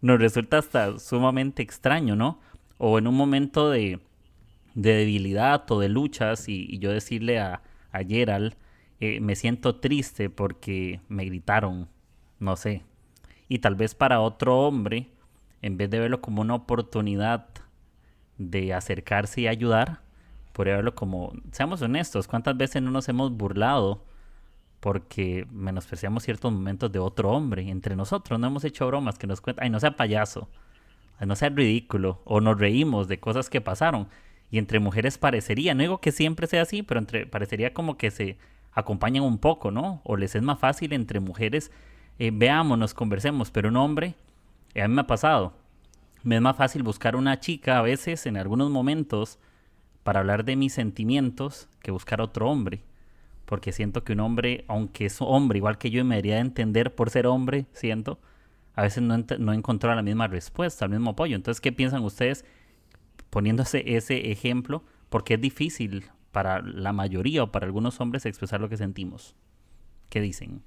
Nos 0.00 0.18
resulta 0.18 0.58
hasta 0.58 0.98
sumamente 0.98 1.62
extraño, 1.62 2.16
¿no? 2.16 2.40
O 2.78 2.98
en 2.98 3.06
un 3.06 3.14
momento 3.14 3.70
de, 3.70 4.00
debilidad 4.74 5.70
o 5.70 5.80
de 5.80 5.88
luchas 5.88 6.48
y, 6.48 6.78
yo 6.78 6.92
decirle 6.92 7.38
a, 7.40 7.62
a 7.92 8.04
Gerald, 8.04 8.54
eh, 9.00 9.20
me 9.20 9.36
siento 9.36 9.76
triste 9.76 10.30
porque 10.30 11.00
me 11.08 11.24
gritaron, 11.24 11.88
no 12.38 12.56
sé. 12.56 12.82
Y 13.48 13.60
tal 13.60 13.76
vez 13.76 13.94
para 13.94 14.20
otro 14.20 14.58
hombre, 14.60 15.10
en 15.62 15.76
vez 15.76 15.90
de 15.90 16.00
verlo 16.00 16.20
como 16.20 16.42
una 16.42 16.54
oportunidad 16.54 17.48
de 18.38 18.74
acercarse 18.74 19.42
y 19.42 19.48
ayudar, 19.48 20.00
podría 20.52 20.76
verlo 20.76 20.94
como, 20.94 21.32
seamos 21.52 21.82
honestos, 21.82 22.28
¿cuántas 22.28 22.56
veces 22.56 22.82
no 22.82 22.90
nos 22.90 23.08
hemos 23.08 23.32
burlado 23.32 24.02
porque 24.80 25.46
menospreciamos 25.50 26.22
ciertos 26.22 26.52
momentos 26.52 26.92
de 26.92 26.98
otro 26.98 27.30
hombre 27.30 27.68
entre 27.70 27.96
nosotros. 27.96 28.38
No 28.38 28.46
hemos 28.46 28.64
hecho 28.64 28.86
bromas 28.86 29.18
que 29.18 29.26
nos 29.26 29.40
cuentan, 29.40 29.64
ay, 29.64 29.70
no 29.70 29.80
sea 29.80 29.96
payaso, 29.96 30.48
no 31.24 31.36
sea 31.36 31.48
ridículo, 31.48 32.20
o 32.24 32.40
nos 32.40 32.58
reímos 32.58 33.08
de 33.08 33.18
cosas 33.18 33.48
que 33.48 33.60
pasaron. 33.60 34.08
Y 34.50 34.58
entre 34.58 34.80
mujeres 34.80 35.18
parecería, 35.18 35.74
no 35.74 35.82
digo 35.82 36.00
que 36.00 36.12
siempre 36.12 36.46
sea 36.46 36.62
así, 36.62 36.82
pero 36.82 37.00
entre, 37.00 37.26
parecería 37.26 37.72
como 37.72 37.96
que 37.96 38.10
se 38.10 38.36
acompañan 38.72 39.24
un 39.24 39.38
poco, 39.38 39.70
¿no? 39.70 40.02
O 40.04 40.16
les 40.16 40.34
es 40.34 40.42
más 40.42 40.58
fácil 40.58 40.92
entre 40.92 41.20
mujeres, 41.20 41.70
eh, 42.18 42.30
veámonos, 42.32 42.94
conversemos, 42.94 43.50
pero 43.50 43.68
un 43.68 43.76
hombre, 43.76 44.14
eh, 44.74 44.82
a 44.82 44.88
mí 44.88 44.94
me 44.94 45.00
ha 45.00 45.06
pasado, 45.06 45.54
me 46.22 46.36
es 46.36 46.42
más 46.42 46.56
fácil 46.56 46.82
buscar 46.82 47.16
una 47.16 47.40
chica 47.40 47.78
a 47.78 47.82
veces 47.82 48.26
en 48.26 48.36
algunos 48.36 48.70
momentos 48.70 49.38
para 50.02 50.20
hablar 50.20 50.44
de 50.44 50.56
mis 50.56 50.74
sentimientos 50.74 51.68
que 51.82 51.90
buscar 51.90 52.20
otro 52.20 52.48
hombre 52.50 52.82
porque 53.46 53.72
siento 53.72 54.04
que 54.04 54.12
un 54.12 54.20
hombre, 54.20 54.64
aunque 54.68 55.06
es 55.06 55.18
hombre, 55.20 55.58
igual 55.58 55.78
que 55.78 55.90
yo, 55.90 56.04
me 56.04 56.16
debería 56.16 56.40
entender 56.40 56.94
por 56.94 57.10
ser 57.10 57.26
hombre, 57.26 57.66
siento, 57.72 58.18
a 58.76 58.82
veces 58.82 59.02
no, 59.02 59.16
no 59.38 59.52
encontró 59.54 59.92
la 59.94 60.02
misma 60.02 60.28
respuesta, 60.28 60.84
el 60.84 60.92
mismo 60.92 61.10
apoyo. 61.10 61.34
Entonces, 61.34 61.60
¿qué 61.60 61.72
piensan 61.72 62.04
ustedes 62.04 62.44
poniéndose 63.30 63.96
ese 63.96 64.30
ejemplo? 64.30 64.84
Porque 65.08 65.34
es 65.34 65.40
difícil 65.40 66.04
para 66.30 66.60
la 66.60 66.92
mayoría 66.92 67.42
o 67.42 67.50
para 67.50 67.64
algunos 67.64 67.98
hombres 68.00 68.26
expresar 68.26 68.60
lo 68.60 68.68
que 68.68 68.76
sentimos. 68.76 69.34
¿Qué 70.10 70.20
dicen? 70.20 70.62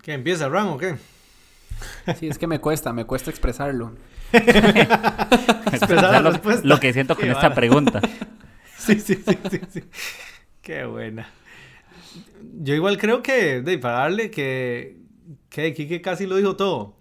¿Qué 0.00 0.14
empieza, 0.14 0.48
Ram 0.48 0.68
o 0.68 0.78
qué? 0.78 0.96
Sí, 2.16 2.28
es 2.28 2.38
que 2.38 2.46
me 2.46 2.60
cuesta, 2.60 2.92
me 2.92 3.04
cuesta 3.04 3.30
expresarlo. 3.30 3.96
expresar 4.32 6.22
lo, 6.22 6.30
lo, 6.62 6.80
que 6.80 6.92
siento 6.92 7.16
con 7.16 7.28
esta 7.28 7.52
pregunta. 7.52 8.00
Sí, 8.78 8.98
sí, 8.98 9.14
sí, 9.14 9.38
sí, 9.48 9.60
sí. 9.70 9.84
Qué 10.60 10.84
buena. 10.84 11.28
Yo 12.60 12.74
igual 12.74 12.98
creo 12.98 13.22
que, 13.22 13.62
de, 13.62 13.78
para 13.78 13.98
darle 13.98 14.32
que, 14.32 15.01
que 15.52 15.74
Kike 15.74 16.00
casi 16.00 16.26
lo 16.26 16.36
dijo 16.36 16.56
todo. 16.56 16.96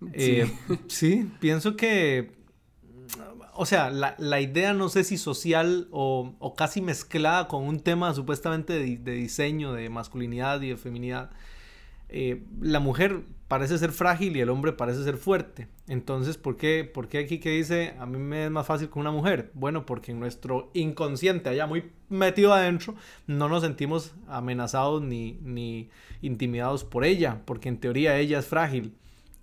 Sí, 0.00 0.40
eh, 0.40 0.52
sí 0.86 1.30
pienso 1.40 1.76
que, 1.76 2.30
o 3.54 3.66
sea, 3.66 3.90
la, 3.90 4.14
la, 4.18 4.40
idea 4.40 4.72
no 4.72 4.88
sé 4.88 5.02
si 5.02 5.18
social 5.18 5.88
o, 5.90 6.36
o, 6.38 6.54
casi 6.54 6.80
mezclada 6.80 7.48
con 7.48 7.64
un 7.64 7.80
tema 7.80 8.14
supuestamente 8.14 8.74
de, 8.74 8.96
de 8.96 9.12
diseño, 9.12 9.72
de 9.72 9.88
masculinidad 9.90 10.62
y 10.62 10.68
de 10.68 10.76
feminidad, 10.76 11.30
eh, 12.08 12.42
la 12.60 12.80
mujer 12.80 13.22
parece 13.48 13.78
ser 13.78 13.92
frágil 13.92 14.36
y 14.36 14.40
el 14.40 14.50
hombre 14.50 14.72
parece 14.72 15.02
ser 15.04 15.16
fuerte. 15.16 15.68
Entonces, 15.88 16.36
¿por 16.36 16.56
qué, 16.56 16.84
¿por 16.84 17.08
qué 17.08 17.18
aquí 17.18 17.38
que 17.38 17.50
dice 17.50 17.94
a 17.98 18.06
mí 18.06 18.18
me 18.18 18.44
es 18.44 18.50
más 18.50 18.66
fácil 18.66 18.90
con 18.90 19.00
una 19.00 19.10
mujer? 19.10 19.50
Bueno, 19.54 19.86
porque 19.86 20.12
en 20.12 20.20
nuestro 20.20 20.70
inconsciente, 20.74 21.48
allá 21.48 21.66
muy 21.66 21.90
metido 22.10 22.52
adentro, 22.52 22.94
no 23.26 23.48
nos 23.48 23.62
sentimos 23.62 24.14
amenazados 24.28 25.02
ni, 25.02 25.38
ni 25.42 25.88
intimidados 26.20 26.84
por 26.84 27.04
ella, 27.04 27.40
porque 27.46 27.70
en 27.70 27.78
teoría 27.78 28.18
ella 28.18 28.38
es 28.38 28.46
frágil. 28.46 28.94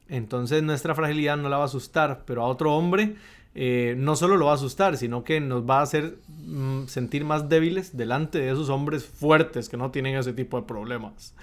Entonces 0.08 0.62
nuestra 0.62 0.94
fragilidad 0.94 1.38
no 1.38 1.50
la 1.50 1.58
va 1.58 1.64
a 1.64 1.68
asustar, 1.68 2.24
pero 2.26 2.44
a 2.44 2.48
otro 2.48 2.76
hombre 2.76 3.16
eh, 3.56 3.96
no 3.98 4.16
solo 4.16 4.38
lo 4.38 4.48
va 4.48 4.52
a 4.52 4.56
asustar, 4.56 4.98
sino 4.98 5.24
que 5.24 5.40
nos 5.40 5.68
va 5.68 5.80
a 5.80 5.84
hacer 5.84 6.18
mm, 6.28 6.86
sentir 6.86 7.26
más 7.26 7.50
débiles 7.50 7.98
delante 7.98 8.38
de 8.38 8.52
esos 8.52 8.70
hombres 8.70 9.06
fuertes 9.06 9.70
que 9.70 9.78
no 9.78 9.90
tienen 9.92 10.16
ese 10.16 10.34
tipo 10.34 10.60
de 10.60 10.68
problemas. 10.68 11.34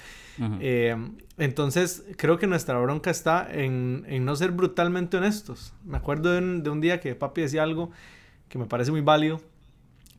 Eh, 0.60 0.96
entonces, 1.38 2.04
creo 2.16 2.38
que 2.38 2.46
nuestra 2.46 2.78
bronca 2.78 3.10
está 3.10 3.48
en, 3.50 4.04
no 4.24 4.36
ser 4.36 4.52
brutalmente 4.52 5.16
honestos. 5.16 5.74
Me 5.84 5.96
acuerdo 5.96 6.32
de 6.32 6.70
un, 6.70 6.80
día 6.80 7.00
que 7.00 7.14
papi 7.14 7.42
decía 7.42 7.62
algo 7.62 7.90
que 8.48 8.58
me 8.58 8.66
parece 8.66 8.90
muy 8.90 9.00
válido, 9.00 9.40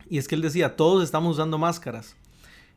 y 0.09 0.17
es 0.17 0.27
que 0.27 0.35
él 0.35 0.41
decía, 0.41 0.75
todos 0.75 1.03
estamos 1.03 1.35
usando 1.35 1.57
máscaras. 1.57 2.15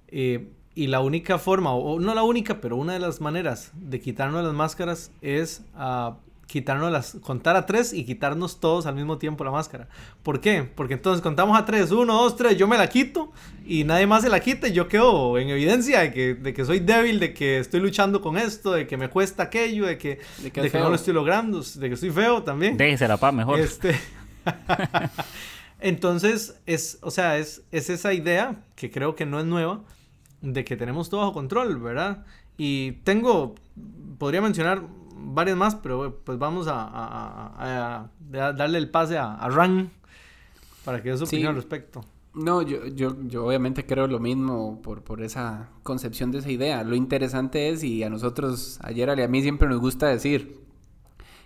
Eh, 0.08 0.48
y 0.74 0.88
la 0.88 1.00
única 1.00 1.38
forma, 1.38 1.72
o 1.72 1.98
no 1.98 2.14
la 2.14 2.22
única, 2.22 2.60
pero 2.60 2.76
una 2.76 2.92
de 2.92 2.98
las 2.98 3.20
maneras 3.20 3.72
de 3.74 3.98
quitarnos 3.98 4.44
las 4.44 4.52
máscaras 4.52 5.10
es 5.22 5.62
uh, 5.74 6.12
quitarnos 6.46 6.92
las, 6.92 7.16
contar 7.22 7.56
a 7.56 7.66
tres 7.66 7.92
y 7.92 8.04
quitarnos 8.04 8.60
todos 8.60 8.86
al 8.86 8.94
mismo 8.94 9.18
tiempo 9.18 9.42
la 9.44 9.50
máscara. 9.50 9.88
¿Por 10.22 10.40
qué? 10.40 10.62
Porque 10.62 10.94
entonces 10.94 11.22
contamos 11.22 11.58
a 11.58 11.64
tres, 11.64 11.90
uno, 11.90 12.14
dos, 12.14 12.36
tres, 12.36 12.56
yo 12.56 12.68
me 12.68 12.78
la 12.78 12.88
quito 12.88 13.32
y 13.66 13.84
nadie 13.84 14.06
más 14.06 14.22
se 14.22 14.28
la 14.28 14.40
quita 14.40 14.68
y 14.68 14.72
yo 14.72 14.86
quedo 14.88 15.38
en 15.38 15.48
evidencia 15.48 16.00
de 16.00 16.12
que, 16.12 16.34
de 16.34 16.54
que 16.54 16.64
soy 16.64 16.80
débil, 16.80 17.18
de 17.18 17.34
que 17.34 17.58
estoy 17.58 17.80
luchando 17.80 18.20
con 18.20 18.38
esto, 18.38 18.72
de 18.72 18.86
que 18.86 18.96
me 18.96 19.08
cuesta 19.08 19.44
aquello, 19.44 19.86
de 19.86 19.98
que, 19.98 20.20
de 20.42 20.50
que, 20.52 20.78
no 20.78 20.88
lo 20.88 20.94
estoy 20.94 21.14
logrando, 21.14 21.62
de 21.62 21.88
que 21.88 21.94
estoy 21.94 22.10
feo 22.10 22.42
también. 22.42 22.76
Déjese 22.76 23.08
la 23.08 23.16
paz 23.16 23.34
mejor. 23.34 23.58
Este... 23.58 23.98
entonces, 25.80 26.60
es, 26.66 26.98
o 27.02 27.10
sea, 27.10 27.38
es, 27.38 27.62
es 27.72 27.90
esa 27.90 28.14
idea 28.14 28.54
que 28.76 28.90
creo 28.92 29.16
que 29.16 29.26
no 29.26 29.40
es 29.40 29.46
nueva, 29.46 29.80
de 30.42 30.64
que 30.64 30.76
tenemos 30.76 31.10
todo 31.10 31.20
bajo 31.22 31.32
control, 31.32 31.78
¿verdad? 31.78 32.24
Y 32.56 32.92
tengo, 33.02 33.56
podría 34.18 34.40
mencionar 34.40 34.82
varias 35.18 35.56
más, 35.56 35.74
pero 35.74 36.20
pues 36.24 36.38
vamos 36.38 36.66
a, 36.68 38.08
darle 38.20 38.78
el 38.78 38.90
pase 38.90 39.18
a, 39.18 39.48
Ran 39.48 39.90
para 40.84 41.02
que 41.02 41.10
dé 41.10 41.18
su 41.18 41.24
opinión 41.24 41.50
al 41.50 41.56
respecto. 41.56 42.04
No, 42.34 42.60
yo, 42.60 42.86
yo, 42.88 43.16
yo 43.26 43.46
obviamente 43.46 43.86
creo 43.86 44.06
lo 44.06 44.20
mismo 44.20 44.82
por, 44.82 45.02
por 45.02 45.22
esa 45.22 45.70
concepción 45.82 46.30
de 46.30 46.38
esa 46.38 46.50
idea. 46.50 46.84
Lo 46.84 46.94
interesante 46.94 47.70
es, 47.70 47.82
y 47.82 48.02
a 48.02 48.10
nosotros, 48.10 48.78
ayer 48.82 49.08
a 49.08 49.28
mí 49.28 49.40
siempre 49.40 49.68
nos 49.68 49.80
gusta 49.80 50.06
decir 50.06 50.60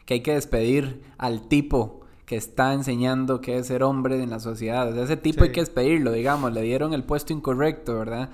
que 0.04 0.14
hay 0.14 0.20
que 0.22 0.34
despedir 0.34 1.02
al 1.16 1.46
tipo 1.46 2.00
que 2.26 2.36
está 2.36 2.72
enseñando 2.74 3.40
que 3.40 3.58
es 3.58 3.66
ser 3.68 3.82
hombre 3.82 4.22
en 4.22 4.30
la 4.30 4.40
sociedad. 4.40 4.88
O 4.88 4.94
sea, 4.94 5.04
ese 5.04 5.16
tipo 5.16 5.44
hay 5.44 5.52
que 5.52 5.60
despedirlo, 5.60 6.12
digamos, 6.12 6.52
le 6.52 6.62
dieron 6.62 6.92
el 6.94 7.04
puesto 7.04 7.32
incorrecto, 7.32 7.98
¿verdad? 7.98 8.30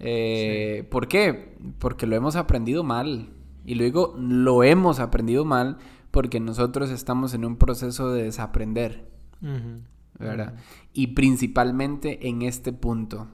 Eh, 0.00 0.86
¿Por 0.90 1.08
qué? 1.08 1.56
Porque 1.78 2.06
lo 2.06 2.16
hemos 2.16 2.34
aprendido 2.36 2.82
mal. 2.82 3.28
Y 3.64 3.74
luego 3.74 4.14
lo 4.18 4.62
hemos 4.62 5.00
aprendido 5.00 5.44
mal 5.44 5.78
porque 6.10 6.40
nosotros 6.40 6.90
estamos 6.90 7.34
en 7.34 7.44
un 7.44 7.56
proceso 7.56 8.10
de 8.12 8.24
desaprender, 8.24 9.08
¿verdad? 10.18 10.54
Y 10.92 11.08
principalmente 11.08 12.28
en 12.28 12.42
este 12.42 12.72
punto 12.72 13.28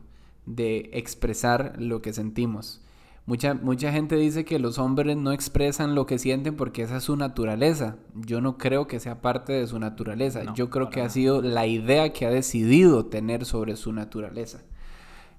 de 0.44 0.90
expresar 0.92 1.74
lo 1.78 2.02
que 2.02 2.12
sentimos. 2.12 2.82
Mucha, 3.26 3.54
mucha 3.54 3.90
gente 3.90 4.14
dice 4.14 4.44
que 4.44 4.60
los 4.60 4.78
hombres 4.78 5.16
no 5.16 5.32
expresan 5.32 5.96
lo 5.96 6.06
que 6.06 6.16
sienten 6.16 6.54
porque 6.54 6.82
esa 6.82 6.98
es 6.98 7.04
su 7.04 7.16
naturaleza. 7.16 7.96
Yo 8.14 8.40
no 8.40 8.56
creo 8.56 8.86
que 8.86 9.00
sea 9.00 9.20
parte 9.20 9.52
de 9.52 9.66
su 9.66 9.80
naturaleza. 9.80 10.54
Yo 10.54 10.70
creo 10.70 10.90
que 10.90 11.00
ha 11.00 11.08
sido 11.08 11.42
la 11.42 11.66
idea 11.66 12.12
que 12.12 12.26
ha 12.26 12.30
decidido 12.30 13.06
tener 13.06 13.44
sobre 13.44 13.74
su 13.74 13.92
naturaleza. 13.92 14.62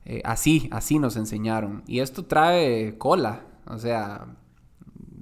Eh, 0.03 0.21
así, 0.25 0.67
así 0.71 0.99
nos 0.99 1.15
enseñaron. 1.15 1.83
Y 1.87 1.99
esto 1.99 2.25
trae 2.25 2.97
cola. 2.97 3.45
O 3.65 3.77
sea, 3.77 4.35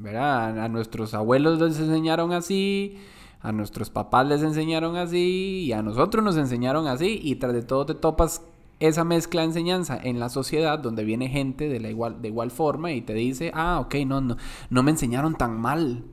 ¿verdad? 0.06 0.60
A, 0.60 0.70
nuestros 0.70 1.16
abuelos 1.16 1.60
les 1.60 1.80
enseñaron 1.80 2.32
así, 2.32 2.98
a 3.42 3.52
nuestros 3.52 3.90
papás 3.90 4.28
les 4.28 4.44
enseñaron 4.44 4.98
así, 4.98 5.64
y 5.66 5.72
a 5.72 5.82
nosotros 5.82 6.24
nos 6.24 6.38
enseñaron 6.38 6.86
así. 6.88 7.20
Y 7.24 7.38
tras 7.38 7.54
de 7.54 7.64
todo 7.64 7.88
te 7.88 7.96
topas 7.96 8.44
esa 8.80 9.04
mezcla 9.04 9.42
de 9.42 9.48
enseñanza 9.48 10.00
en 10.02 10.20
la 10.20 10.30
sociedad 10.30 10.78
donde 10.78 11.04
viene 11.04 11.28
gente 11.28 11.68
de, 11.70 11.80
la 11.80 11.90
igual, 11.90 12.22
de 12.22 12.28
igual 12.28 12.52
forma 12.52 12.92
y 12.92 13.02
te 13.02 13.16
dice, 13.16 13.52
ah, 13.56 13.80
ok, 13.80 13.96
no, 14.06 14.22
no, 14.22 14.38
no 14.70 14.84
me 14.84 14.92
enseñaron 14.92 15.34
tan 15.34 15.60
mal, 15.60 16.04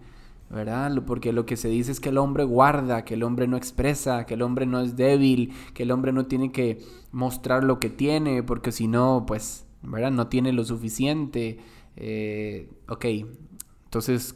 ¿verdad? 0.48 0.90
Porque 1.07 1.35
lo 1.35 1.44
que 1.44 1.59
se 1.59 1.68
dice 1.68 1.92
es 1.92 2.00
que 2.00 2.09
el 2.09 2.18
hombre 2.18 2.44
guarda, 2.44 3.05
que 3.05 3.14
el 3.14 3.22
hombre 3.24 3.46
no 3.46 3.59
expresa, 3.59 4.24
que 4.24 4.35
el 4.35 4.42
hombre 4.42 4.64
no 4.64 4.81
es 4.81 4.96
débil, 4.96 5.52
que 5.74 5.83
el 5.83 5.90
hombre 5.90 6.12
no 6.12 6.24
tiene 6.24 6.50
que 6.50 6.78
mostrar 7.11 7.62
lo 7.62 7.78
que 7.78 7.90
tiene, 7.90 8.42
porque 8.42 8.72
si 8.72 8.88
no, 8.88 9.24
pues, 9.26 9.66
¿verdad? 9.83 10.12
No 10.12 10.28
tiene 10.28 10.52
lo 10.52 10.64
suficiente. 10.64 11.59
Eh, 11.96 12.70
ok, 12.88 13.05
entonces, 13.92 14.35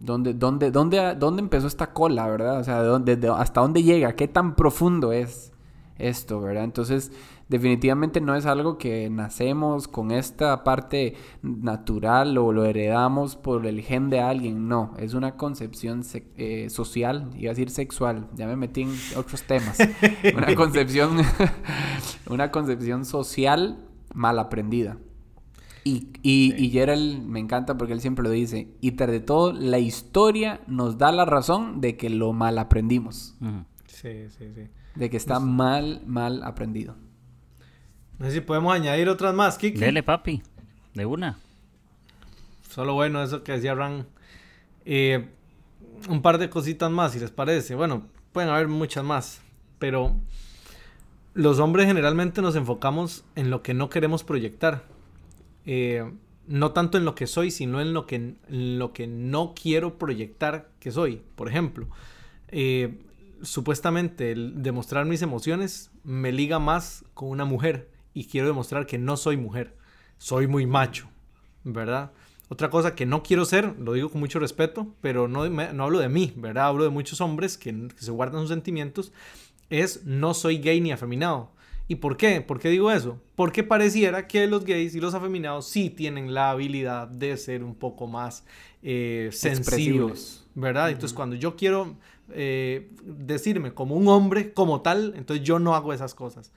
¿dónde, 0.00 0.34
dónde, 0.34 0.70
dónde, 0.70 1.14
¿dónde 1.14 1.40
empezó 1.40 1.66
esta 1.66 1.94
cola, 1.94 2.26
verdad? 2.26 2.60
O 2.60 2.64
sea, 2.64 2.82
¿de 2.82 3.28
¿hasta 3.30 3.62
dónde 3.62 3.82
llega? 3.82 4.14
¿Qué 4.16 4.28
tan 4.28 4.54
profundo 4.54 5.12
es 5.12 5.50
esto, 5.96 6.42
verdad? 6.42 6.64
Entonces, 6.64 7.10
definitivamente 7.48 8.20
no 8.20 8.36
es 8.36 8.44
algo 8.44 8.76
que 8.76 9.08
nacemos 9.08 9.88
con 9.88 10.10
esta 10.10 10.62
parte 10.62 11.14
natural 11.40 12.36
o 12.36 12.52
lo 12.52 12.66
heredamos 12.66 13.34
por 13.34 13.64
el 13.64 13.80
gen 13.80 14.10
de 14.10 14.20
alguien, 14.20 14.68
no, 14.68 14.92
es 14.98 15.14
una 15.14 15.36
concepción 15.36 16.02
eh, 16.36 16.68
social, 16.68 17.30
iba 17.34 17.48
a 17.48 17.54
decir 17.54 17.70
sexual, 17.70 18.28
ya 18.34 18.46
me 18.46 18.56
metí 18.56 18.82
en 18.82 18.94
otros 19.16 19.42
temas, 19.44 19.78
una 20.36 20.54
concepción, 20.54 21.16
una 22.28 22.50
concepción 22.50 23.06
social 23.06 23.88
mal 24.12 24.38
aprendida. 24.38 24.98
Y, 25.84 26.08
y, 26.22 26.70
Gerald 26.70 27.22
me 27.24 27.40
encanta 27.40 27.78
porque 27.78 27.92
él 27.92 28.00
siempre 28.00 28.22
lo 28.22 28.30
dice, 28.30 28.68
y 28.80 28.92
tras 28.92 29.10
de 29.10 29.20
todo, 29.20 29.52
la 29.52 29.78
historia 29.78 30.60
nos 30.66 30.98
da 30.98 31.12
la 31.12 31.24
razón 31.24 31.80
de 31.80 31.96
que 31.96 32.10
lo 32.10 32.32
mal 32.32 32.58
aprendimos. 32.58 33.36
Sí, 33.86 34.28
sí, 34.36 34.52
sí. 34.54 34.68
De 34.94 35.10
que 35.10 35.16
está 35.16 35.40
mal, 35.40 36.02
mal 36.06 36.42
aprendido. 36.42 36.96
No 38.18 38.26
sé 38.26 38.32
si 38.32 38.40
podemos 38.40 38.74
añadir 38.74 39.08
otras 39.08 39.34
más, 39.34 39.58
Kiki. 39.58 39.78
Dele, 39.78 40.02
papi. 40.02 40.42
De 40.94 41.06
una. 41.06 41.38
Solo 42.68 42.94
bueno, 42.94 43.22
eso 43.22 43.44
que 43.44 43.52
decía 43.52 43.74
Ran. 43.74 44.06
Eh, 44.84 45.28
un 46.08 46.22
par 46.22 46.38
de 46.38 46.50
cositas 46.50 46.90
más, 46.90 47.12
si 47.12 47.20
les 47.20 47.30
parece. 47.30 47.74
Bueno, 47.74 48.06
pueden 48.32 48.50
haber 48.50 48.68
muchas 48.68 49.04
más. 49.04 49.40
Pero 49.78 50.16
los 51.34 51.60
hombres 51.60 51.86
generalmente 51.86 52.42
nos 52.42 52.56
enfocamos 52.56 53.24
en 53.36 53.50
lo 53.50 53.62
que 53.62 53.74
no 53.74 53.88
queremos 53.88 54.24
proyectar. 54.24 54.84
Eh, 55.70 56.02
no 56.46 56.72
tanto 56.72 56.96
en 56.96 57.04
lo 57.04 57.14
que 57.14 57.26
soy, 57.26 57.50
sino 57.50 57.82
en 57.82 57.92
lo 57.92 58.06
que, 58.06 58.36
lo 58.48 58.94
que 58.94 59.06
no 59.06 59.52
quiero 59.54 59.98
proyectar 59.98 60.70
que 60.80 60.90
soy. 60.90 61.20
Por 61.36 61.46
ejemplo, 61.46 61.86
eh, 62.48 63.04
supuestamente 63.42 64.34
demostrar 64.34 65.04
mis 65.04 65.20
emociones 65.20 65.90
me 66.04 66.32
liga 66.32 66.58
más 66.58 67.04
con 67.12 67.28
una 67.28 67.44
mujer 67.44 67.90
y 68.14 68.24
quiero 68.24 68.46
demostrar 68.46 68.86
que 68.86 68.96
no 68.96 69.18
soy 69.18 69.36
mujer, 69.36 69.76
soy 70.16 70.46
muy 70.46 70.64
macho, 70.64 71.06
¿verdad? 71.64 72.12
Otra 72.48 72.70
cosa 72.70 72.94
que 72.94 73.04
no 73.04 73.22
quiero 73.22 73.44
ser, 73.44 73.78
lo 73.78 73.92
digo 73.92 74.08
con 74.08 74.20
mucho 74.20 74.38
respeto, 74.38 74.94
pero 75.02 75.28
no, 75.28 75.46
no 75.46 75.84
hablo 75.84 75.98
de 75.98 76.08
mí, 76.08 76.32
¿verdad? 76.34 76.68
Hablo 76.68 76.84
de 76.84 76.90
muchos 76.90 77.20
hombres 77.20 77.58
que, 77.58 77.90
se 77.98 78.10
guardan 78.10 78.40
sus 78.40 78.48
sentimientos, 78.48 79.12
es 79.68 80.06
no 80.06 80.32
soy 80.32 80.60
gay 80.60 80.80
ni 80.80 80.92
afeminado. 80.92 81.52
¿Y 81.88 81.96
por 81.96 82.18
qué? 82.18 82.42
¿Por 82.42 82.60
qué 82.60 82.68
digo 82.68 82.90
eso? 82.90 83.18
Porque 83.34 83.64
pareciera 83.64 84.28
que 84.28 84.46
los 84.46 84.64
gays 84.64 84.94
y 84.94 85.00
los 85.00 85.14
afeminados 85.14 85.66
sí 85.66 85.88
tienen 85.88 86.34
la 86.34 86.50
habilidad 86.50 87.08
de 87.08 87.36
ser 87.38 87.64
un 87.64 87.74
poco 87.74 88.06
más 88.06 88.44
eh, 88.82 89.30
sensibles, 89.32 90.44
¿verdad? 90.54 90.90
Entonces 90.90 91.14
cuando 91.14 91.34
yo 91.34 91.56
quiero 91.56 91.96
eh, 92.30 92.90
decirme 93.02 93.72
como 93.72 93.96
un 93.96 94.06
hombre, 94.08 94.52
como 94.52 94.82
tal, 94.82 95.14
entonces 95.16 95.44
yo 95.44 95.58
no 95.58 95.74
hago 95.74 95.94
esas 95.94 96.14
cosas. 96.14 96.52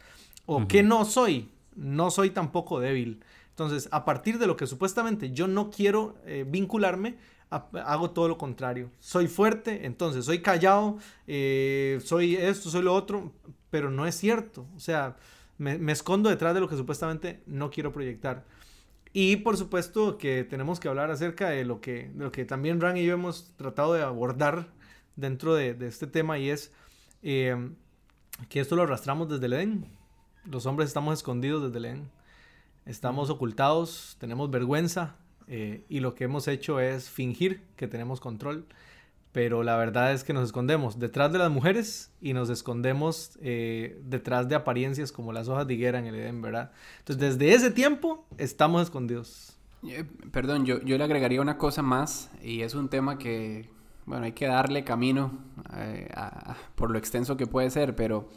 ¿O 0.46 0.67
qué 0.67 0.84
no 0.84 1.06
soy? 1.06 1.48
No 1.76 2.12
soy 2.12 2.32
tampoco 2.32 2.82
débil. 2.82 3.24
Entonces, 3.52 3.88
a 3.91 4.06
partir 4.06 4.38
de 4.38 4.48
lo 4.48 4.58
que 4.58 4.67
supuestamente 4.67 5.32
yo 5.32 5.48
no 5.48 5.70
quiero 5.70 6.15
eh, 6.26 6.46
vincularme, 6.48 7.15
hago 7.50 8.12
todo 8.12 8.28
lo 8.28 8.38
contrario. 8.38 8.89
Soy 9.00 9.28
fuerte, 9.28 9.86
entonces 9.86 10.26
soy 10.26 10.41
callado, 10.41 10.98
eh, 11.28 12.00
soy 12.04 12.36
esto, 12.36 12.70
soy 12.70 12.82
lo 12.82 12.94
otro, 12.94 13.34
pero 13.72 13.90
no 13.90 14.06
es 14.06 14.16
cierto. 14.16 14.68
O 14.76 14.80
sea, 14.80 15.18
me, 15.58 15.92
escondo 15.92 16.30
detrás 16.30 16.54
de 16.54 16.60
lo 16.60 16.70
que 16.70 16.78
supuestamente 16.78 17.42
no 17.48 17.72
quiero 17.72 17.92
proyectar. 17.92 18.46
Y 19.14 19.38
por 19.38 19.58
supuesto 19.58 20.18
que 20.20 20.44
tenemos 20.44 20.80
que 20.80 20.88
hablar 20.88 21.10
acerca 21.10 21.50
de 21.50 21.66
lo 21.66 21.82
que, 21.82 22.12
lo 22.16 22.32
que 22.32 22.46
también 22.46 22.80
Ran 22.80 22.98
y 22.98 23.06
yo 23.06 23.14
hemos 23.14 23.54
tratado 23.58 23.94
de 23.94 24.04
abordar 24.04 24.68
dentro 25.16 25.56
de, 25.56 25.76
este 25.82 26.08
tema 26.08 26.38
y 26.38 26.50
es 26.50 26.72
eh, 27.24 27.72
que 28.48 28.60
esto 28.60 28.76
lo 28.76 28.84
arrastramos 28.84 29.28
desde 29.28 29.48
el 29.48 29.54
Edén 29.54 30.02
los 30.46 30.66
hombres 30.66 30.88
estamos 30.88 31.14
escondidos 31.14 31.72
desde 31.72 31.88
el 31.88 32.04
Estamos 32.86 33.30
ocultados, 33.30 34.18
tenemos 34.20 34.50
vergüenza 34.50 35.16
eh, 35.48 35.86
y 35.88 36.00
lo 36.00 36.16
que 36.16 36.24
hemos 36.24 36.48
hecho 36.48 36.80
es 36.80 37.12
fingir 37.12 37.62
que 37.76 37.88
tenemos 37.88 38.20
control. 38.20 38.66
Pero 39.32 39.63
la 39.63 39.78
verdad 39.78 40.12
es 40.12 40.24
que 40.24 40.34
nos 40.34 40.46
escondemos 40.46 41.00
detrás 41.00 41.32
de 41.32 41.39
las 41.39 41.50
mujeres 41.50 42.12
y 42.22 42.34
nos 42.34 42.50
escondemos 42.50 43.38
eh, 43.41 44.02
detrás 44.04 44.50
de 44.50 44.56
apariencias 44.56 45.12
como 45.12 45.32
las 45.32 45.48
hojas 45.48 45.65
de 45.67 45.74
higuera 45.74 46.00
en 46.00 46.06
el 46.06 46.15
Edén, 46.15 46.41
¿verdad? 46.41 46.72
Entonces, 47.00 47.38
desde 47.38 47.54
ese 47.54 47.72
tiempo 47.72 48.26
estamos 48.38 48.82
escondidos. 48.84 49.58
Eh, 49.88 50.04
perdón, 50.32 50.65
yo, 50.65 50.82
yo 50.82 50.98
le 50.98 51.04
agregaría 51.04 51.41
una 51.41 51.58
cosa 51.58 51.82
más 51.82 52.30
y 52.44 52.62
es 52.62 52.76
un 52.76 52.89
tema 52.89 53.17
que, 53.17 53.70
bueno, 54.06 54.26
hay 54.26 54.34
que 54.34 54.48
darle 54.48 54.84
camino 54.84 55.32
por 56.76 56.91
lo 56.91 56.98
extenso 56.98 57.38
que 57.38 57.48
puede 57.48 57.70
ser, 57.70 57.96
pero 57.96 58.30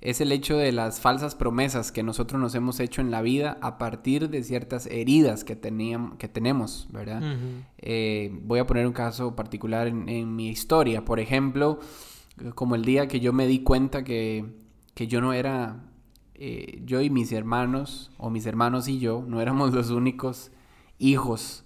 es 0.00 0.20
el 0.20 0.32
hecho 0.32 0.56
de 0.56 0.72
las 0.72 1.00
falsas 1.00 1.34
promesas 1.34 1.92
que 1.92 2.02
nosotros 2.02 2.40
nos 2.40 2.54
hemos 2.54 2.80
hecho 2.80 3.00
en 3.00 3.10
la 3.10 3.22
vida 3.22 3.58
a 3.62 3.78
partir 3.78 4.28
de 4.28 4.42
ciertas 4.42 4.86
heridas 4.86 5.44
que, 5.44 5.56
teníamos, 5.56 6.16
que 6.18 6.28
tenemos, 6.28 6.88
¿verdad? 6.90 7.22
Eh, 7.78 8.30
voy 8.42 8.58
a 8.58 8.66
poner 8.66 8.86
un 8.86 8.92
caso 8.92 9.34
particular 9.34 9.86
en, 9.86 10.36
mi 10.36 10.48
historia. 10.48 11.04
Por 11.04 11.20
ejemplo, 11.20 11.80
como 12.54 12.74
el 12.74 12.84
día 12.84 13.08
que 13.08 13.20
yo 13.20 13.32
me 13.32 13.46
di 13.46 13.60
cuenta 13.60 14.04
que, 14.04 14.44
yo 14.94 15.20
no 15.20 15.32
era, 15.32 15.84
eh, 16.34 16.82
yo 16.84 17.00
y 17.00 17.10
mis 17.10 17.32
hermanos, 17.32 18.10
o 18.18 18.30
mis 18.30 18.46
hermanos 18.46 18.88
y 18.88 18.98
yo, 18.98 19.24
no 19.26 19.40
éramos 19.40 19.72
los 19.72 19.90
únicos 19.90 20.50
hijos 20.98 21.63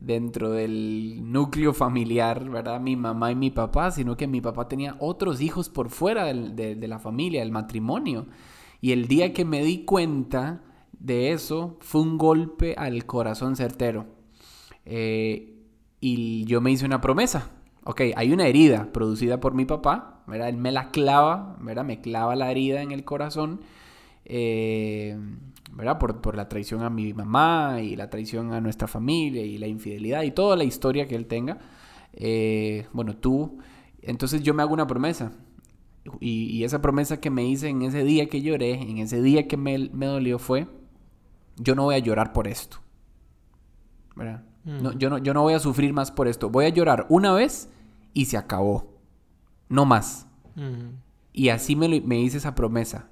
dentro 0.00 0.50
del 0.50 1.30
núcleo 1.30 1.74
familiar, 1.74 2.48
¿verdad? 2.48 2.80
Mi 2.80 2.96
mamá 2.96 3.30
y 3.32 3.36
mi 3.36 3.50
papá, 3.50 3.90
sino 3.90 4.16
que 4.16 4.26
mi 4.26 4.40
papá 4.40 4.66
tenía 4.66 4.96
otros 4.98 5.40
hijos 5.40 5.68
por 5.68 5.90
fuera 5.90 6.24
de, 6.24 6.88
la 6.88 6.98
familia, 6.98 7.40
del 7.40 7.52
matrimonio. 7.52 8.26
Y 8.80 8.92
el 8.92 9.08
día 9.08 9.32
que 9.34 9.44
me 9.44 9.62
di 9.62 9.84
cuenta 9.84 10.62
de 10.98 11.32
eso, 11.32 11.76
fue 11.80 12.00
un 12.00 12.18
golpe 12.18 12.74
al 12.76 13.04
corazón 13.04 13.56
certero. 13.56 14.06
Eh, 14.86 15.66
y 16.00 16.44
yo 16.46 16.60
me 16.60 16.70
hice 16.70 16.86
una 16.86 17.00
promesa. 17.00 17.50
Ok, 17.84 18.02
hay 18.16 18.32
una 18.32 18.46
herida 18.46 18.90
producida 18.92 19.40
por 19.40 19.54
mi 19.54 19.66
papá, 19.66 20.22
¿verdad? 20.26 20.48
Él 20.48 20.56
me 20.56 20.72
la 20.72 20.90
clava, 20.90 21.56
¿verdad? 21.60 21.84
Me 21.84 22.00
clava 22.00 22.36
la 22.36 22.50
herida 22.50 22.82
en 22.82 22.92
el 22.92 23.04
corazón. 23.04 23.60
Eh, 24.24 25.18
¿verdad? 25.72 25.98
Por, 25.98 26.36
la 26.36 26.48
traición 26.48 26.82
a 26.82 26.90
mi 26.90 27.12
mamá 27.14 27.80
y 27.80 27.96
la 27.96 28.10
traición 28.10 28.52
a 28.52 28.60
nuestra 28.60 28.88
familia 28.88 29.42
y 29.42 29.58
la 29.58 29.66
infidelidad 29.66 30.22
y 30.22 30.30
toda 30.30 30.56
la 30.56 30.64
historia 30.64 31.06
que 31.06 31.14
él 31.14 31.26
tenga. 31.26 31.58
Eh, 32.12 32.86
bueno, 32.92 33.16
tú. 33.16 33.58
Entonces 34.02 34.42
yo 34.42 34.54
me 34.54 34.62
hago 34.62 34.74
una 34.74 34.86
promesa. 34.86 35.32
Y, 36.18 36.64
esa 36.64 36.80
promesa 36.80 37.20
que 37.20 37.30
me 37.30 37.44
hice 37.44 37.68
en 37.68 37.82
ese 37.82 38.02
día 38.04 38.26
que 38.26 38.40
lloré, 38.40 38.72
en 38.72 38.98
ese 38.98 39.20
día 39.20 39.46
que 39.46 39.56
me, 39.56 39.78
dolió 39.78 40.38
fue, 40.38 40.66
yo 41.56 41.74
no 41.74 41.84
voy 41.84 41.94
a 41.94 41.98
llorar 41.98 42.32
por 42.32 42.48
esto. 42.48 42.78
¿Verdad? 44.16 44.44
No, 44.64 44.92
mm. 44.92 44.98
yo, 44.98 45.10
no, 45.10 45.18
yo 45.18 45.34
no 45.34 45.42
voy 45.42 45.54
a 45.54 45.60
sufrir 45.60 45.92
más 45.92 46.10
por 46.10 46.26
esto. 46.26 46.48
Voy 46.48 46.64
a 46.64 46.70
llorar 46.70 47.06
una 47.10 47.32
vez 47.32 47.70
y 48.14 48.24
se 48.24 48.36
acabó. 48.36 48.98
No 49.68 49.84
más. 49.84 50.26
Mm. 50.56 50.96
Y 51.32 51.50
así 51.50 51.76
me, 51.76 52.00
me 52.00 52.20
hice 52.20 52.38
esa 52.38 52.54
promesa. 52.54 53.09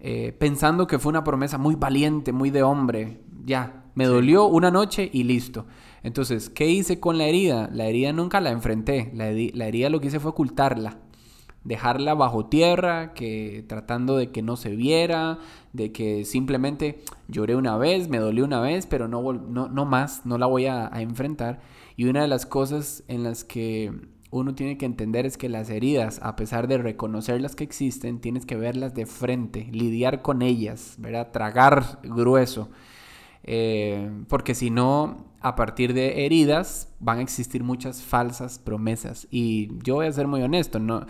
Eh, 0.00 0.34
pensando 0.38 0.86
que 0.86 0.98
fue 0.98 1.10
una 1.10 1.24
promesa 1.24 1.58
muy 1.58 1.74
valiente, 1.74 2.32
muy 2.32 2.50
de 2.50 2.62
hombre, 2.62 3.20
ya, 3.44 3.84
me 3.94 4.06
dolió 4.06 4.46
una 4.46 4.70
noche 4.70 5.08
y 5.12 5.24
listo. 5.24 5.66
Entonces, 6.02 6.50
¿qué 6.50 6.68
hice 6.68 7.00
con 7.00 7.16
la 7.16 7.24
herida? 7.24 7.70
La 7.72 7.86
herida 7.86 8.12
nunca 8.12 8.40
la 8.40 8.50
enfrenté. 8.50 9.10
La, 9.14 9.26
la 9.26 9.66
herida 9.66 9.88
lo 9.88 10.00
que 10.00 10.08
hice 10.08 10.20
fue 10.20 10.32
ocultarla 10.32 10.98
dejarla 11.64 12.14
bajo 12.14 12.46
tierra, 12.46 13.14
que 13.14 13.64
tratando 13.66 14.16
de 14.16 14.30
que 14.30 14.42
no 14.42 14.56
se 14.56 14.76
viera, 14.76 15.38
de 15.72 15.92
que 15.92 16.24
simplemente 16.24 17.02
lloré 17.26 17.56
una 17.56 17.76
vez, 17.76 18.08
me 18.08 18.18
dolió 18.18 18.44
una 18.44 18.60
vez, 18.60 18.86
pero 18.86 19.08
no, 19.08 19.32
no, 19.32 19.68
no 19.68 19.84
más, 19.86 20.24
no 20.26 20.38
la 20.38 20.46
voy 20.46 20.66
a, 20.66 20.90
enfrentar. 20.94 21.60
Y 21.96 22.04
una 22.04 22.22
de 22.22 22.28
las 22.28 22.46
cosas 22.46 23.02
en 23.08 23.24
las 23.24 23.44
que 23.44 23.92
uno 24.34 24.56
tiene 24.56 24.76
que 24.76 24.84
entender 24.84 25.26
es 25.26 25.38
que 25.38 25.48
las 25.48 25.70
heridas, 25.70 26.18
a 26.20 26.34
pesar 26.34 26.66
de 26.66 26.76
reconocerlas 26.76 27.54
que 27.54 27.62
existen, 27.62 28.20
tienes 28.20 28.46
que 28.46 28.56
verlas 28.56 28.92
de 28.92 29.06
frente, 29.06 29.68
lidiar 29.70 30.22
con 30.22 30.42
ellas, 30.42 30.96
¿verdad? 30.98 31.30
Tragar 31.30 32.00
grueso. 32.02 32.68
Eh, 33.44 34.10
porque 34.28 34.56
si 34.56 34.70
no, 34.70 35.26
a 35.40 35.54
partir 35.54 35.94
de 35.94 36.26
heridas 36.26 36.92
van 36.98 37.18
a 37.18 37.22
existir 37.22 37.62
muchas 37.62 38.02
falsas 38.02 38.58
promesas. 38.58 39.28
Y 39.30 39.68
yo 39.84 39.94
voy 39.94 40.06
a 40.06 40.12
ser 40.12 40.26
muy 40.26 40.42
honesto, 40.42 40.80
no, 40.80 41.06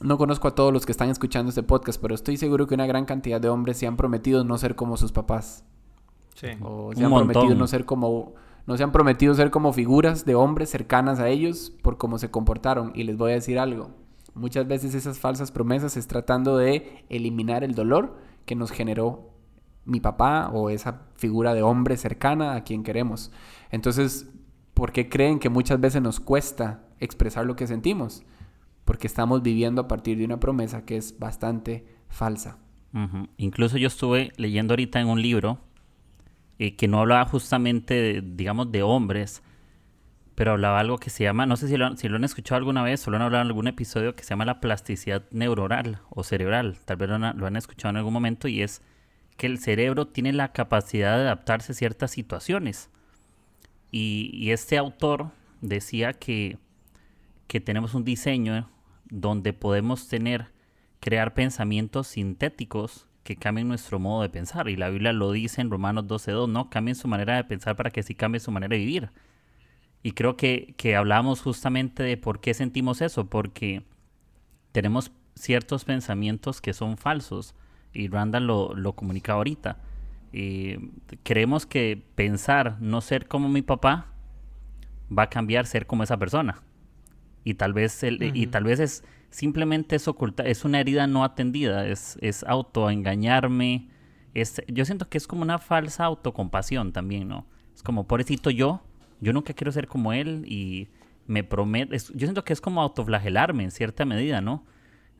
no 0.00 0.16
conozco 0.16 0.48
a 0.48 0.54
todos 0.54 0.72
los 0.72 0.86
que 0.86 0.92
están 0.92 1.10
escuchando 1.10 1.50
este 1.50 1.62
podcast, 1.62 2.00
pero 2.00 2.14
estoy 2.14 2.38
seguro 2.38 2.66
que 2.66 2.74
una 2.74 2.86
gran 2.86 3.04
cantidad 3.04 3.42
de 3.42 3.50
hombres 3.50 3.76
se 3.76 3.86
han 3.86 3.98
prometido 3.98 4.42
no 4.42 4.56
ser 4.56 4.74
como 4.74 4.96
sus 4.96 5.12
papás. 5.12 5.66
Sí. 6.34 6.48
O 6.62 6.94
se 6.94 7.04
han 7.04 7.10
prometido 7.10 7.54
no 7.54 7.66
ser 7.66 7.84
como 7.84 8.32
no 8.66 8.76
se 8.76 8.82
han 8.82 8.92
prometido 8.92 9.34
ser 9.34 9.50
como 9.50 9.72
figuras 9.72 10.24
de 10.24 10.34
hombres 10.34 10.70
cercanas 10.70 11.18
a 11.18 11.28
ellos 11.28 11.72
por 11.82 11.98
cómo 11.98 12.18
se 12.18 12.30
comportaron. 12.30 12.92
Y 12.94 13.04
les 13.04 13.16
voy 13.16 13.32
a 13.32 13.34
decir 13.34 13.58
algo. 13.58 13.90
Muchas 14.34 14.66
veces 14.66 14.94
esas 14.94 15.18
falsas 15.18 15.50
promesas 15.50 15.96
es 15.96 16.06
tratando 16.06 16.56
de 16.56 17.04
eliminar 17.08 17.64
el 17.64 17.74
dolor 17.74 18.16
que 18.46 18.54
nos 18.54 18.70
generó 18.70 19.30
mi 19.84 20.00
papá 20.00 20.50
o 20.52 20.70
esa 20.70 21.02
figura 21.16 21.54
de 21.54 21.62
hombre 21.62 21.96
cercana 21.96 22.54
a 22.54 22.64
quien 22.64 22.82
queremos. 22.82 23.32
Entonces, 23.70 24.30
¿por 24.74 24.92
qué 24.92 25.08
creen 25.08 25.38
que 25.38 25.48
muchas 25.48 25.80
veces 25.80 26.00
nos 26.00 26.20
cuesta 26.20 26.84
expresar 27.00 27.44
lo 27.44 27.56
que 27.56 27.66
sentimos? 27.66 28.24
porque 28.84 29.06
estamos 29.06 29.42
viviendo 29.42 29.82
a 29.82 29.88
partir 29.88 30.18
de 30.18 30.24
una 30.24 30.40
promesa 30.40 30.84
que 30.84 30.96
es 30.96 31.18
bastante 31.18 31.86
falsa. 32.08 32.58
Incluso 33.38 33.78
yo 33.78 33.86
estuve 33.86 34.32
leyendo 34.36 34.72
ahorita 34.72 35.00
en 35.00 35.08
un 35.08 35.22
libro 35.22 35.58
eh, 36.58 36.76
que 36.76 36.88
no 36.88 37.00
hablaba 37.00 37.24
justamente, 37.24 37.94
de, 37.94 38.22
digamos, 38.24 38.72
de 38.72 38.82
hombres, 38.82 39.42
pero 40.34 40.52
hablaba 40.52 40.80
algo 40.80 40.98
que 40.98 41.10
se 41.10 41.24
llama, 41.24 41.46
no 41.46 41.56
sé 41.56 41.68
si 41.68 41.76
lo, 41.76 41.96
si 41.96 42.08
lo 42.08 42.16
han 42.16 42.24
escuchado 42.24 42.58
alguna 42.58 42.82
vez 42.82 43.06
o 43.06 43.10
lo 43.10 43.16
han 43.16 43.22
hablado 43.22 43.42
en 43.42 43.48
algún 43.48 43.68
episodio, 43.68 44.14
que 44.14 44.24
se 44.24 44.30
llama 44.30 44.44
la 44.44 44.60
plasticidad 44.60 45.24
neuronal 45.30 46.00
o 46.10 46.22
cerebral. 46.22 46.78
Tal 46.84 46.96
vez 46.96 47.08
lo 47.08 47.16
han, 47.16 47.38
lo 47.38 47.46
han 47.46 47.56
escuchado 47.56 47.90
en 47.90 47.96
algún 47.98 48.12
momento 48.12 48.48
y 48.48 48.62
es 48.62 48.82
que 49.36 49.46
el 49.46 49.58
cerebro 49.58 50.06
tiene 50.06 50.32
la 50.32 50.52
capacidad 50.52 51.16
de 51.16 51.22
adaptarse 51.22 51.72
a 51.72 51.74
ciertas 51.74 52.10
situaciones. 52.10 52.90
Y, 53.90 54.30
y 54.32 54.52
este 54.52 54.78
autor 54.78 55.30
decía 55.60 56.14
que 56.14 56.58
que 57.52 57.60
tenemos 57.60 57.92
un 57.92 58.02
diseño 58.02 58.70
donde 59.10 59.52
podemos 59.52 60.08
tener, 60.08 60.46
crear 61.00 61.34
pensamientos 61.34 62.06
sintéticos 62.06 63.06
que 63.22 63.36
cambien 63.36 63.68
nuestro 63.68 63.98
modo 63.98 64.22
de 64.22 64.28
pensar. 64.28 64.68
Y 64.68 64.76
la 64.76 64.90
Biblia 64.90 65.12
lo 65.12 65.32
dice 65.32 65.60
en 65.60 65.70
Romanos 65.70 66.04
12.2, 66.06 66.48
¿no? 66.48 66.70
Cambien 66.70 66.94
su 66.94 67.08
manera 67.08 67.36
de 67.36 67.44
pensar 67.44 67.76
para 67.76 67.90
que 67.90 68.02
sí 68.02 68.14
cambie 68.14 68.40
su 68.40 68.50
manera 68.50 68.74
de 68.74 68.78
vivir. 68.78 69.10
Y 70.02 70.12
creo 70.12 70.36
que, 70.36 70.74
que 70.76 70.96
hablamos 70.96 71.40
justamente 71.40 72.02
de 72.02 72.16
por 72.16 72.40
qué 72.40 72.54
sentimos 72.54 73.00
eso, 73.00 73.26
porque 73.26 73.84
tenemos 74.72 75.12
ciertos 75.34 75.84
pensamientos 75.84 76.60
que 76.60 76.72
son 76.72 76.96
falsos. 76.96 77.54
Y 77.92 78.08
Randall 78.08 78.46
lo, 78.46 78.74
lo 78.74 78.94
comunica 78.94 79.34
ahorita. 79.34 79.78
Y 80.32 80.76
creemos 81.22 81.66
que 81.66 82.02
pensar 82.14 82.78
no 82.80 83.00
ser 83.00 83.28
como 83.28 83.48
mi 83.48 83.62
papá 83.62 84.06
va 85.16 85.24
a 85.24 85.30
cambiar 85.30 85.66
ser 85.66 85.86
como 85.86 86.02
esa 86.02 86.16
persona 86.16 86.62
y 87.44 87.54
tal 87.54 87.72
vez 87.72 88.02
el, 88.02 88.36
y 88.36 88.46
tal 88.46 88.64
vez 88.64 88.80
es 88.80 89.04
simplemente 89.32 89.96
es 89.96 90.06
oculta, 90.06 90.44
es 90.44 90.64
una 90.64 90.78
herida 90.78 91.06
no 91.06 91.24
atendida, 91.24 91.86
es, 91.86 92.18
es 92.20 92.44
autoengañarme, 92.44 93.88
es, 94.34 94.62
yo 94.68 94.84
siento 94.84 95.08
que 95.08 95.18
es 95.18 95.26
como 95.26 95.42
una 95.42 95.58
falsa 95.58 96.04
autocompasión 96.04 96.92
también, 96.92 97.28
¿no? 97.28 97.46
Es 97.74 97.82
como, 97.82 98.06
pobrecito 98.06 98.50
yo, 98.50 98.82
yo 99.20 99.32
nunca 99.32 99.54
quiero 99.54 99.72
ser 99.72 99.88
como 99.88 100.12
él 100.12 100.44
y 100.46 100.88
me 101.26 101.44
prometo, 101.44 101.94
yo 101.94 102.26
siento 102.26 102.44
que 102.44 102.52
es 102.52 102.60
como 102.60 102.82
autoflagelarme 102.82 103.64
en 103.64 103.70
cierta 103.70 104.04
medida, 104.04 104.40
¿no? 104.40 104.64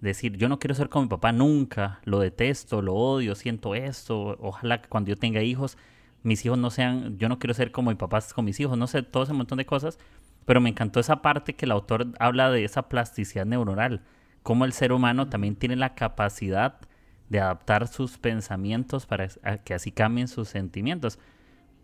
Decir, 0.01 0.37
yo 0.37 0.48
no 0.48 0.59
quiero 0.59 0.75
ser 0.75 0.88
como 0.90 1.05
mi 1.05 1.09
papá 1.09 1.33
nunca, 1.33 2.01
lo 2.05 2.20
detesto, 2.20 2.83
lo 2.83 2.94
odio, 2.94 3.35
siento 3.35 3.75
esto, 3.75 4.37
ojalá 4.40 4.83
que 4.83 4.88
cuando 4.88 5.09
yo 5.09 5.16
tenga 5.16 5.42
hijos, 5.42 5.79
mis 6.22 6.44
hijos 6.44 6.59
no 6.59 6.70
sean, 6.70 7.18
yo 7.18 7.29
no 7.29 7.38
quiero 7.38 7.55
ser 7.55 7.72
como 7.72 7.90
mi 7.90 7.96
papá 7.96 8.20
con 8.35 8.44
mis 8.44 8.61
hijos, 8.61 8.77
no 8.77 8.87
sé, 8.87 9.03
todo 9.03 9.22
ese 9.22 9.33
montón 9.33 9.59
de 9.59 9.64
cosas, 9.64 9.98
pero 10.44 10.61
me 10.61 10.70
encantó 10.70 11.00
esa 11.00 11.22
parte 11.22 11.55
que 11.55 11.66
el 11.66 11.72
autor 11.72 12.09
habla 12.18 12.50
de 12.50 12.64
esa 12.64 12.88
plasticidad 12.88 13.46
neuronal, 13.46 14.02
cómo 14.42 14.64
el 14.64 14.72
ser 14.72 14.92
humano 14.92 15.28
también 15.28 15.57
tiene 15.57 15.76
la 15.76 15.94
capacidad 15.94 16.81
de 17.28 17.40
adaptar 17.40 17.88
sus 17.88 18.18
pensamientos 18.18 19.07
para 19.07 19.28
que 19.64 19.74
así 19.74 19.90
cambien 19.92 20.28
sus 20.28 20.48
sentimientos. 20.48 21.18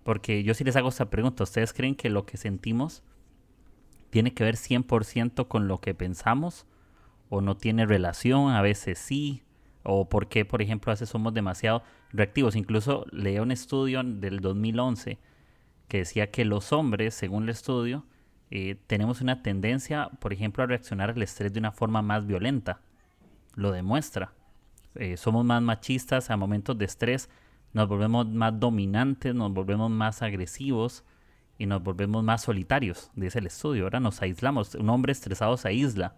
Porque 0.03 0.42
yo 0.42 0.55
sí 0.55 0.64
les 0.64 0.77
hago 0.77 0.88
esta 0.88 1.11
pregunta, 1.11 1.44
¿ustedes 1.44 1.73
creen 1.73 1.94
que 1.94 2.11
lo 2.11 2.27
que 2.27 2.37
sentimos 2.37 3.03
tiene 4.11 4.35
que 4.35 4.44
ver 4.44 4.57
100% 4.57 5.49
con 5.49 5.68
lo 5.68 5.81
que 5.81 5.94
pensamos? 5.94 6.66
¿O 7.29 7.40
no 7.40 7.57
tiene 7.57 7.87
relación? 7.87 8.53
A 8.53 8.62
veces 8.62 8.99
sí. 8.99 9.42
¿O 9.83 10.09
por 10.09 10.29
qué, 10.29 10.44
por 10.44 10.61
ejemplo, 10.61 10.90
a 10.90 10.94
veces 10.94 11.09
somos 11.09 11.33
demasiado 11.33 11.83
reactivos? 12.11 12.57
Incluso 12.57 13.07
leí 13.11 13.38
un 13.38 13.51
estudio 13.51 14.03
del 14.03 14.40
2011 14.40 15.18
que 15.88 15.99
decía 15.99 16.31
que 16.31 16.44
los 16.44 16.73
hombres, 16.73 17.14
según 17.14 17.44
el 17.44 17.51
estudio, 17.51 18.05
eh, 18.51 18.77
tenemos 18.87 19.21
una 19.21 19.43
tendencia, 19.43 20.09
por 20.21 20.33
ejemplo, 20.33 20.63
a 20.63 20.67
reaccionar 20.67 21.11
al 21.11 21.23
estrés 21.23 21.53
de 21.53 21.61
una 21.61 21.73
forma 21.73 22.03
más 22.03 22.27
violenta. 22.27 22.81
Lo 23.55 23.73
demuestra. 23.73 24.33
Eh, 24.95 25.17
somos 25.17 25.45
más 25.45 25.63
machistas 25.63 26.31
a 26.31 26.37
momentos 26.37 26.77
de 26.79 26.85
estrés, 26.85 27.29
nos 27.73 27.87
volvemos 27.89 28.27
más 28.27 28.59
dominantes, 28.59 29.35
nos 29.35 29.53
volvemos 29.53 29.91
más 29.91 30.23
agresivos 30.23 31.05
y 31.59 31.67
nos 31.67 31.83
volvemos 31.83 32.25
más 32.25 32.43
solitarios, 32.43 33.11
dice 33.15 33.41
el 33.41 33.47
estudio. 33.47 33.85
Ahora 33.85 34.01
nos 34.01 34.23
aislamos. 34.23 34.75
Un 34.75 34.89
hombre 34.89 35.13
estresado 35.13 35.57
se 35.57 35.69
aísla. 35.69 36.15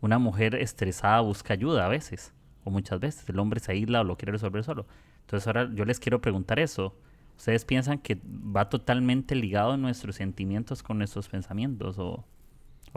Una 0.00 0.18
mujer 0.18 0.54
estresada 0.54 1.20
busca 1.20 1.52
ayuda 1.52 1.84
a 1.84 1.88
veces, 1.88 2.32
o 2.64 2.70
muchas 2.70 2.98
veces. 3.00 3.28
El 3.28 3.38
hombre 3.38 3.60
se 3.60 3.72
aísla 3.72 4.00
o 4.00 4.04
lo 4.04 4.16
quiere 4.16 4.32
resolver 4.32 4.64
solo. 4.64 4.86
Entonces 5.20 5.46
ahora 5.46 5.68
yo 5.74 5.84
les 5.84 6.00
quiero 6.00 6.20
preguntar 6.20 6.58
eso. 6.58 6.96
¿Ustedes 7.40 7.64
piensan 7.64 7.96
que 8.00 8.18
va 8.54 8.68
totalmente 8.68 9.34
ligado 9.34 9.78
nuestros 9.78 10.16
sentimientos 10.16 10.82
con 10.82 10.98
nuestros 10.98 11.26
pensamientos 11.26 11.98
o, 11.98 12.26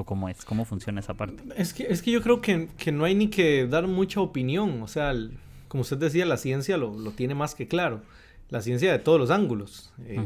cómo 0.03 0.27
es? 0.27 0.43
¿Cómo 0.43 0.65
funciona 0.65 0.99
esa 0.99 1.13
parte? 1.13 1.41
Es 1.56 1.73
que, 1.73 1.84
es 1.84 2.01
que 2.01 2.12
yo 2.12 2.21
creo 2.21 2.41
que, 2.41 2.67
no 2.91 3.06
hay 3.06 3.15
ni 3.15 3.29
que 3.29 3.65
dar 3.67 3.88
mucha 3.88 4.19
opinión. 4.19 4.82
O 4.82 4.88
sea, 4.89 5.13
como 5.69 5.79
usted 5.79 5.95
decía, 5.95 6.25
la 6.25 6.36
ciencia 6.36 6.75
lo, 6.75 6.91
tiene 7.12 7.36
más 7.36 7.56
que 7.56 7.69
claro. 7.69 8.01
La 8.49 8.62
ciencia 8.62 8.91
de 8.91 8.99
todos 8.99 9.17
los 9.17 9.32
ángulos. 9.32 9.93
Eh, 10.08 10.19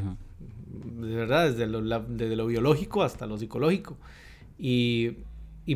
de 0.99 1.15
verdad, 1.15 1.51
desde 1.51 1.67
lo, 1.67 1.79
desde 1.99 2.35
lo, 2.35 2.47
biológico 2.47 3.03
hasta 3.03 3.27
lo 3.27 3.37
psicológico. 3.37 3.99
Y, 4.57 5.11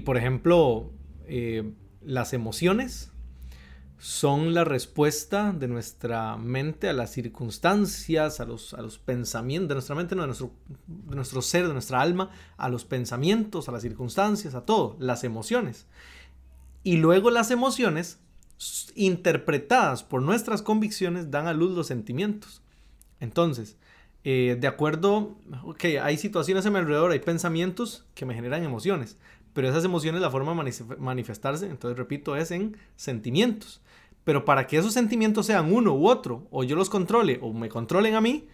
por 0.04 0.18
ejemplo, 0.18 0.90
eh, 1.28 1.74
las 2.04 2.34
emociones 2.34 3.11
son 4.02 4.56
la 4.56 4.64
respuesta 4.64 5.54
de 5.54 5.68
nuestra 5.68 6.36
mente 6.36 6.90
a 6.90 6.94
las 6.94 7.12
circunstancias, 7.12 8.40
a 8.40 8.46
los, 8.46 8.74
a 8.74 8.82
los 8.82 8.98
pensamientos, 8.98 9.70
de 9.70 9.76
nuestra 9.76 9.94
mente, 9.94 10.16
no, 10.16 10.24
de 10.24 10.28
nuestro, 10.28 10.50
de 10.88 11.16
nuestro 11.16 11.44
ser, 11.44 11.68
de 11.68 11.74
nuestra 11.74 12.02
alma, 12.02 12.32
a 12.58 12.68
los 12.68 12.84
pensamientos, 12.84 13.70
a 13.70 13.72
las 13.72 13.84
circunstancias, 13.84 14.56
a 14.56 14.66
todo, 14.66 14.98
las 15.00 15.24
emociones. 15.24 15.86
Y 16.82 16.98
luego 16.98 17.30
las 17.30 17.52
emociones, 17.52 18.18
interpretadas 18.96 20.02
por 20.02 20.24
nuestras 20.24 20.64
convicciones, 20.64 21.30
dan 21.30 21.46
a 21.46 21.54
luz 21.54 21.78
los 21.78 21.86
sentimientos. 21.86 22.64
Entonces, 23.20 23.78
eh, 24.24 24.58
de 24.60 24.68
acuerdo, 24.68 25.38
ok, 25.62 25.86
hay 26.02 26.18
situaciones 26.18 26.66
a 26.66 26.72
mi 26.72 26.80
alrededor, 26.80 27.12
hay 27.12 27.20
pensamientos 27.20 28.04
que 28.16 28.26
me 28.26 28.34
generan 28.34 28.64
emociones, 28.64 29.18
pero 29.54 29.70
esas 29.70 29.86
emociones, 29.86 30.22
la 30.22 30.32
forma 30.32 30.64
de 30.64 30.74
manifestarse, 30.98 31.68
entonces 31.68 32.00
repito, 32.00 32.36
es 32.36 32.50
en 32.50 32.78
sentimientos. 32.96 33.80
Pero 34.24 34.46
para 34.46 34.68
que 34.68 34.78
esos 34.78 34.94
sentimientos 34.94 35.48
sean 35.48 35.74
uno 35.74 35.94
u 35.94 36.08
otro, 36.08 36.48
o 36.52 36.64
yo 36.64 36.76
los 36.76 36.90
controle 36.90 37.40
o 37.42 37.54
me 37.54 37.70
controlen 37.70 38.16
a 38.16 38.22
mí, 38.22 38.48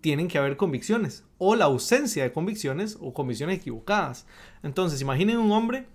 tienen 0.00 0.28
que 0.28 0.38
haber 0.38 0.56
convicciones, 0.56 1.24
o 1.38 1.56
la 1.56 1.64
ausencia 1.64 2.22
de 2.22 2.32
convicciones 2.32 2.96
o 3.00 3.12
convicciones 3.12 3.58
equivocadas. 3.58 4.26
Entonces, 4.62 5.00
imaginen 5.00 5.38
un 5.38 5.50
hombre 5.50 5.86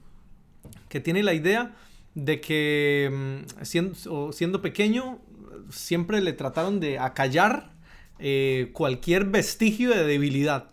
que 0.90 1.00
tiene 1.00 1.24
la 1.24 1.34
idea 1.34 1.76
de 2.16 2.42
que 2.42 3.10
mm, 3.12 3.64
siendo, 3.64 4.32
siendo 4.34 4.62
pequeño 4.62 5.20
siempre 5.70 6.22
le 6.22 6.34
trataron 6.34 6.80
de 6.80 7.00
acallar 7.00 7.72
eh, 8.20 8.70
cualquier 8.74 9.26
vestigio 9.26 9.90
de 9.90 10.04
debilidad. 10.04 10.72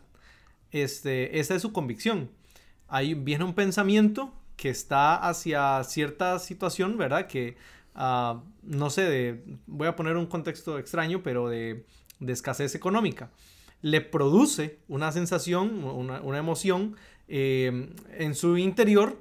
Este, 0.70 1.40
esa 1.40 1.54
es 1.54 1.62
su 1.62 1.72
convicción. 1.72 2.30
Ahí 2.88 3.14
viene 3.14 3.44
un 3.44 3.54
pensamiento 3.54 4.32
que 4.56 4.68
está 4.68 5.16
hacia 5.16 5.82
cierta 5.84 6.38
situación, 6.38 6.98
¿verdad? 6.98 7.26
Que 7.26 7.56
Ah, 7.94 8.42
no 8.62 8.90
sé, 8.90 9.02
de, 9.02 9.44
voy 9.66 9.88
a 9.88 9.96
poner 9.96 10.16
un 10.16 10.26
contexto 10.26 10.78
extraño, 10.78 11.22
pero 11.22 11.48
de 11.48 11.84
escasez 12.26 12.74
económica. 12.74 13.30
Le 13.82 14.00
produce 14.00 14.78
una 14.88 15.10
sensación, 15.12 15.84
una, 15.84 16.38
emoción 16.38 16.96
eh, 17.28 17.94
en 18.18 18.34
su 18.34 18.58
interior 18.58 19.18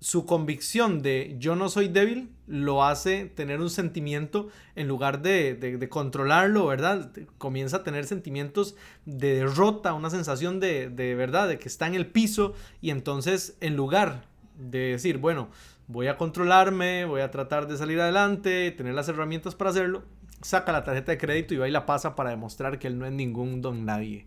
su 0.00 0.24
convicción 0.24 1.02
de 1.02 1.36
yo 1.38 1.56
no 1.56 1.68
soy 1.68 1.88
débil 1.88 2.30
lo 2.46 2.84
hace 2.84 3.26
tener 3.26 3.60
un 3.60 3.68
sentimiento 3.68 4.48
en 4.74 4.88
lugar 4.88 5.20
de, 5.20 5.86
controlarlo, 5.90 6.66
¿verdad? 6.66 7.12
Comienza 7.36 7.78
a 7.78 7.82
tener 7.84 8.06
sentimientos 8.06 8.76
de 9.04 9.34
derrota, 9.34 9.92
una 9.92 10.08
sensación 10.08 10.58
de, 10.58 10.88
de, 10.88 11.14
verdad, 11.14 11.48
de 11.48 11.58
que 11.58 11.68
está 11.68 11.86
en 11.86 11.94
el 11.94 12.06
piso 12.06 12.54
y 12.80 12.90
entonces 12.90 13.58
en 13.60 13.76
lugar 13.76 14.24
de 14.58 14.92
decir, 14.92 15.18
bueno, 15.18 15.50
voy 15.90 16.06
a 16.06 16.16
controlarme, 16.16 17.04
voy 17.04 17.20
a 17.20 17.30
tratar 17.30 17.66
de 17.66 17.76
salir 17.76 18.00
adelante, 18.00 18.70
tener 18.70 18.94
las 18.94 19.08
herramientas 19.08 19.54
para 19.54 19.70
hacerlo, 19.70 20.04
saca 20.40 20.72
la 20.72 20.84
tarjeta 20.84 21.12
de 21.12 21.18
crédito 21.18 21.54
y 21.54 21.56
va 21.58 21.68
y 21.68 21.72
la 21.72 21.84
pasa 21.84 22.14
para 22.14 22.30
demostrar 22.30 22.78
que 22.78 22.86
él 22.86 22.98
no 22.98 23.06
es 23.06 23.12
ningún 23.12 23.60
don 23.60 23.84
nadie, 23.84 24.26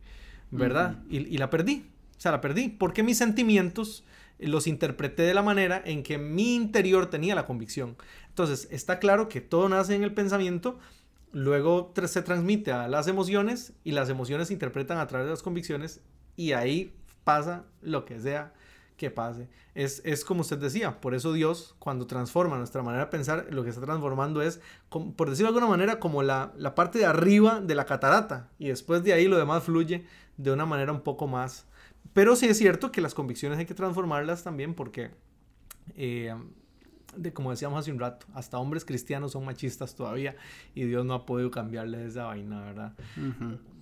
¿verdad? 0.52 0.98
y, 1.10 1.20
y 1.20 1.38
la 1.38 1.50
perdí, 1.50 1.86
o 2.18 2.22
sea, 2.22 2.32
la 2.32 2.42
perdí, 2.42 2.70
porque 2.70 3.02
mis 3.02 3.18
sentimientos 3.18 4.04
los 4.40 4.68
interpreté 4.68 5.24
de 5.24 5.34
la 5.34 5.42
manera 5.42 5.82
en 5.86 6.04
que 6.04 6.18
mi 6.18 6.56
interior 6.56 7.10
tenía 7.10 7.34
la 7.34 7.46
convicción. 7.46 7.96
Entonces, 8.28 8.68
está 8.72 9.00
claro 9.00 9.30
que 9.30 9.40
todo 9.40 9.70
nace 9.70 9.96
en 9.96 10.04
el 10.04 10.14
pensamiento, 10.14 10.80
luego 11.32 11.94
se 12.06 12.22
transmite 12.22 12.74
a 12.74 12.90
las 12.90 13.08
emociones 13.08 13.74
y 13.86 13.92
las 13.92 14.10
emociones 14.10 14.50
se 14.50 14.54
interpretan 14.54 14.98
a 14.98 15.08
través 15.08 15.28
de 15.28 15.32
las 15.32 15.44
convicciones 15.44 16.02
y 16.36 16.52
ahí 16.52 16.94
pasa 17.24 17.64
lo 17.82 18.04
que 18.04 18.20
sea 18.20 18.54
que 18.98 19.10
pase. 19.10 19.50
Es, 19.76 20.02
es 20.06 20.24
como 20.24 20.42
usted 20.42 20.58
decía, 20.58 21.02
por 21.02 21.14
eso 21.16 21.34
Dios 21.34 21.76
cuando 21.80 22.08
transforma 22.08 22.58
nuestra 22.58 22.84
manera 22.84 23.06
de 23.06 23.12
pensar, 23.12 23.48
lo 23.50 23.64
que 23.64 23.70
está 23.70 23.82
transformando 23.82 24.42
es, 24.42 24.62
por 24.90 25.30
decirlo 25.30 25.52
de 25.52 25.58
alguna 25.58 25.68
manera, 25.68 26.00
como 26.00 26.24
la, 26.24 26.54
la 26.58 26.76
parte 26.76 27.00
de 27.00 27.06
arriba 27.06 27.60
de 27.60 27.76
la 27.76 27.86
catarata 27.86 28.50
y 28.60 28.68
después 28.68 29.04
de 29.04 29.14
ahí 29.14 29.28
lo 29.28 29.38
demás 29.38 29.64
fluye 29.64 30.06
de 30.38 30.52
una 30.52 30.66
manera 30.66 30.92
un 30.92 31.02
poco 31.02 31.28
más 31.28 31.66
pero 32.14 32.36
sí 32.36 32.48
es 32.48 32.58
cierto 32.58 32.92
que 32.92 33.02
las 33.02 33.14
convicciones 33.14 33.58
hay 33.58 33.66
que 33.66 33.74
transformarlas 33.74 34.44
también 34.44 34.74
porque, 34.74 35.12
eh, 35.96 36.34
de, 37.16 37.34
como 37.34 37.52
decíamos 37.52 37.80
hace 37.80 37.92
un 37.92 38.00
rato, 38.00 38.28
hasta 38.34 38.58
hombres 38.58 38.86
cristianos 38.86 39.32
son 39.32 39.46
machistas 39.46 39.96
todavía 39.96 40.36
y 40.76 40.84
Dios 40.84 41.06
no 41.06 41.14
ha 41.14 41.26
podido 41.26 41.50
cambiarle 41.50 42.06
esa 42.06 42.26
vaina, 42.26 42.62
¿verdad? 42.62 42.94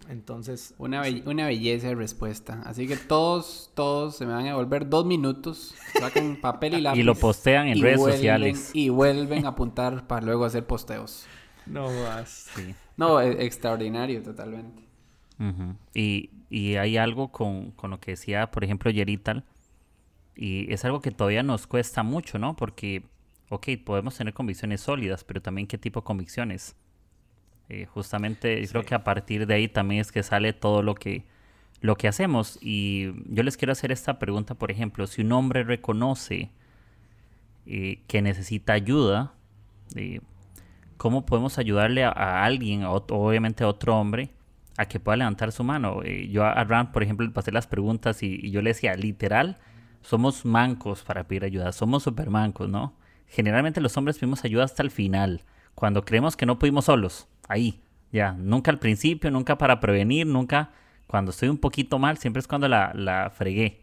Entonces... 0.10 0.74
Una, 0.78 1.04
una 1.26 1.46
belleza 1.46 1.88
de 1.88 1.96
respuesta. 1.96 2.62
Así 2.66 2.88
que 2.88 2.98
todos, 2.98 3.72
todos 3.74 4.16
se 4.16 4.26
me 4.26 4.34
van 4.34 4.48
a 4.48 4.56
volver 4.56 4.90
dos 4.90 5.06
minutos, 5.06 5.76
sacan 6.00 6.36
papel 6.42 6.76
y 6.76 6.82
lápiz. 6.82 7.00
y 7.00 7.04
lo 7.04 7.16
postean 7.16 7.68
en 7.68 7.82
redes 7.82 8.02
sociales. 8.02 8.72
Y 8.74 8.90
vuelven 8.90 9.46
a 9.46 9.50
apuntar 9.50 10.08
para 10.08 10.26
luego 10.26 10.46
hacer 10.46 10.66
posteos. 10.66 11.26
No 11.66 11.90
más. 11.90 12.50
No, 12.98 13.22
e, 13.22 13.46
extraordinario 13.46 14.22
totalmente. 14.22 14.84
y, 15.94 16.30
y, 16.50 16.76
hay 16.76 16.98
algo 16.98 17.32
con, 17.32 17.72
con, 17.72 17.92
lo 17.92 18.00
que 18.00 18.12
decía, 18.12 18.52
por 18.52 18.64
ejemplo, 18.64 18.92
Yerital, 18.92 19.44
y 20.36 20.72
es 20.72 20.86
algo 20.86 21.02
que 21.02 21.12
todavía 21.12 21.44
nos 21.44 21.68
cuesta 21.68 22.04
mucho, 22.04 22.38
¿no? 22.38 22.56
Porque, 22.56 23.04
ok, 23.50 23.70
podemos 23.84 24.16
tener 24.16 24.34
convicciones 24.34 24.82
sólidas, 24.82 25.24
pero 25.24 25.42
también 25.42 25.68
qué 25.68 25.78
tipo 25.78 26.02
de 26.02 26.04
convicciones. 26.06 26.76
Eh, 27.72 27.86
justamente 27.86 28.68
creo 28.68 28.84
que 28.84 28.96
a 28.96 29.04
partir 29.04 29.48
de 29.48 29.54
ahí 29.54 29.68
también 29.68 30.02
es 30.02 30.12
que 30.12 30.24
sale 30.24 30.52
todo 30.54 30.84
lo 30.84 30.96
que, 30.96 31.24
lo 31.80 31.96
que 31.96 32.08
hacemos. 32.08 32.60
Y 32.62 33.14
yo 33.34 33.44
les 33.44 33.58
quiero 33.58 33.72
hacer 33.72 33.92
esta 33.92 34.20
pregunta, 34.20 34.56
por 34.56 34.72
ejemplo, 34.72 35.08
si 35.08 35.22
un 35.22 35.32
hombre 35.32 35.64
reconoce 35.64 36.52
eh, 37.66 38.02
que 38.08 38.22
necesita 38.22 38.74
ayuda, 38.74 39.34
eh, 39.96 40.20
¿cómo 40.98 41.26
podemos 41.26 41.58
ayudarle 41.58 42.04
a, 42.04 42.10
a 42.10 42.44
alguien, 42.44 42.84
obviamente 42.86 43.64
a 43.64 43.68
otro 43.68 43.98
hombre, 43.98 44.32
a 44.78 44.86
que 44.86 45.00
pueda 45.00 45.18
levantar 45.18 45.52
su 45.52 45.64
mano. 45.64 46.02
Eh, 46.04 46.30
yo 46.30 46.44
a 46.44 46.64
Ram, 46.64 46.92
por 46.92 47.04
ejemplo, 47.04 47.26
le 47.26 47.32
pasé 47.32 47.52
las 47.52 47.68
preguntas 47.68 48.24
y, 48.24 48.50
yo 48.52 48.62
le 48.62 48.72
decía, 48.72 48.96
literal, 48.96 49.58
somos 50.02 50.46
mancos 50.46 51.04
para 51.04 51.28
pedir 51.28 51.44
ayuda, 51.44 51.72
somos 51.72 52.04
super 52.04 52.30
mancos, 52.30 52.70
¿no? 52.70 52.96
Generalmente 53.28 53.82
los 53.82 53.96
hombres 53.98 54.18
pedimos 54.18 54.44
ayuda 54.44 54.64
hasta 54.64 54.84
el 54.84 54.92
final, 54.92 55.44
cuando 55.76 56.04
creemos 56.04 56.36
que 56.36 56.46
no 56.46 56.60
pudimos 56.60 56.86
solos, 56.86 57.28
ahí, 57.52 57.82
ya, 58.12 58.34
nunca 58.34 58.72
al 58.72 58.80
principio, 58.80 59.32
nunca 59.32 59.58
para 59.58 59.80
prevenir, 59.80 60.28
nunca 60.28 60.72
cuando 61.08 61.32
estoy 61.32 61.50
un 61.50 61.58
poquito 61.58 62.00
mal, 62.00 62.18
siempre 62.18 62.40
es 62.40 62.48
cuando 62.48 62.68
la, 62.68 62.92
la 62.96 63.30
fregué, 63.30 63.82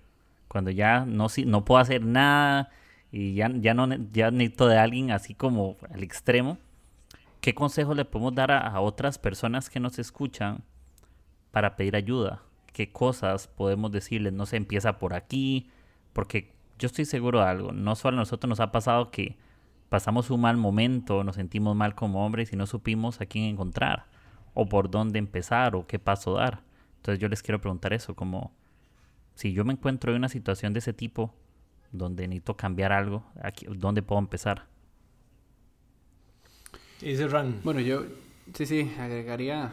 cuando 0.48 0.70
ya 0.70 1.04
no, 1.04 1.26
no 1.46 1.64
puedo 1.64 1.80
hacer 1.80 2.04
nada 2.04 2.70
y 3.12 3.34
ya, 3.34 3.50
ya, 3.54 3.74
no, 3.74 3.88
ya 4.12 4.30
necesito 4.30 4.66
de 4.66 4.78
alguien 4.78 5.10
así 5.10 5.34
como 5.34 5.76
al 5.92 6.02
extremo. 6.02 6.58
¿Qué 7.40 7.54
consejos 7.54 7.96
le 7.96 8.04
podemos 8.04 8.34
dar 8.34 8.50
a 8.50 8.80
otras 8.80 9.18
personas 9.18 9.70
que 9.70 9.78
nos 9.78 9.98
escuchan 9.98 10.64
para 11.52 11.76
pedir 11.76 11.96
ayuda? 11.96 12.42
¿Qué 12.72 12.90
cosas 12.90 13.48
podemos 13.48 13.92
decirles? 13.92 14.32
No 14.32 14.46
se 14.46 14.56
empieza 14.56 14.98
por 14.98 15.14
aquí, 15.14 15.70
porque 16.12 16.52
yo 16.78 16.86
estoy 16.86 17.04
seguro 17.04 17.40
de 17.40 17.46
algo. 17.46 17.72
No 17.72 17.94
solo 17.94 18.16
a 18.16 18.20
nosotros 18.20 18.48
nos 18.48 18.60
ha 18.60 18.72
pasado 18.72 19.10
que 19.10 19.36
pasamos 19.88 20.30
un 20.30 20.40
mal 20.40 20.56
momento, 20.56 21.24
nos 21.24 21.36
sentimos 21.36 21.74
mal 21.76 21.94
como 21.94 22.24
hombres 22.24 22.52
y 22.52 22.56
no 22.56 22.66
supimos 22.66 23.20
a 23.20 23.26
quién 23.26 23.44
encontrar, 23.44 24.06
o 24.54 24.68
por 24.68 24.90
dónde 24.90 25.18
empezar, 25.18 25.74
o 25.76 25.86
qué 25.86 25.98
paso 25.98 26.34
dar. 26.34 26.62
Entonces 26.96 27.20
yo 27.20 27.28
les 27.28 27.42
quiero 27.42 27.60
preguntar 27.60 27.92
eso, 27.92 28.14
como 28.14 28.52
si 29.34 29.52
yo 29.52 29.64
me 29.64 29.72
encuentro 29.72 30.12
en 30.12 30.18
una 30.18 30.28
situación 30.28 30.72
de 30.72 30.80
ese 30.80 30.92
tipo, 30.92 31.32
donde 31.92 32.28
necesito 32.28 32.56
cambiar 32.56 32.92
algo, 32.92 33.24
aquí, 33.42 33.66
¿dónde 33.68 34.02
puedo 34.02 34.18
empezar? 34.18 34.66
Dice 37.00 37.28
Ran. 37.28 37.60
Bueno, 37.62 37.80
yo 37.80 38.04
sí, 38.54 38.66
sí, 38.66 38.92
agregaría, 38.98 39.72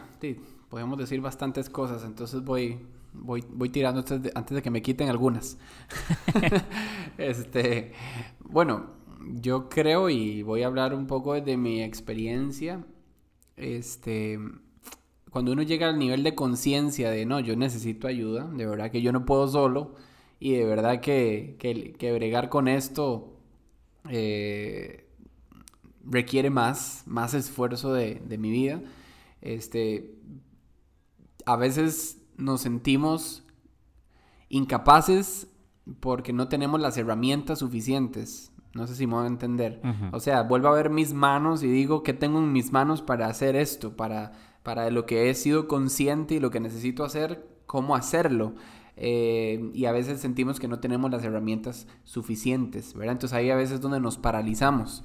podemos 0.70 0.98
decir 0.98 1.20
bastantes 1.20 1.68
cosas, 1.68 2.04
entonces 2.04 2.42
voy, 2.42 2.78
voy, 3.12 3.44
voy 3.48 3.68
tirando 3.68 4.00
antes 4.00 4.54
de, 4.56 4.62
que 4.62 4.70
me 4.70 4.82
quiten 4.82 5.08
algunas. 5.08 5.58
este, 7.18 7.92
bueno, 8.44 8.86
yo 9.34 9.68
creo 9.68 10.10
y 10.10 10.42
voy 10.42 10.62
a 10.62 10.66
hablar 10.66 10.94
un 10.94 11.06
poco 11.06 11.34
de 11.34 11.56
mi 11.56 11.82
experiencia. 11.82 12.84
Este, 13.56 14.38
cuando 15.30 15.52
uno 15.52 15.62
llega 15.62 15.88
al 15.88 15.98
nivel 15.98 16.22
de 16.22 16.34
conciencia 16.34 17.10
de 17.10 17.26
no, 17.26 17.40
yo 17.40 17.56
necesito 17.56 18.08
ayuda, 18.08 18.44
de 18.44 18.66
verdad 18.66 18.90
que 18.90 19.02
yo 19.02 19.12
no 19.12 19.24
puedo 19.24 19.48
solo 19.48 19.94
y 20.38 20.52
de 20.52 20.64
verdad 20.64 21.00
que, 21.00 21.56
que, 21.58 22.12
bregar 22.12 22.48
con 22.48 22.68
esto 22.68 23.38
eh, 24.08 25.08
requiere 26.04 26.50
más, 26.50 27.02
más 27.06 27.34
esfuerzo 27.34 27.92
de, 27.92 28.16
de 28.16 28.38
mi 28.38 28.50
vida. 28.50 28.82
Este, 29.40 30.14
a 31.46 31.56
veces 31.56 32.20
nos 32.36 32.60
sentimos 32.60 33.44
incapaces 34.48 35.48
porque 36.00 36.32
no 36.32 36.48
tenemos 36.48 36.80
las 36.80 36.96
herramientas 36.96 37.60
suficientes. 37.60 38.52
No 38.76 38.86
sé 38.86 38.94
si 38.94 39.06
me 39.06 39.14
voy 39.14 39.24
a 39.24 39.28
entender. 39.28 39.80
O 40.12 40.20
sea, 40.20 40.42
vuelvo 40.42 40.68
a 40.68 40.72
ver 40.72 40.90
mis 40.90 41.14
manos 41.14 41.62
y 41.62 41.68
digo 41.68 42.02
que 42.02 42.12
tengo 42.12 42.38
en 42.38 42.52
mis 42.52 42.72
manos 42.72 43.00
para 43.00 43.26
hacer 43.26 43.56
esto, 43.56 43.96
para, 43.96 44.32
para 44.62 44.90
lo 44.90 45.06
que 45.06 45.30
he 45.30 45.34
sido 45.34 45.66
consciente 45.66 46.34
y 46.34 46.40
lo 46.40 46.50
que 46.50 46.60
necesito 46.60 47.02
hacer, 47.02 47.46
cómo 47.64 47.96
hacerlo. 47.96 48.54
Eh, 48.96 49.70
y 49.74 49.86
a 49.86 49.92
veces 49.92 50.20
sentimos 50.20 50.60
que 50.60 50.68
no 50.68 50.78
tenemos 50.78 51.10
las 51.10 51.24
herramientas 51.24 51.86
suficientes, 52.04 52.94
¿verdad? 52.94 53.12
Entonces 53.12 53.36
ahí 53.36 53.50
a 53.50 53.56
veces 53.56 53.76
es 53.76 53.80
donde 53.80 54.00
nos 54.00 54.18
paralizamos. 54.18 55.04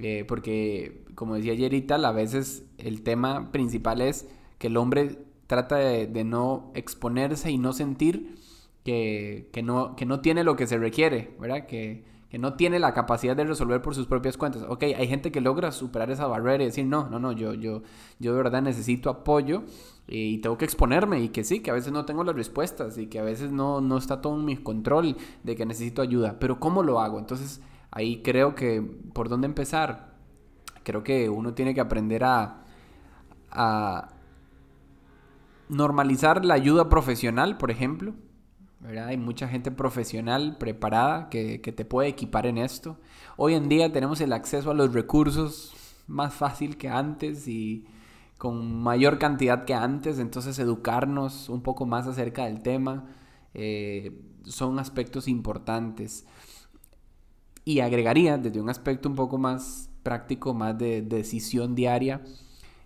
Eh, 0.00 0.24
porque, 0.26 1.04
como 1.14 1.34
decía 1.34 1.54
Yerita, 1.54 1.96
a 1.96 2.12
veces 2.12 2.64
el 2.78 3.02
tema 3.02 3.52
principal 3.52 4.00
es 4.00 4.26
que 4.58 4.68
el 4.68 4.78
hombre 4.78 5.18
trata 5.46 5.76
de, 5.76 6.24
no 6.24 6.70
exponerse 6.74 7.50
y 7.50 7.58
no 7.58 7.74
sentir 7.74 8.36
que, 8.84 9.50
no, 9.62 9.96
que 9.96 10.06
no 10.06 10.20
tiene 10.20 10.44
lo 10.44 10.56
que 10.56 10.66
se 10.66 10.78
requiere, 10.78 11.36
¿verdad? 11.38 11.66
Que, 11.66 12.10
no 12.38 12.54
tiene 12.54 12.78
la 12.78 12.94
capacidad 12.94 13.36
de 13.36 13.44
resolver 13.44 13.82
por 13.82 13.94
sus 13.94 14.06
propias 14.06 14.36
cuentas. 14.36 14.64
Ok, 14.68 14.84
hay 14.84 15.06
gente 15.06 15.30
que 15.30 15.40
logra 15.40 15.70
superar 15.70 16.10
esa 16.10 16.26
barrera 16.26 16.62
y 16.62 16.66
decir, 16.66 16.86
no, 16.86 17.08
no, 17.10 17.18
no, 17.18 17.32
yo, 17.32 17.54
yo, 17.54 17.82
yo 18.18 18.32
de 18.32 18.42
verdad 18.42 18.62
necesito 18.62 19.10
apoyo 19.10 19.64
y 20.08 20.38
tengo 20.38 20.56
que 20.58 20.64
exponerme 20.64 21.20
y 21.20 21.28
que 21.28 21.44
sí, 21.44 21.60
que 21.60 21.70
a 21.70 21.74
veces 21.74 21.92
no 21.92 22.04
tengo 22.04 22.24
las 22.24 22.34
respuestas 22.34 22.98
y 22.98 23.06
que 23.06 23.18
a 23.18 23.22
veces 23.22 23.52
no, 23.52 23.80
no 23.80 23.98
está 23.98 24.20
todo 24.20 24.38
en 24.38 24.44
mi 24.44 24.56
control 24.56 25.16
de 25.42 25.56
que 25.56 25.66
necesito 25.66 26.02
ayuda, 26.02 26.38
pero 26.38 26.58
¿cómo 26.58 26.82
lo 26.82 27.00
hago? 27.00 27.18
Entonces 27.18 27.60
ahí 27.90 28.22
creo 28.22 28.54
que, 28.54 28.82
¿por 29.12 29.28
dónde 29.28 29.46
empezar? 29.46 30.12
Creo 30.82 31.04
que 31.04 31.28
uno 31.28 31.54
tiene 31.54 31.74
que 31.74 31.80
aprender 31.80 32.24
a, 32.24 32.64
a, 33.50 34.08
normalizar 35.68 36.44
la 36.44 36.54
ayuda 36.54 36.88
profesional, 36.88 37.56
por 37.56 37.70
ejemplo. 37.70 38.14
Hay 38.84 39.16
mucha 39.16 39.46
gente 39.46 39.70
profesional 39.70 40.56
preparada 40.58 41.28
que, 41.28 41.58
te 41.58 41.84
puede 41.84 42.08
equipar 42.08 42.46
en 42.46 42.58
esto. 42.58 42.98
Hoy 43.36 43.54
en 43.54 43.68
día 43.68 43.92
tenemos 43.92 44.20
el 44.20 44.32
acceso 44.32 44.72
a 44.72 44.74
los 44.74 44.92
recursos 44.92 45.72
más 46.08 46.34
fácil 46.34 46.76
que 46.76 46.88
antes 46.88 47.46
y 47.46 47.86
con 48.38 48.82
mayor 48.82 49.18
cantidad 49.18 49.64
que 49.64 49.74
antes, 49.74 50.18
entonces 50.18 50.58
educarnos 50.58 51.48
un 51.48 51.62
poco 51.62 51.86
más 51.86 52.08
acerca 52.08 52.46
del 52.46 52.60
tema 52.60 53.06
eh, 53.54 54.20
son 54.44 54.80
aspectos 54.80 55.28
importantes. 55.28 56.26
Y 57.64 57.80
agregaría 57.80 58.36
desde 58.36 58.60
un 58.60 58.68
aspecto 58.68 59.08
un 59.08 59.14
poco 59.14 59.38
más 59.38 59.90
práctico, 60.02 60.54
más 60.54 60.76
de 60.76 61.02
decisión 61.02 61.76
diaria, 61.76 62.20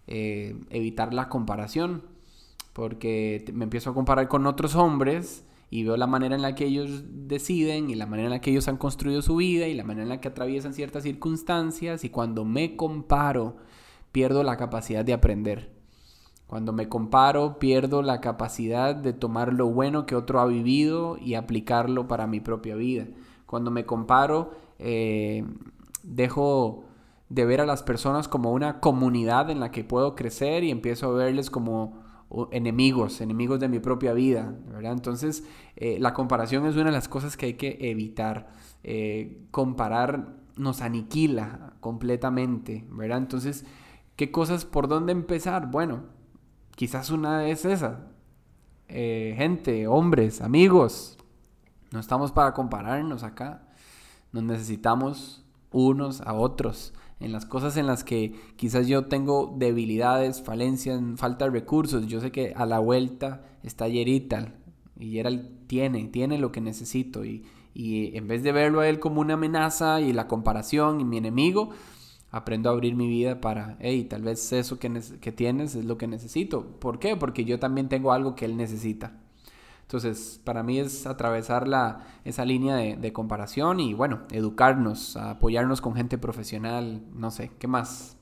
eh, 0.07 0.61
evitar 0.69 1.15
la 1.15 1.31
comparación 1.31 2.03
porque 2.75 3.43
me 3.55 3.65
empiezo 3.65 3.89
a 3.89 3.95
comparar 3.95 4.29
con 4.29 4.47
otros 4.47 4.75
hombres 4.75 5.46
y 5.69 5.85
veo 5.85 5.97
la 5.97 6.07
manera 6.07 6.37
en 6.37 6.43
la 6.43 6.55
que 6.55 6.67
ellos 6.67 7.05
deciden 7.07 7.91
y 7.91 7.95
la 7.95 8.07
manera 8.07 8.27
en 8.27 8.33
la 8.33 8.41
que 8.41 8.51
ellos 8.51 8.69
han 8.69 8.77
construido 8.77 9.21
su 9.23 9.37
vida 9.37 9.67
y 9.67 9.75
la 9.75 9.85
manera 9.85 10.05
en 10.05 10.09
la 10.11 10.21
que 10.21 10.29
atraviesan 10.29 10.75
ciertas 10.75 11.03
circunstancias 11.03 12.05
y 12.05 12.11
cuando 12.11 12.45
me 12.45 12.77
comparo 12.77 13.57
pierdo 14.13 14.43
la 14.43 14.57
capacidad 14.57 15.05
de 15.05 15.13
aprender. 15.13 15.75
Cuando 16.47 16.73
me 16.73 16.89
comparo 16.89 17.59
pierdo 17.59 18.03
la 18.03 18.21
capacidad 18.21 18.95
de 18.95 19.13
tomar 19.13 19.53
lo 19.53 19.67
bueno 19.67 20.07
que 20.07 20.15
otro 20.15 20.39
ha 20.41 20.47
vivido 20.47 21.19
y 21.19 21.35
aplicarlo 21.35 22.07
para 22.07 22.29
mi 22.29 22.41
propia 22.41 22.77
vida. 22.77 23.07
Cuando 23.47 23.73
me 23.73 23.85
comparo 23.85 24.53
eh, 24.79 25.45
dejo 26.05 26.85
de 27.29 27.45
ver 27.45 27.61
a 27.61 27.67
las 27.67 27.83
personas 27.83 28.29
como 28.29 28.53
una 28.53 28.79
comunidad 28.79 29.51
en 29.51 29.59
la 29.59 29.73
que 29.73 29.83
puedo 29.83 30.15
crecer 30.15 30.63
y 30.63 30.71
empiezo 30.71 31.09
a 31.09 31.15
verles 31.15 31.51
como 31.51 32.06
enemigos, 32.51 33.21
enemigos 33.21 33.61
de 33.61 33.69
mi 33.69 33.79
propia 33.79 34.13
vida, 34.13 34.55
¿verdad? 34.69 34.93
Entonces, 34.93 35.45
eh, 35.77 35.99
la 36.01 36.15
comparación 36.15 36.67
es 36.67 36.75
una 36.75 36.87
de 36.87 36.93
las 36.93 37.09
cosas 37.09 37.37
que 37.37 37.47
hay 37.47 37.55
que 37.55 37.79
evitar. 37.81 38.49
Eh, 38.83 39.47
comparar 39.51 40.35
nos 40.57 40.81
aniquila 40.81 41.75
completamente, 41.81 42.85
¿verdad? 42.91 43.19
Entonces, 43.19 43.65
¿qué 44.17 44.31
cosas 44.31 44.65
por 44.65 44.89
dónde 44.89 45.13
empezar? 45.13 45.71
Bueno, 45.71 46.05
quizás 46.75 47.11
una 47.11 47.49
es 47.49 47.65
esa. 47.65 48.07
Eh, 48.89 49.35
gente, 49.37 49.87
hombres, 49.87 50.41
amigos, 50.41 51.19
no 51.91 52.01
estamos 52.01 52.33
para 52.33 52.55
compararnos 52.55 53.23
acá. 53.23 53.69
Nos 54.33 54.45
necesitamos 54.45 55.45
unos 55.71 56.21
a 56.21 56.35
otros 56.35 56.93
en 57.21 57.33
las 57.33 57.47
cosas 57.47 57.77
en 57.77 57.87
las 57.87 58.05
que 58.05 58.35
quizás 58.57 58.87
yo 58.87 59.07
tengo 59.07 59.55
debilidades, 59.59 60.43
falencias, 60.43 61.01
falta 61.17 61.47
de 61.47 61.51
recursos. 61.51 62.07
Yo 62.07 62.21
sé 62.21 62.31
que 62.31 62.53
a 62.55 62.67
la 62.67 62.79
vuelta 62.79 63.43
está 63.63 63.89
Yerital 63.89 64.55
y 64.99 65.11
Yeral 65.11 65.51
tiene, 65.67 66.09
tiene 66.09 66.39
lo 66.39 66.53
que 66.53 66.61
necesito 66.61 67.25
y, 67.25 67.45
y 67.75 68.17
en 68.17 68.29
vez 68.29 68.43
de 68.43 68.53
verlo 68.53 68.81
a 68.81 68.89
él 68.89 69.01
como 69.01 69.21
una 69.21 69.35
amenaza 69.35 70.01
y 70.01 70.13
la 70.13 70.29
comparación 70.29 71.01
y 71.01 71.05
mi 71.05 71.19
enemigo, 71.19 71.71
aprendo 72.31 72.69
a 72.69 72.73
abrir 72.73 72.95
mi 72.95 73.09
vida 73.09 73.41
para, 73.41 73.77
hey, 73.81 74.05
tal 74.05 74.23
vez 74.23 74.53
eso 74.53 74.79
que, 74.79 75.01
que 75.21 75.33
tienes 75.33 75.75
es 75.75 75.85
lo 75.85 75.97
que 75.97 76.07
necesito. 76.07 76.67
¿Por 76.79 76.99
qué? 76.99 77.17
Porque 77.17 77.45
yo 77.45 77.59
también 77.59 77.89
tengo 77.89 78.13
algo 78.13 78.35
que 78.35 78.45
él 78.45 78.57
necesita. 78.57 79.21
Entonces, 79.87 80.41
para 80.43 80.65
mí 80.65 80.81
es 80.81 81.07
atravesar 81.07 81.69
la, 81.69 82.05
esa 82.25 82.45
línea 82.45 82.75
de, 82.75 83.13
comparación 83.13 83.79
y, 83.79 83.95
bueno, 83.95 84.23
educarnos, 84.33 85.17
apoyarnos 85.17 85.81
con 85.81 85.95
gente 85.95 86.19
profesional, 86.19 87.03
no 87.15 87.31
sé, 87.31 87.53
¿qué 87.61 87.69
más? 87.69 88.17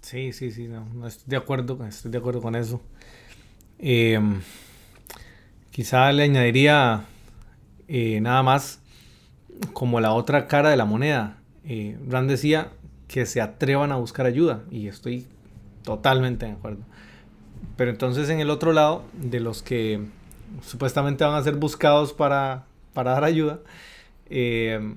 Sí, 0.00 0.32
sí, 0.32 0.50
sí, 0.50 0.66
no, 0.66 1.06
estoy 1.06 1.30
de 1.30 1.36
acuerdo, 1.36 1.78
estoy 1.86 2.10
de 2.10 2.18
acuerdo 2.18 2.42
con 2.42 2.56
eso. 2.56 2.80
Em, 3.78 4.40
quizá 5.70 6.10
le 6.10 6.24
añadiría 6.24 7.04
eh, 7.86 8.20
nada 8.20 8.42
más 8.42 8.80
como 9.72 10.00
la 10.00 10.14
otra 10.14 10.48
cara 10.48 10.70
de 10.70 10.76
la 10.76 10.84
moneda. 10.84 11.38
Eh, 11.64 11.96
Rand 12.08 12.28
decía 12.28 12.72
que 13.06 13.24
se 13.24 13.40
atrevan 13.40 13.92
a 13.92 13.96
buscar 13.96 14.26
ayuda 14.26 14.64
y 14.68 14.88
estoy 14.88 15.28
totalmente 15.84 16.46
de 16.46 16.52
acuerdo. 16.52 16.82
Pero 17.76 17.90
entonces 17.90 18.28
en 18.28 18.40
el 18.40 18.50
otro 18.50 18.72
lado, 18.72 19.04
de 19.14 19.40
los 19.40 19.62
que 19.62 20.00
supuestamente 20.62 21.24
van 21.24 21.34
a 21.34 21.42
ser 21.42 21.56
buscados 21.56 22.12
para, 22.12 22.66
para 22.92 23.12
dar 23.12 23.24
ayuda, 23.24 23.60
eh, 24.28 24.94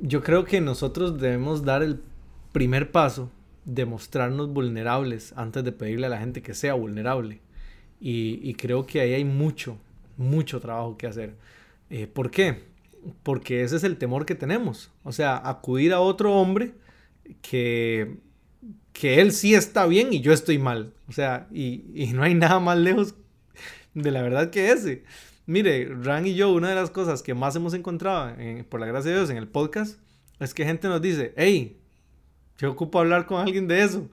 yo 0.00 0.22
creo 0.22 0.44
que 0.44 0.60
nosotros 0.60 1.20
debemos 1.20 1.64
dar 1.64 1.82
el 1.82 2.00
primer 2.52 2.90
paso 2.90 3.30
de 3.64 3.84
mostrarnos 3.84 4.52
vulnerables 4.52 5.32
antes 5.36 5.62
de 5.62 5.72
pedirle 5.72 6.06
a 6.06 6.10
la 6.10 6.18
gente 6.18 6.42
que 6.42 6.54
sea 6.54 6.74
vulnerable. 6.74 7.40
Y, 8.00 8.54
creo 8.54 8.86
que 8.86 9.00
ahí 9.00 9.12
hay 9.12 9.24
mucho, 9.24 9.76
mucho 10.16 10.58
trabajo 10.58 10.96
que 10.96 11.06
hacer. 11.06 11.34
Eh, 11.90 12.06
¿Por 12.06 12.30
qué? 12.30 12.64
Porque 13.22 13.62
ese 13.62 13.76
es 13.76 13.84
el 13.84 13.98
temor 13.98 14.24
que 14.24 14.34
tenemos. 14.34 14.90
O 15.04 15.12
sea, 15.12 15.36
acudir 15.44 15.92
a 15.92 16.00
otro 16.00 16.34
hombre 16.34 16.72
que 17.42 18.16
que 18.92 19.20
él 19.20 19.32
sí 19.32 19.54
está 19.54 19.86
bien 19.86 20.12
y 20.12 20.20
yo 20.20 20.32
estoy 20.32 20.58
mal. 20.58 20.92
O 21.08 21.12
sea, 21.12 21.48
y, 21.52 22.10
no 22.14 22.22
hay 22.22 22.34
nada 22.34 22.60
más 22.60 22.78
lejos 22.78 23.14
de 23.94 24.10
la 24.10 24.22
verdad 24.22 24.50
que 24.50 24.70
ese. 24.70 25.04
Mire, 25.46 25.88
Ran 26.02 26.26
y 26.26 26.34
yo, 26.34 26.52
una 26.52 26.68
de 26.68 26.74
las 26.74 26.90
cosas 26.90 27.22
que 27.22 27.34
más 27.34 27.56
hemos 27.56 27.74
encontrado, 27.74 28.34
por 28.68 28.80
la 28.80 28.86
gracia 28.86 29.10
de 29.10 29.16
Dios, 29.16 29.30
en 29.30 29.36
el 29.36 29.48
podcast, 29.48 29.98
es 30.38 30.54
que 30.54 30.64
gente 30.64 30.88
nos 30.88 31.02
dice, 31.02 31.34
hey, 31.36 31.76
yo 32.58 32.70
ocupo 32.70 33.00
hablar 33.00 33.26
con 33.26 33.40
alguien 33.40 33.66
de 33.66 33.82
eso. 33.82 34.08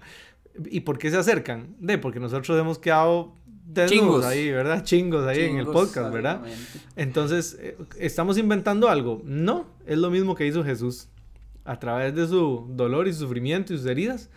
¿Y 0.66 0.80
por 0.80 0.98
qué 0.98 1.12
se 1.12 1.18
acercan? 1.18 1.76
De, 1.80 1.98
porque 1.98 2.20
nosotros 2.20 2.60
hemos 2.60 2.80
quedado 2.80 3.36
desnudos 3.68 4.26
ahí, 4.26 4.50
¿verdad? 4.50 4.84
Chingos 4.84 5.28
ahí 5.28 5.44
en 5.44 5.58
el 5.58 5.68
podcast, 5.68 6.12
¿verdad? 6.12 6.42
Entonces, 6.96 7.58
eh, 7.60 7.78
¿estamos 8.00 8.38
inventando 8.38 8.90
algo? 8.90 9.22
No, 9.26 9.68
es 9.86 9.98
lo 9.98 10.10
mismo 10.10 10.36
que 10.36 10.48
hizo 10.48 10.64
Jesús. 10.64 11.10
A 11.66 11.80
través 11.80 12.16
de 12.16 12.28
su 12.28 12.66
dolor 12.70 13.08
y 13.08 13.14
sufrimiento 13.14 13.74
y 13.74 13.78
sus 13.78 13.86
heridas, 13.86 14.30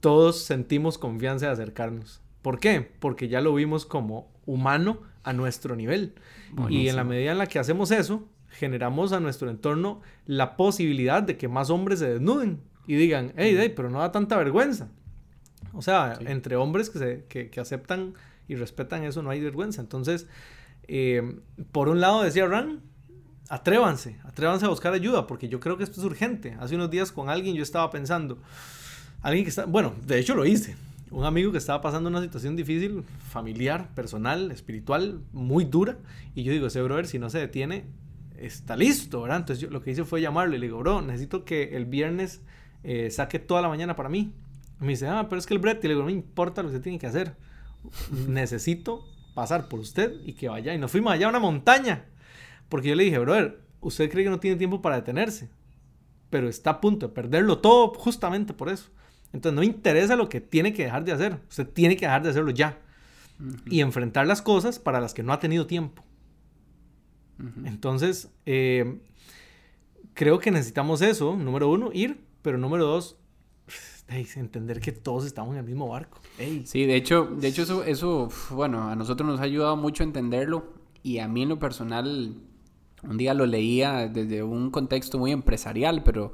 todos 0.00 0.42
sentimos 0.42 0.98
confianza 0.98 1.46
de 1.46 1.52
acercarnos. 1.52 2.20
¿Por 2.42 2.58
qué? 2.58 2.90
Porque 2.98 3.28
ya 3.28 3.40
lo 3.40 3.54
vimos 3.54 3.86
como 3.86 4.30
humano 4.46 5.00
a 5.22 5.32
nuestro 5.32 5.76
nivel. 5.76 6.14
Y 6.68 6.88
en 6.88 6.96
la 6.96 7.04
medida 7.04 7.32
en 7.32 7.38
la 7.38 7.46
que 7.46 7.58
hacemos 7.58 7.90
eso, 7.90 8.26
generamos 8.48 9.12
a 9.12 9.20
nuestro 9.20 9.50
entorno 9.50 10.00
la 10.26 10.56
posibilidad 10.56 11.22
de 11.22 11.36
que 11.36 11.48
más 11.48 11.70
hombres 11.70 12.00
se 12.00 12.08
desnuden 12.08 12.60
y 12.86 12.96
digan, 12.96 13.32
hey, 13.36 13.56
hey 13.58 13.72
pero 13.74 13.90
no 13.90 14.00
da 14.00 14.10
tanta 14.10 14.36
vergüenza. 14.36 14.88
O 15.72 15.82
sea, 15.82 16.18
entre 16.20 16.56
hombres 16.56 16.90
que, 16.90 16.98
se, 16.98 17.24
que, 17.28 17.60
aceptan 17.60 18.14
y 18.48 18.56
respetan 18.56 19.04
eso 19.04 19.22
no 19.22 19.30
hay 19.30 19.40
vergüenza. 19.40 19.80
Entonces, 19.80 20.26
eh, 20.88 21.38
por 21.70 21.88
un 21.88 22.00
lado 22.00 22.22
decía 22.22 22.46
Ran, 22.46 22.80
atrévanse, 23.48 24.18
atrévanse 24.24 24.64
a 24.64 24.68
buscar 24.68 24.92
ayuda, 24.92 25.26
porque 25.26 25.48
yo 25.48 25.60
creo 25.60 25.76
que 25.76 25.84
esto 25.84 26.00
es 26.00 26.06
urgente. 26.06 26.56
Hace 26.58 26.74
unos 26.74 26.90
días 26.90 27.12
con 27.12 27.28
alguien 27.28 27.54
yo 27.54 27.62
estaba 27.62 27.90
pensando, 27.90 28.38
Alguien 29.22 29.44
que 29.44 29.50
está, 29.50 29.66
bueno, 29.66 29.94
de 30.06 30.18
hecho 30.18 30.34
lo 30.34 30.46
hice. 30.46 30.76
Un 31.10 31.24
amigo 31.24 31.52
que 31.52 31.58
estaba 31.58 31.80
pasando 31.80 32.08
una 32.08 32.22
situación 32.22 32.56
difícil, 32.56 33.02
familiar, 33.28 33.92
personal, 33.94 34.50
espiritual, 34.50 35.20
muy 35.32 35.64
dura. 35.64 35.98
Y 36.34 36.44
yo 36.44 36.52
digo, 36.52 36.68
ese 36.68 36.80
brother, 36.82 37.06
si 37.06 37.18
no 37.18 37.28
se 37.28 37.38
detiene, 37.38 37.84
está 38.36 38.76
listo, 38.76 39.22
¿verdad? 39.22 39.38
Entonces 39.38 39.60
yo 39.60 39.70
lo 39.70 39.82
que 39.82 39.90
hice 39.90 40.04
fue 40.04 40.20
llamarlo 40.20 40.54
y 40.54 40.58
le 40.58 40.66
digo, 40.66 40.78
bro, 40.78 41.02
necesito 41.02 41.44
que 41.44 41.76
el 41.76 41.84
viernes 41.84 42.40
eh, 42.84 43.10
saque 43.10 43.38
toda 43.38 43.60
la 43.60 43.68
mañana 43.68 43.96
para 43.96 44.08
mí. 44.08 44.32
me 44.78 44.88
dice, 44.88 45.08
ah, 45.08 45.26
pero 45.28 45.38
es 45.38 45.46
que 45.46 45.54
el 45.54 45.60
brete, 45.60 45.88
le 45.88 45.94
digo, 45.94 46.00
no 46.00 46.06
me 46.06 46.12
importa 46.12 46.62
lo 46.62 46.70
que 46.70 46.76
se 46.76 46.80
tiene 46.80 46.98
que 46.98 47.06
hacer. 47.06 47.34
Necesito 48.28 49.04
pasar 49.34 49.68
por 49.68 49.80
usted 49.80 50.14
y 50.24 50.32
que 50.32 50.48
vaya. 50.48 50.74
Y 50.74 50.78
nos 50.78 50.90
fuimos 50.90 51.12
allá 51.12 51.26
a 51.26 51.30
una 51.30 51.40
montaña. 51.40 52.06
Porque 52.68 52.88
yo 52.88 52.94
le 52.94 53.04
dije, 53.04 53.18
brother, 53.18 53.60
usted 53.80 54.10
cree 54.10 54.24
que 54.24 54.30
no 54.30 54.40
tiene 54.40 54.56
tiempo 54.56 54.80
para 54.80 54.96
detenerse. 54.96 55.50
Pero 56.30 56.48
está 56.48 56.70
a 56.70 56.80
punto 56.80 57.08
de 57.08 57.12
perderlo 57.12 57.58
todo 57.58 57.92
justamente 57.94 58.54
por 58.54 58.68
eso. 58.68 58.90
Entonces 59.32 59.56
no 59.56 59.62
interesa 59.62 60.16
lo 60.16 60.28
que 60.28 60.40
tiene 60.40 60.72
que 60.72 60.84
dejar 60.84 61.04
de 61.04 61.12
hacer. 61.12 61.38
Usted 61.48 61.68
tiene 61.68 61.96
que 61.96 62.06
dejar 62.06 62.22
de 62.22 62.30
hacerlo 62.30 62.50
ya. 62.50 62.78
Y 63.66 63.80
enfrentar 63.80 64.26
las 64.26 64.42
cosas 64.42 64.78
para 64.78 65.00
las 65.00 65.14
que 65.14 65.22
no 65.22 65.32
ha 65.32 65.38
tenido 65.38 65.66
tiempo. 65.66 66.04
Entonces, 67.64 68.28
eh, 68.44 69.00
creo 70.12 70.38
que 70.40 70.50
necesitamos 70.50 71.00
eso. 71.00 71.36
Número 71.36 71.70
uno, 71.70 71.90
ir. 71.92 72.20
Pero 72.42 72.58
número 72.58 72.86
dos, 72.86 73.16
entender 74.08 74.80
que 74.80 74.92
todos 74.92 75.24
estamos 75.24 75.52
en 75.52 75.58
el 75.58 75.64
mismo 75.64 75.88
barco. 75.88 76.20
Sí, 76.64 76.84
de 76.84 76.96
hecho, 76.96 77.26
de 77.26 77.48
hecho 77.48 77.62
eso, 77.62 77.84
eso, 77.84 78.28
bueno, 78.50 78.88
a 78.88 78.96
nosotros 78.96 79.28
nos 79.28 79.40
ha 79.40 79.44
ayudado 79.44 79.76
mucho 79.76 80.02
a 80.02 80.06
entenderlo. 80.06 80.72
Y 81.02 81.18
a 81.18 81.28
mí 81.28 81.42
en 81.42 81.50
lo 81.50 81.58
personal, 81.58 82.34
un 83.02 83.16
día 83.16 83.34
lo 83.34 83.46
leía 83.46 84.08
desde 84.08 84.42
un 84.42 84.70
contexto 84.70 85.18
muy 85.18 85.32
empresarial, 85.32 86.02
pero 86.02 86.32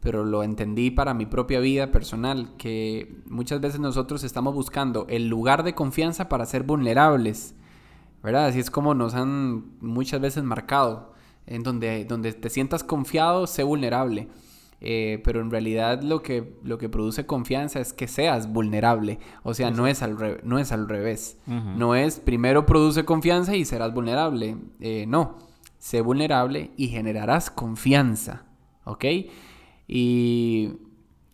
pero 0.00 0.24
lo 0.24 0.42
entendí 0.42 0.90
para 0.90 1.14
mi 1.14 1.26
propia 1.26 1.60
vida 1.60 1.90
personal, 1.90 2.56
que 2.58 3.16
muchas 3.26 3.60
veces 3.60 3.80
nosotros 3.80 4.24
estamos 4.24 4.54
buscando 4.54 5.06
el 5.08 5.28
lugar 5.28 5.62
de 5.62 5.74
confianza 5.74 6.28
para 6.28 6.46
ser 6.46 6.62
vulnerables, 6.62 7.54
¿verdad? 8.22 8.46
Así 8.46 8.60
es 8.60 8.70
como 8.70 8.94
nos 8.94 9.14
han 9.14 9.78
muchas 9.80 10.20
veces 10.20 10.44
marcado, 10.44 11.12
en 11.46 11.62
donde, 11.62 12.04
donde 12.04 12.32
te 12.32 12.50
sientas 12.50 12.84
confiado, 12.84 13.46
sé 13.46 13.62
vulnerable. 13.62 14.28
Eh, 14.80 15.22
pero 15.24 15.40
en 15.40 15.50
realidad 15.50 16.02
lo 16.02 16.22
que, 16.22 16.58
lo 16.62 16.76
que 16.76 16.88
produce 16.88 17.24
confianza 17.24 17.80
es 17.80 17.92
que 17.92 18.08
seas 18.08 18.52
vulnerable. 18.52 19.18
O 19.42 19.54
sea, 19.54 19.70
no 19.70 19.86
es 19.86 20.02
al, 20.02 20.40
no 20.44 20.58
es 20.58 20.72
al 20.72 20.88
revés. 20.88 21.38
No 21.46 21.94
es 21.94 22.20
primero 22.20 22.66
produce 22.66 23.04
confianza 23.04 23.56
y 23.56 23.64
serás 23.64 23.94
vulnerable. 23.94 24.56
Eh, 24.80 25.06
no, 25.08 25.36
sé 25.78 26.00
vulnerable 26.00 26.72
y 26.76 26.88
generarás 26.88 27.50
confianza. 27.50 28.44
¿Ok? 28.84 29.04
Y 29.88 30.72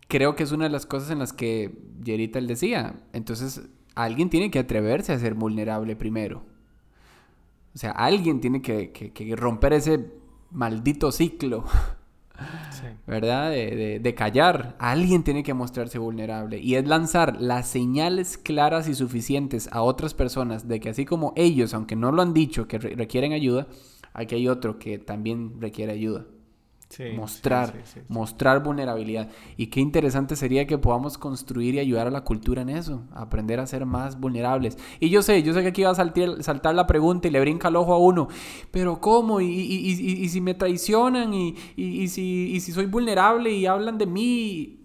creo 0.07 0.35
que 0.35 0.43
es 0.43 0.51
una 0.51 0.65
de 0.65 0.69
las 0.69 0.85
cosas 0.85 1.09
en 1.11 1.19
las 1.19 1.33
que 1.33 1.71
Jerita 2.03 2.39
él 2.39 2.47
decía. 2.47 2.95
Entonces, 3.13 3.63
alguien 3.95 4.29
tiene 4.29 4.51
que 4.51 4.59
atreverse 4.59 5.13
a 5.13 5.19
ser 5.19 5.33
vulnerable 5.33 5.95
primero. 5.95 6.43
O 7.73 7.77
sea, 7.77 7.91
alguien 7.91 8.39
tiene 8.39 8.61
que, 8.61 9.35
romper 9.35 9.73
ese 9.73 10.11
maldito 10.51 11.11
ciclo 11.11 11.65
¿verdad? 13.07 13.49
De, 13.49 13.99
de, 13.99 14.15
callar. 14.15 14.75
Alguien 14.77 15.23
tiene 15.23 15.41
que 15.41 15.55
mostrarse 15.55 15.97
vulnerable. 15.97 16.59
Y 16.59 16.75
es 16.75 16.87
lanzar 16.87 17.41
las 17.41 17.67
señales 17.67 18.37
claras 18.37 18.87
y 18.87 18.93
suficientes 18.93 19.67
a 19.71 19.81
otras 19.81 20.13
personas 20.13 20.67
de 20.67 20.79
que 20.79 20.89
así 20.89 21.05
como 21.05 21.33
ellos, 21.35 21.73
aunque 21.73 21.95
no 21.95 22.11
lo 22.11 22.21
han 22.21 22.33
dicho, 22.33 22.67
que 22.67 22.77
requieren 22.77 23.33
ayuda, 23.33 23.67
aquí 24.13 24.35
hay 24.35 24.47
otro 24.47 24.77
que 24.77 24.99
también 24.99 25.59
requiere 25.59 25.93
ayuda 25.93 26.25
mostrar, 27.15 27.73
mostrar 28.07 28.63
vulnerabilidad. 28.63 29.29
Y 29.57 29.67
qué 29.67 29.79
interesante 29.79 30.35
sería 30.35 30.67
que 30.67 30.77
podamos 30.77 31.17
construir 31.17 31.75
y 31.75 31.79
ayudar 31.79 32.07
a 32.07 32.11
la 32.11 32.21
cultura 32.21 32.61
en 32.61 32.69
eso, 32.69 33.03
aprender 33.13 33.59
a 33.59 33.67
ser 33.67 33.85
más 33.85 34.19
vulnerables. 34.19 34.77
Y 34.99 35.09
yo 35.09 35.21
sé, 35.21 35.43
yo 35.43 35.53
sé 35.53 35.61
que 35.61 35.69
aquí 35.69 35.83
va 35.83 35.91
a 35.91 35.95
saltar, 35.95 36.43
saltar 36.43 36.75
la 36.75 36.87
pregunta 36.87 37.27
y 37.27 37.31
le 37.31 37.39
brinca 37.39 37.67
el 37.67 37.75
ojo 37.75 37.93
a 37.93 37.97
uno, 37.97 38.27
pero 38.71 38.99
¿cómo? 38.99 39.41
¿Y, 39.41 39.47
y, 39.47 40.29
si 40.29 40.41
me 40.41 40.53
traicionan? 40.53 41.33
¿Y, 41.33 41.55
si, 42.07 42.59
si 42.59 42.71
soy 42.71 42.85
vulnerable 42.85 43.51
y 43.51 43.65
hablan 43.65 43.97
de 43.97 44.05
mí? 44.05 44.79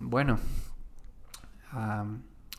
Bueno, 0.00 0.38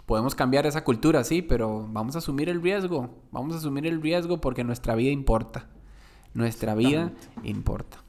podemos 0.06 0.36
cambiar 0.36 0.66
esa 0.66 0.84
cultura, 0.84 1.24
sí, 1.24 1.42
pero 1.42 1.88
vamos 1.90 2.16
a 2.16 2.20
asumir 2.20 2.50
el 2.50 2.62
riesgo, 2.62 3.10
vamos 3.32 3.56
a 3.56 3.58
asumir 3.58 3.86
el 3.88 4.02
riesgo 4.02 4.42
porque 4.42 4.64
nuestra 4.64 4.96
vida 4.96 5.12
importa. 5.12 5.68
Nuestra 6.34 6.76
vida 6.76 7.14
importa. 7.44 8.05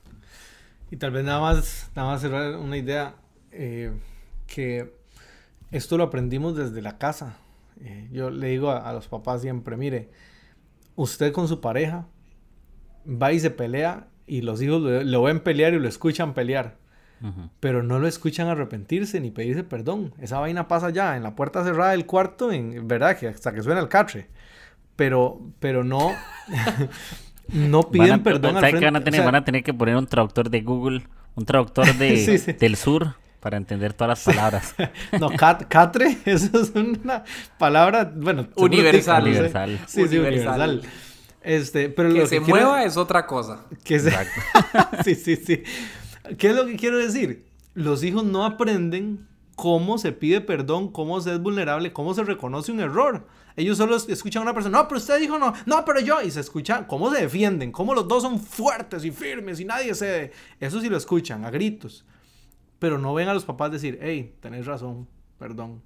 Y 0.91 0.97
tal 0.97 1.11
vez 1.11 1.25
nada 1.25 1.41
más, 1.41 1.91
nada 1.95 2.09
más 2.09 2.21
cerrar 2.21 2.57
una 2.57 2.77
idea, 2.77 3.17
eh, 3.51 3.93
que 4.47 4.93
esto 5.71 5.97
lo 5.97 6.05
aprendimos 6.05 6.57
desde 6.57 6.81
la 6.83 6.99
casa. 6.99 7.37
Eh, 7.81 8.09
yo 8.13 8.31
le 8.31 8.49
digo 8.49 8.71
a, 8.71 8.93
los 8.93 9.09
papás 9.09 9.43
siempre, 9.43 9.77
mire, 9.77 10.11
usted 10.95 11.33
con 11.33 11.49
su 11.49 11.61
pareja 11.61 12.07
va 13.07 13.33
y 13.33 13.41
se 13.41 13.51
pelea 13.51 14.09
y 14.27 14.43
los 14.43 14.63
hijos 14.63 14.81
lo, 14.83 15.23
ven 15.23 15.41
pelear 15.41 15.75
y 15.75 15.79
lo 15.79 15.89
escuchan 15.89 16.35
pelear. 16.35 16.77
Pero 17.61 17.83
no 17.83 17.99
lo 17.99 18.07
escuchan 18.07 18.47
arrepentirse 18.47 19.21
ni 19.21 19.31
pedirse 19.31 19.65
perdón. 19.65 20.13
Esa 20.19 20.39
vaina 20.39 20.69
pasa 20.69 20.91
ya 20.91 21.17
en 21.17 21.23
la 21.23 21.35
puerta 21.35 21.65
cerrada 21.65 21.93
del 21.93 22.05
cuarto, 22.05 22.53
en 22.53 22.87
verdad, 22.87 23.17
que 23.17 23.27
hasta 23.27 23.55
que 23.55 23.63
suena 23.63 23.81
el 23.81 23.89
catre. 23.89 24.29
Pero, 24.97 25.41
pero 25.59 25.83
no, 25.83 26.13
no 27.49 27.83
piden 27.91 28.23
perdón 28.23 28.57
al 28.57 28.61
frente. 28.61 28.85
van 28.85 28.97
a 28.97 29.05
tener? 29.05 29.25
van 29.25 29.35
a 29.35 29.45
tener 29.45 29.63
que 29.63 29.75
poner 29.75 29.97
un 29.97 30.07
traductor 30.07 30.51
de 30.51 30.61
Google, 30.63 31.03
un 31.35 31.45
traductor 31.45 31.87
de, 31.95 32.57
del 32.61 32.77
sur 32.77 33.15
para 33.41 33.57
entender 33.57 33.93
todas 33.93 34.09
las 34.27 34.35
palabras. 34.35 34.75
no, 35.21 35.31
catre, 35.31 36.19
eso 36.25 36.61
es 36.61 36.73
una 36.75 37.25
palabra, 37.59 38.11
bueno, 38.15 38.49
universal. 38.57 39.23
universal. 39.25 39.79
Sí, 39.87 40.09
sí, 40.09 40.19
universal. 40.19 40.83
Este, 41.43 41.89
pero 41.89 42.13
que 42.13 42.27
se 42.27 42.41
mueva 42.41 42.83
es 42.83 42.97
otra 42.97 43.25
cosa. 43.27 43.65
Que 43.85 43.97
Exacto. 43.97 44.41
sí, 45.05 45.15
sí, 45.15 45.37
sí. 45.37 45.63
¿Qué 46.39 46.49
es 46.49 46.57
lo 46.57 46.67
que 46.67 46.75
quiero 46.75 46.99
decir? 46.99 47.47
Los 47.75 48.03
hijos 48.03 48.25
no 48.25 48.45
aprenden 48.45 49.29
cómo 49.57 49.97
se 49.97 50.13
pide 50.13 50.43
perdón, 50.43 50.93
cómo 50.93 51.21
se 51.21 51.33
es 51.33 51.41
vulnerable, 51.41 51.93
cómo 51.93 52.15
se 52.15 52.23
reconoce 52.23 52.71
un 52.71 52.81
error. 52.81 53.27
Ellos 53.57 53.79
solo 53.79 53.97
escuchan 53.97 54.43
a 54.43 54.45
una 54.45 54.55
persona, 54.55 54.79
no, 54.79 54.87
pero 54.87 54.99
usted 54.99 55.19
dijo 55.19 55.39
no, 55.39 55.55
no, 55.65 55.85
pero 55.85 55.99
yo, 56.01 56.21
y 56.21 56.31
se 56.31 56.41
escuchan 56.41 56.85
cómo 56.85 57.11
se 57.11 57.23
defienden, 57.23 57.73
cómo 57.73 57.95
los 57.95 58.07
dos 58.07 58.23
son 58.23 58.39
fuertes 58.39 59.03
y 59.05 59.11
firmes 59.11 59.59
y 59.59 59.65
nadie 59.65 59.95
cede. 59.95 60.33
Eso 60.61 60.81
sí 60.81 60.91
lo 60.91 60.99
escuchan, 60.99 61.45
a 61.47 61.51
gritos. 61.51 62.05
Pero 62.79 62.99
no 62.99 63.15
ven 63.15 63.29
a 63.29 63.35
los 63.35 63.47
papás 63.47 63.73
decir, 63.73 63.99
hey, 64.03 64.37
tenés 64.41 64.67
razón, 64.67 65.09
perdón. 65.39 65.83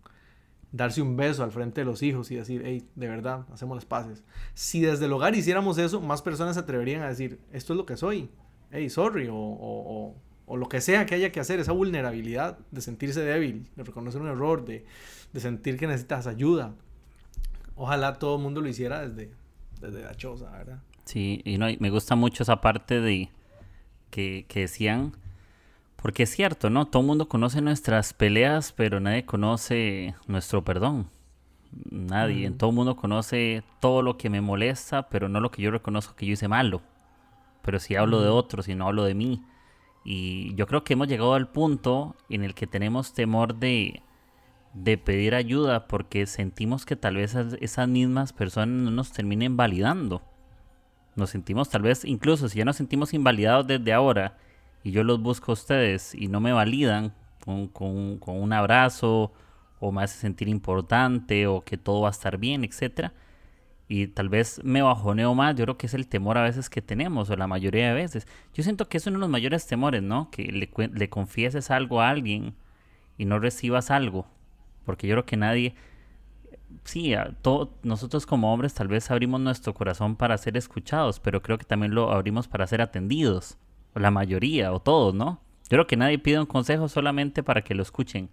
Darse 0.73 1.01
un 1.01 1.17
beso 1.17 1.45
al 1.45 1.53
frente 1.53 1.81
de 1.83 1.85
los 1.85 2.03
hijos 2.03 2.31
y 2.33 2.37
decir, 2.37 2.63
hey, 2.65 2.89
de 2.97 3.09
verdad, 3.09 3.47
hacemos 3.53 3.77
las 3.77 3.85
paces. 3.85 4.25
Si 4.55 4.81
desde 4.81 5.07
el 5.07 5.13
hogar 5.13 5.37
hiciéramos 5.37 5.79
eso, 5.79 6.01
más 6.01 6.23
personas 6.23 6.55
se 6.55 6.61
atreverían 6.61 7.03
a 7.03 7.09
decir, 7.09 7.41
esto 7.53 7.73
es 7.73 7.77
lo 7.77 7.87
que 7.87 7.97
soy, 7.97 8.31
hey, 8.73 8.91
sorry, 8.91 9.29
o, 9.29 9.37
o, 9.37 9.37
o 9.37 10.30
lo 10.57 10.69
que 10.69 10.81
sea 10.81 11.07
que 11.07 11.15
haya 11.15 11.33
que 11.33 11.41
hacer, 11.41 11.61
esa 11.61 11.73
vulnerabilidad 11.73 12.59
de 12.71 12.81
sentirse 12.81 13.21
débil, 13.21 13.67
de 13.77 13.85
reconocer 13.85 14.21
un 14.21 14.29
error, 14.29 14.65
de, 14.65 14.85
de 15.33 15.41
sentir 15.41 15.77
que 15.77 15.87
necesitas 15.87 16.27
ayuda. 16.27 16.75
Ojalá 17.77 18.19
todo 18.19 18.37
el 18.37 18.43
mundo 18.43 18.61
lo 18.61 18.69
hiciera 18.69 19.07
desde, 19.07 19.31
desde 19.81 20.03
la 20.03 20.15
choza, 20.15 20.51
¿verdad? 20.51 20.83
Sí, 21.05 21.43
y 21.45 21.59
no, 21.59 21.67
me 21.79 21.91
gusta 21.91 22.15
mucho 22.17 22.43
esa 22.43 22.61
parte 22.61 23.01
de 23.01 23.31
que, 24.11 24.45
que 24.49 24.61
decían, 24.61 25.13
porque 25.97 26.23
es 26.23 26.31
cierto, 26.31 26.71
¿no? 26.71 26.87
Todo 26.87 27.03
el 27.03 27.07
mundo 27.07 27.29
conoce 27.29 27.61
nuestras 27.61 28.15
peleas, 28.15 28.73
pero 28.73 29.01
nadie 29.01 29.25
conoce 29.27 30.15
nuestro 30.27 30.65
perdón. 30.65 31.09
Nadie. 31.91 32.51
Todo 32.51 32.71
el 32.71 32.77
mundo 32.77 32.97
conoce 32.97 33.63
todo 33.81 34.03
lo 34.03 34.17
que 34.17 34.31
me 34.31 34.41
molesta, 34.41 35.09
pero 35.09 35.29
no 35.29 35.41
lo 35.41 35.51
que 35.51 35.63
yo 35.63 35.71
reconozco 35.71 36.17
que 36.17 36.27
yo 36.27 36.33
hice 36.33 36.49
malo. 36.49 36.81
Pero 37.63 37.79
si 37.79 37.97
hablo 37.97 38.23
de 38.23 38.29
otros 38.29 38.69
y 38.69 38.75
no 38.75 38.89
hablo 38.89 39.05
de 39.05 39.15
mí. 39.15 39.43
Y 40.05 40.55
yo 40.55 40.67
creo 40.67 40.85
que 40.85 40.95
hemos 40.95 41.09
llegado 41.09 41.35
al 41.35 41.49
punto 41.49 42.17
en 42.29 42.43
el 42.43 42.55
que 42.55 42.67
tenemos 42.67 43.13
temor 43.13 43.57
de, 43.57 44.03
de 44.73 44.99
pedir 44.99 45.35
ayuda 45.35 45.87
porque 45.87 46.27
sentimos 46.27 46.87
que 46.87 46.97
tal 46.97 47.17
vez 47.17 47.35
esas 47.35 47.89
mismas 47.89 48.33
personas 48.33 48.69
no 48.69 48.91
nos 48.91 49.13
terminen 49.13 49.57
validando. 49.57 50.23
Nos 51.17 51.31
sentimos 51.31 51.69
tal 51.69 51.83
vez, 51.83 52.05
incluso 52.05 52.49
si 52.49 52.59
ya 52.59 52.65
nos 52.65 52.77
sentimos 52.77 53.13
invalidados 53.13 53.67
desde 53.67 53.93
ahora 53.93 54.39
y 54.83 54.93
yo 54.93 55.05
los 55.05 55.21
busco 55.21 55.53
a 55.53 55.55
ustedes 55.55 56.15
y 56.15 56.29
no 56.29 56.41
me 56.41 56.53
validan 56.53 57.13
con, 57.45 57.69
con, 57.69 58.21
un 58.37 58.53
abrazo 58.53 59.33
o 59.81 59.93
me 59.93 60.03
hace 60.03 60.19
sentir 60.19 60.49
importante 60.49 61.47
o 61.47 61.63
que 61.63 61.77
todo 61.77 62.03
va 62.03 62.09
a 62.09 62.13
estar 62.13 62.39
bien, 62.39 62.65
etcétera 62.65 63.13
y 63.93 64.07
tal 64.07 64.29
vez 64.29 64.61
me 64.63 64.83
bajoneo 64.83 65.35
más, 65.35 65.57
yo 65.57 65.65
creo 65.65 65.77
que 65.77 65.87
es 65.87 65.95
el 65.95 66.07
temor 66.07 66.39
a 66.39 66.45
veces 66.45 66.71
que 66.71 66.81
tenemos, 66.81 67.29
o 67.29 67.35
la 67.35 67.49
mayoría 67.49 67.89
de 67.89 67.95
veces. 67.95 68.29
Yo 68.55 68.63
siento 68.63 68.89
que 68.89 68.99
es 68.99 69.07
uno 69.09 69.17
de 69.17 69.23
los 69.23 69.29
mayores 69.29 69.67
temores, 69.67 70.01
¿no? 70.01 70.31
Que 70.31 70.45
le, 70.45 70.71
le 70.93 71.09
confieses 71.11 71.73
algo 71.73 72.01
a 72.01 72.09
alguien 72.09 72.55
y 73.19 73.25
no 73.25 73.41
recibas 73.41 73.91
algo. 73.91 74.29
Porque 74.85 75.09
yo 75.09 75.15
creo 75.15 75.27
que 75.27 75.37
nadie, 75.37 75.75
sí, 76.85 77.15
nosotros 77.83 78.27
como 78.27 78.55
hombres 78.55 78.75
tal 78.75 78.87
vez 78.87 79.11
abrimos 79.11 79.41
nuestro 79.41 79.75
corazón 79.75 80.15
para 80.15 80.39
ser 80.39 80.57
escuchados, 80.57 81.19
pero 81.19 81.43
creo 81.43 81.59
que 81.59 81.65
también 81.65 81.93
lo 81.93 82.13
abrimos 82.13 82.47
para 82.47 82.69
ser 82.69 82.83
atendidos, 82.83 83.59
o 83.95 83.99
la 83.99 84.13
mayoría, 84.13 84.73
o 84.73 84.79
todos, 84.79 85.17
¿no? 85.17 85.41
Yo 85.65 85.71
creo 85.71 85.89
que 85.89 85.97
nadie 85.97 86.21
pide 86.21 86.39
un 86.39 86.47
consejo 86.47 86.89
solamente 86.89 87.43
para 87.43 87.63
que 87.63 87.75
lo 87.75 87.83
escuchen. 87.83 88.31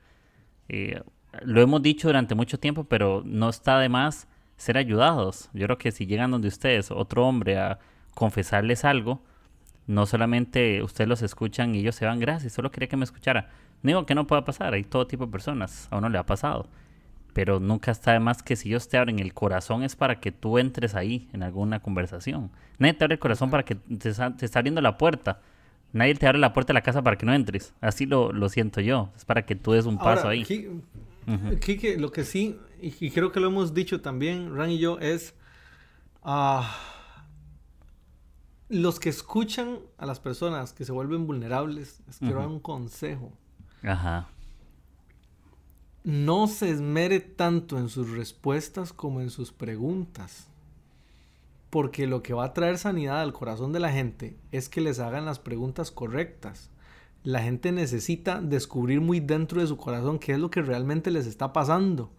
Eh, 0.69 1.01
lo 1.41 1.61
hemos 1.61 1.81
dicho 1.81 2.09
durante 2.09 2.35
mucho 2.35 2.59
tiempo, 2.59 2.83
pero 2.83 3.23
no 3.25 3.49
está 3.49 3.79
de 3.79 3.89
más 3.89 4.27
ser 4.57 4.77
ayudados. 4.77 5.49
Yo 5.53 5.65
creo 5.65 5.77
que 5.77 5.91
si 5.91 6.05
llegan 6.05 6.31
donde 6.31 6.47
ustedes, 6.47 6.91
otro 6.91 7.25
hombre, 7.25 7.57
a 7.57 7.79
confesarles 8.13 8.83
algo, 8.83 9.21
no 9.85 10.05
solamente 10.05 10.83
ustedes 10.83 11.07
los 11.07 11.21
escuchan 11.21 11.73
y 11.75 11.79
ellos 11.79 11.95
se 11.95 12.05
van, 12.05 12.19
gracias, 12.19 12.53
solo 12.53 12.71
quería 12.71 12.89
que 12.89 12.97
me 12.97 13.05
escuchara. 13.05 13.49
No 13.83 13.89
digo 13.89 14.05
que 14.05 14.15
no 14.15 14.27
pueda 14.27 14.43
pasar, 14.43 14.73
hay 14.73 14.83
todo 14.83 15.07
tipo 15.07 15.27
de 15.27 15.31
personas, 15.31 15.87
a 15.91 15.97
uno 15.97 16.09
le 16.09 16.17
ha 16.17 16.25
pasado. 16.25 16.67
Pero 17.33 17.59
nunca 17.59 17.91
está 17.91 18.13
de 18.13 18.19
más 18.19 18.41
que 18.41 18.55
si 18.55 18.69
ellos 18.69 18.89
te 18.89 18.97
abren 18.97 19.19
el 19.19 19.33
corazón 19.33 19.83
es 19.83 19.95
para 19.95 20.19
que 20.19 20.31
tú 20.31 20.57
entres 20.57 20.95
ahí 20.95 21.29
en 21.33 21.43
alguna 21.43 21.79
conversación. 21.79 22.49
Nadie 22.79 22.95
te 22.95 23.03
abre 23.03 23.13
el 23.13 23.19
corazón 23.19 23.51
para 23.51 23.63
que 23.63 23.75
te, 23.75 24.09
está 24.09 24.59
abriendo 24.59 24.81
la 24.81 24.97
puerta. 24.97 25.39
Nadie 25.93 26.15
te 26.15 26.25
abre 26.27 26.39
la 26.39 26.51
puerta 26.51 26.73
de 26.73 26.75
la 26.75 26.81
casa 26.81 27.03
para 27.03 27.15
que 27.15 27.27
no 27.27 27.33
entres. 27.33 27.75
Así 27.79 28.07
lo, 28.07 28.33
lo 28.33 28.49
siento 28.49 28.81
yo. 28.81 29.11
Es 29.15 29.23
para 29.23 29.45
que 29.45 29.55
tú 29.55 29.73
des 29.73 29.85
un 29.85 29.99
paso 29.99 30.27
ahí. 30.27 30.43
Kike, 30.43 31.97
lo 31.99 32.11
que 32.11 32.23
sí, 32.23 32.57
y, 32.81 33.11
creo 33.11 33.31
que 33.31 33.39
lo 33.39 33.47
hemos 33.47 33.73
dicho 33.73 34.01
también, 34.01 34.55
Ran 34.55 34.71
y 34.71 34.79
yo, 34.79 34.99
es... 34.99 35.33
Ah, 36.23 36.75
los 38.69 38.99
que 38.99 39.09
escuchan 39.09 39.79
a 39.97 40.05
las 40.05 40.19
personas 40.19 40.73
que 40.73 40.83
se 40.83 40.91
vuelven 40.91 41.25
vulnerables, 41.25 42.01
les 42.05 42.17
quiero 42.19 42.39
dar 42.39 42.49
un 42.49 42.59
consejo. 42.59 43.31
Ajá. 43.83 44.27
No 46.03 46.47
se 46.47 46.69
esmere 46.69 47.19
tanto 47.19 47.77
en 47.77 47.89
sus 47.89 48.11
respuestas 48.11 48.91
como 48.91 49.21
en 49.21 49.29
sus 49.29 49.51
preguntas. 49.53 50.47
Porque 51.69 52.07
lo 52.07 52.23
que 52.23 52.33
va 52.33 52.45
a 52.45 52.53
traer 52.53 52.77
sanidad 52.77 53.21
al 53.21 53.33
corazón 53.33 53.73
de 53.73 53.79
la 53.79 53.91
gente 53.91 54.37
es 54.51 54.69
que 54.69 54.81
les 54.81 54.99
hagan 54.99 55.25
las 55.25 55.39
preguntas 55.39 55.91
correctas. 55.91 56.69
La 57.23 57.41
gente 57.41 57.71
necesita 57.71 58.41
descubrir 58.41 59.01
muy 59.01 59.19
dentro 59.19 59.61
de 59.61 59.67
su 59.67 59.77
corazón 59.77 60.17
qué 60.17 60.33
es 60.33 60.39
lo 60.39 60.49
que 60.49 60.61
realmente 60.61 61.11
les 61.11 61.27
está 61.27 61.51
pasando. 61.51 62.11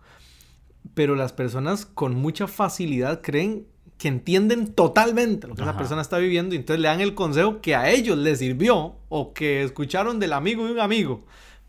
Pero 0.95 1.15
las 1.15 1.33
personas 1.33 1.87
con 1.87 2.15
mucha 2.15 2.47
facilidad 2.47 3.21
creen 3.23 3.67
que 3.99 4.09
entienden 4.09 4.73
totalmente 4.73 5.49
lo 5.49 5.57
que 5.57 5.63
esa 5.63 5.77
persona 5.77 6.01
está 6.01 6.19
viviendo 6.19 6.55
y 6.55 6.59
entonces 6.59 6.81
le 6.81 6.89
dan 6.89 7.01
el 7.01 7.15
consejo 7.15 7.61
que 7.61 7.75
a 7.75 7.91
ellos 7.91 8.17
les 8.17 8.39
sirvió 8.39 8.95
o 9.09 9.33
que 9.35 9.63
escucharon 9.65 10.21
del 10.21 10.33
amigo 10.33 10.65
de 10.65 10.73
un 10.73 10.81
amigo. 10.81 11.25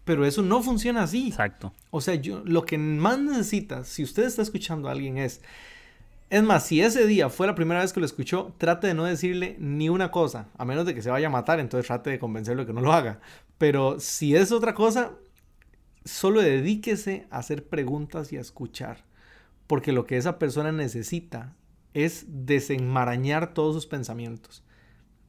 Pero 0.06 0.26
eso 0.26 0.42
no 0.42 0.62
funciona 0.62 1.04
así. 1.04 1.28
Exacto. 1.28 1.74
O 1.90 2.02
sea, 2.02 2.16
yo 2.16 2.42
lo 2.46 2.66
que 2.66 2.78
más 2.78 3.20
necesita, 3.20 3.84
si 3.84 4.04
usted 4.04 4.24
está 4.24 4.42
escuchando 4.42 4.88
a 4.88 4.92
alguien, 4.92 5.18
es. 5.18 5.42
Es 6.30 6.44
más, 6.44 6.68
si 6.68 6.82
ese 6.82 7.08
día 7.08 7.30
fue 7.30 7.48
la 7.48 7.56
primera 7.56 7.82
vez 7.82 7.92
que 7.92 8.00
lo 8.00 8.06
escuchó, 8.06 8.54
trate 8.60 8.86
de 8.86 8.94
no 8.94 9.06
decirle 9.06 9.56
ni 9.60 9.90
una 9.90 10.12
cosa, 10.12 10.48
a 10.60 10.66
menos 10.66 10.86
de 10.86 10.94
que 10.94 11.02
se 11.02 11.10
vaya 11.10 11.26
a 11.26 11.32
matar, 11.32 11.60
entonces 11.60 11.88
trate 11.88 12.12
de 12.12 12.20
convencerlo 12.20 12.62
de 12.62 12.68
que 12.68 12.74
no 12.74 12.82
lo 12.82 12.94
haga. 12.94 13.20
Pero 13.58 14.00
si 14.00 14.36
es 14.36 14.52
otra 14.52 14.76
cosa, 14.76 15.14
solo 16.10 16.42
dedíquese 16.42 17.28
a 17.32 17.40
hacer 17.40 17.68
preguntas 17.68 18.34
y 18.34 18.38
a 18.38 18.42
escuchar. 18.42 19.04
Porque 19.68 19.92
lo 19.92 20.06
que 20.06 20.18
esa 20.18 20.40
persona 20.40 20.72
necesita 20.72 21.56
es 21.94 22.26
desenmarañar 22.28 23.54
todos 23.54 23.76
sus 23.76 23.86
pensamientos. 23.86 24.64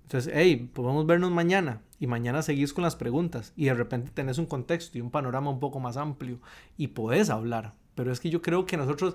Entonces, 0.05 0.33
hey, 0.35 0.71
podemos 0.73 1.07
vernos 1.07 1.31
mañana 1.31 1.83
y 2.01 2.07
mañana 2.07 2.43
seguís 2.43 2.73
con 2.73 2.83
las 2.83 2.97
preguntas 2.97 3.53
y 3.57 3.67
de 3.67 3.75
repente 3.75 4.11
tenés 4.13 4.39
un 4.39 4.47
contexto 4.47 4.99
y 4.99 5.01
un 5.01 5.11
panorama 5.11 5.51
un 5.51 5.61
poco 5.61 5.79
más 5.79 5.97
amplio 5.97 6.41
y 6.77 6.89
podés 6.89 7.31
hablar. 7.31 7.75
Pero 7.95 8.11
es 8.11 8.19
que 8.19 8.31
yo 8.31 8.43
creo 8.43 8.67
que 8.67 8.77
nosotros, 8.77 9.15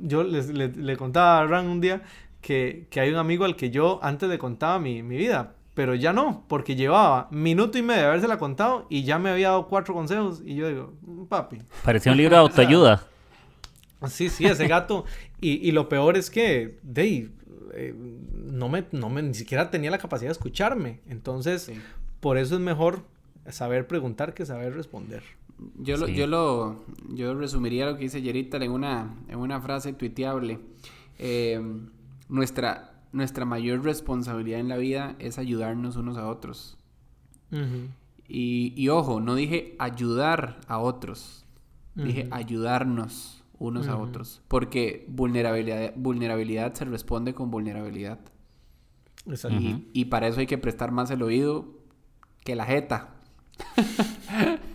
yo 0.00 0.24
le, 0.24 0.96
contaba 0.96 1.40
a 1.40 1.46
Ran 1.46 1.66
un 1.66 1.80
día 1.80 2.02
que, 2.42 2.86
que, 2.90 3.00
hay 3.00 3.10
un 3.10 3.16
amigo 3.16 3.44
al 3.44 3.56
que 3.56 3.70
yo 3.70 3.98
antes 4.02 4.28
le 4.28 4.38
contaba 4.38 4.78
mi, 4.78 5.02
mi 5.02 5.16
vida, 5.16 5.54
pero 5.76 5.94
ya 5.94 6.14
no, 6.14 6.42
porque 6.48 6.74
llevaba 6.74 7.28
minuto 7.30 7.76
y 7.76 7.82
medio 7.82 8.00
de 8.00 8.06
habérsela 8.08 8.38
contado 8.38 8.86
y 8.88 9.04
ya 9.04 9.18
me 9.18 9.28
había 9.28 9.48
dado 9.48 9.68
cuatro 9.68 9.92
consejos 9.92 10.40
y 10.42 10.54
yo 10.54 10.68
digo, 10.68 10.94
mm, 11.02 11.24
papi. 11.26 11.58
Parecía 11.84 12.12
un 12.12 12.18
libro 12.18 12.34
de 12.34 12.40
autoayuda. 12.40 13.06
sí, 14.08 14.30
sí, 14.30 14.46
ese 14.46 14.66
gato. 14.68 15.04
y, 15.38 15.68
y, 15.68 15.72
lo 15.72 15.90
peor 15.90 16.16
es 16.16 16.30
que, 16.30 16.78
Dave, 16.82 17.28
eh, 17.74 17.94
no, 18.32 18.70
me, 18.70 18.86
no 18.92 19.10
me, 19.10 19.20
ni 19.22 19.34
siquiera 19.34 19.70
tenía 19.70 19.90
la 19.90 19.98
capacidad 19.98 20.30
de 20.30 20.32
escucharme. 20.32 21.00
Entonces, 21.10 21.70
por 22.20 22.38
eso 22.38 22.54
es 22.54 22.60
mejor 22.62 23.02
saber 23.50 23.86
preguntar 23.86 24.32
que 24.32 24.46
saber 24.46 24.74
responder. 24.74 25.24
Yo 25.78 25.98
lo, 25.98 26.08
yo 26.08 26.26
lo, 26.26 26.86
yo 27.10 27.34
resumiría 27.34 27.84
lo 27.84 27.98
que 27.98 28.04
dice 28.04 28.22
Yerita 28.22 28.56
en 28.56 28.70
una, 28.70 29.14
en 29.28 29.38
una 29.38 29.60
frase 29.60 29.92
tuiteable. 29.92 30.58
Eh, 31.18 31.60
nuestra, 32.30 32.95
nuestra 33.16 33.46
mayor 33.46 33.82
responsabilidad 33.82 34.60
en 34.60 34.68
la 34.68 34.76
vida 34.76 35.16
es 35.18 35.38
ayudarnos 35.38 35.96
unos 35.96 36.18
a 36.18 36.28
otros. 36.28 36.76
y, 38.28 38.74
y, 38.76 38.88
ojo, 38.90 39.20
no 39.20 39.34
dije 39.34 39.74
ayudar 39.78 40.60
a 40.68 40.78
otros, 40.78 41.44
dije 41.94 42.28
ayudarnos 42.30 43.42
unos 43.58 43.88
a 43.88 43.96
otros. 43.96 44.42
Porque 44.48 45.06
vulnerabilidad, 45.08 45.94
vulnerabilidad 45.96 46.74
se 46.74 46.84
responde 46.84 47.34
con 47.34 47.50
vulnerabilidad. 47.50 48.20
Y, 49.50 49.88
y, 49.92 50.04
para 50.04 50.28
eso 50.28 50.38
hay 50.40 50.46
que 50.46 50.58
prestar 50.58 50.92
más 50.92 51.10
el 51.10 51.22
oído 51.22 51.66
que 52.44 52.54
la 52.54 52.66
jeta. 52.66 53.14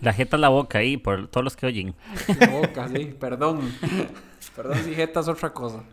La 0.02 0.12
jeta 0.12 0.36
es 0.36 0.40
la 0.40 0.48
boca 0.48 0.78
ahí, 0.78 0.96
por 0.96 1.28
todos 1.28 1.44
los 1.44 1.56
que 1.56 1.66
oyen. 1.66 1.94
La 2.40 2.48
boca, 2.48 2.88
sí, 2.88 3.14
perdón. 3.18 3.60
Perdón 4.56 4.78
si 4.84 4.94
jeta 4.94 5.20
es 5.20 5.28
otra 5.28 5.54
cosa. 5.54 5.84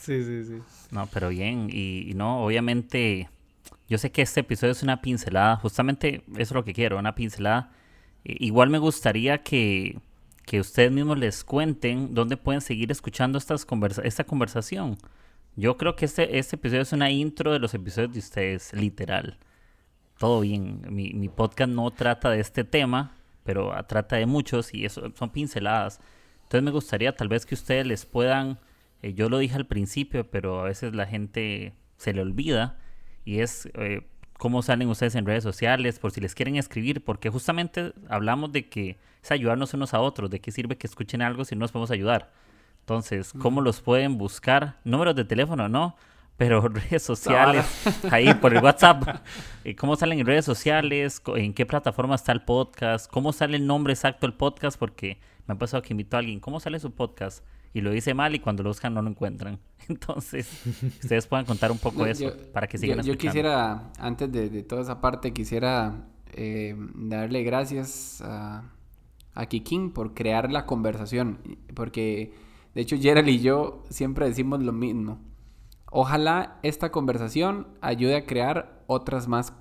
Sí, 0.00 0.22
sí, 0.24 0.44
sí. 0.44 0.62
No, 0.90 1.06
pero 1.12 1.28
bien. 1.28 1.68
Y, 1.72 2.12
no, 2.14 2.44
obviamente, 2.44 3.28
yo 3.88 3.98
sé 3.98 4.10
que 4.10 4.22
este 4.22 4.40
episodio 4.40 4.72
es 4.72 4.82
una 4.82 5.00
pincelada. 5.02 5.56
Justamente 5.56 6.22
eso 6.32 6.38
es 6.38 6.52
lo 6.52 6.64
que 6.64 6.72
quiero, 6.72 6.98
una 6.98 7.14
pincelada. 7.14 7.72
igual 8.24 8.70
me 8.70 8.78
gustaría 8.78 9.42
que, 9.42 9.98
que 10.46 10.60
ustedes 10.60 10.90
mismos 10.92 11.18
les 11.18 11.44
cuenten 11.44 12.14
dónde 12.14 12.36
pueden 12.36 12.60
seguir 12.60 12.90
escuchando 12.90 13.38
estas 13.38 13.66
conversa 13.66 14.02
esta 14.02 14.24
conversación. 14.24 14.96
Yo 15.56 15.76
creo 15.76 15.96
que 15.96 16.04
este, 16.04 16.38
este 16.38 16.56
episodio 16.56 16.82
es 16.82 16.92
una 16.92 17.10
intro 17.10 17.52
de 17.52 17.58
los 17.58 17.74
episodios 17.74 18.12
de 18.12 18.20
ustedes, 18.20 18.72
literal. 18.72 19.38
Todo 20.18 20.40
bien. 20.40 20.82
Mi, 20.88 21.12
mi 21.14 21.28
podcast 21.28 21.70
no 21.70 21.90
trata 21.90 22.30
de 22.30 22.40
este 22.40 22.64
tema, 22.64 23.12
pero 23.44 23.72
trata 23.86 24.16
de 24.16 24.26
muchos 24.26 24.72
y 24.74 24.84
eso 24.84 25.10
son 25.16 25.30
pinceladas. 25.30 26.00
Entonces 26.44 26.62
me 26.62 26.70
gustaría 26.70 27.14
tal 27.14 27.28
vez 27.28 27.44
que 27.44 27.54
ustedes 27.54 27.86
les 27.86 28.06
puedan, 28.06 28.58
eh, 29.02 29.14
yo 29.14 29.28
lo 29.28 29.38
dije 29.38 29.56
al 29.56 29.66
principio, 29.66 30.30
pero 30.30 30.60
a 30.60 30.64
veces 30.64 30.94
la 30.94 31.06
gente 31.06 31.74
se 31.96 32.12
le 32.12 32.22
olvida, 32.22 32.78
y 33.24 33.40
es 33.40 33.68
eh, 33.74 34.06
cómo 34.38 34.62
salen 34.62 34.88
ustedes 34.88 35.14
en 35.14 35.26
redes 35.26 35.44
sociales, 35.44 35.98
por 35.98 36.12
si 36.12 36.20
les 36.20 36.34
quieren 36.34 36.56
escribir, 36.56 37.04
porque 37.04 37.28
justamente 37.28 37.92
hablamos 38.08 38.52
de 38.52 38.68
que 38.68 38.98
es 39.22 39.30
ayudarnos 39.30 39.74
unos 39.74 39.94
a 39.94 40.00
otros, 40.00 40.30
de 40.30 40.40
qué 40.40 40.50
sirve 40.50 40.78
que 40.78 40.86
escuchen 40.86 41.22
algo 41.22 41.44
si 41.44 41.54
no 41.54 41.60
nos 41.60 41.72
podemos 41.72 41.90
ayudar. 41.90 42.32
Entonces, 42.80 43.34
¿cómo 43.38 43.60
los 43.60 43.82
pueden 43.82 44.16
buscar? 44.16 44.78
Números 44.84 45.14
de 45.14 45.24
teléfono, 45.24 45.68
no, 45.68 45.96
pero 46.38 46.60
redes 46.68 47.02
sociales, 47.02 47.66
ahí 48.10 48.32
por 48.34 48.54
el 48.54 48.62
WhatsApp. 48.62 49.20
Eh, 49.64 49.76
¿Cómo 49.76 49.96
salen 49.96 50.20
en 50.20 50.24
redes 50.24 50.46
sociales? 50.46 51.20
¿En 51.36 51.52
qué 51.52 51.66
plataforma 51.66 52.14
está 52.14 52.32
el 52.32 52.42
podcast? 52.42 53.10
¿Cómo 53.10 53.34
sale 53.34 53.56
el 53.58 53.66
nombre 53.66 53.92
exacto 53.92 54.26
del 54.26 54.34
podcast? 54.34 54.78
Porque 54.78 55.20
me 55.46 55.52
ha 55.52 55.58
pasado 55.58 55.82
que 55.82 55.92
invito 55.92 56.16
a 56.16 56.20
alguien, 56.20 56.40
¿cómo 56.40 56.60
sale 56.60 56.78
su 56.78 56.92
podcast? 56.92 57.44
Y 57.74 57.80
lo 57.80 57.90
dice 57.90 58.14
mal 58.14 58.34
y 58.34 58.38
cuando 58.38 58.62
lo 58.62 58.70
buscan 58.70 58.94
no 58.94 59.02
lo 59.02 59.10
encuentran. 59.10 59.58
Entonces, 59.88 60.48
ustedes 61.02 61.26
puedan 61.26 61.44
contar 61.44 61.70
un 61.70 61.78
poco 61.78 62.06
eso 62.06 62.32
para 62.52 62.66
que 62.66 62.78
sigan 62.78 62.98
yo, 62.98 63.12
yo 63.12 63.18
quisiera, 63.18 63.92
antes 63.98 64.30
de, 64.32 64.62
toda 64.62 64.82
esa 64.82 65.00
parte, 65.00 65.32
quisiera 65.32 66.06
eh, 66.32 66.74
darle 66.94 67.42
gracias 67.42 68.20
a, 68.22 68.64
a 69.34 69.46
Kikín 69.46 69.92
por 69.92 70.14
crear 70.14 70.50
la 70.50 70.66
conversación. 70.66 71.38
Porque, 71.74 72.34
de 72.74 72.80
hecho, 72.80 72.96
Gerald 72.98 73.28
y 73.28 73.40
yo 73.40 73.84
siempre 73.90 74.26
decimos 74.26 74.62
lo 74.62 74.72
mismo. 74.72 75.18
Ojalá 75.90 76.58
esta 76.62 76.90
conversación 76.90 77.66
ayude 77.80 78.16
a 78.16 78.26
crear 78.26 78.82
otras 78.86 79.26
más, 79.26 79.54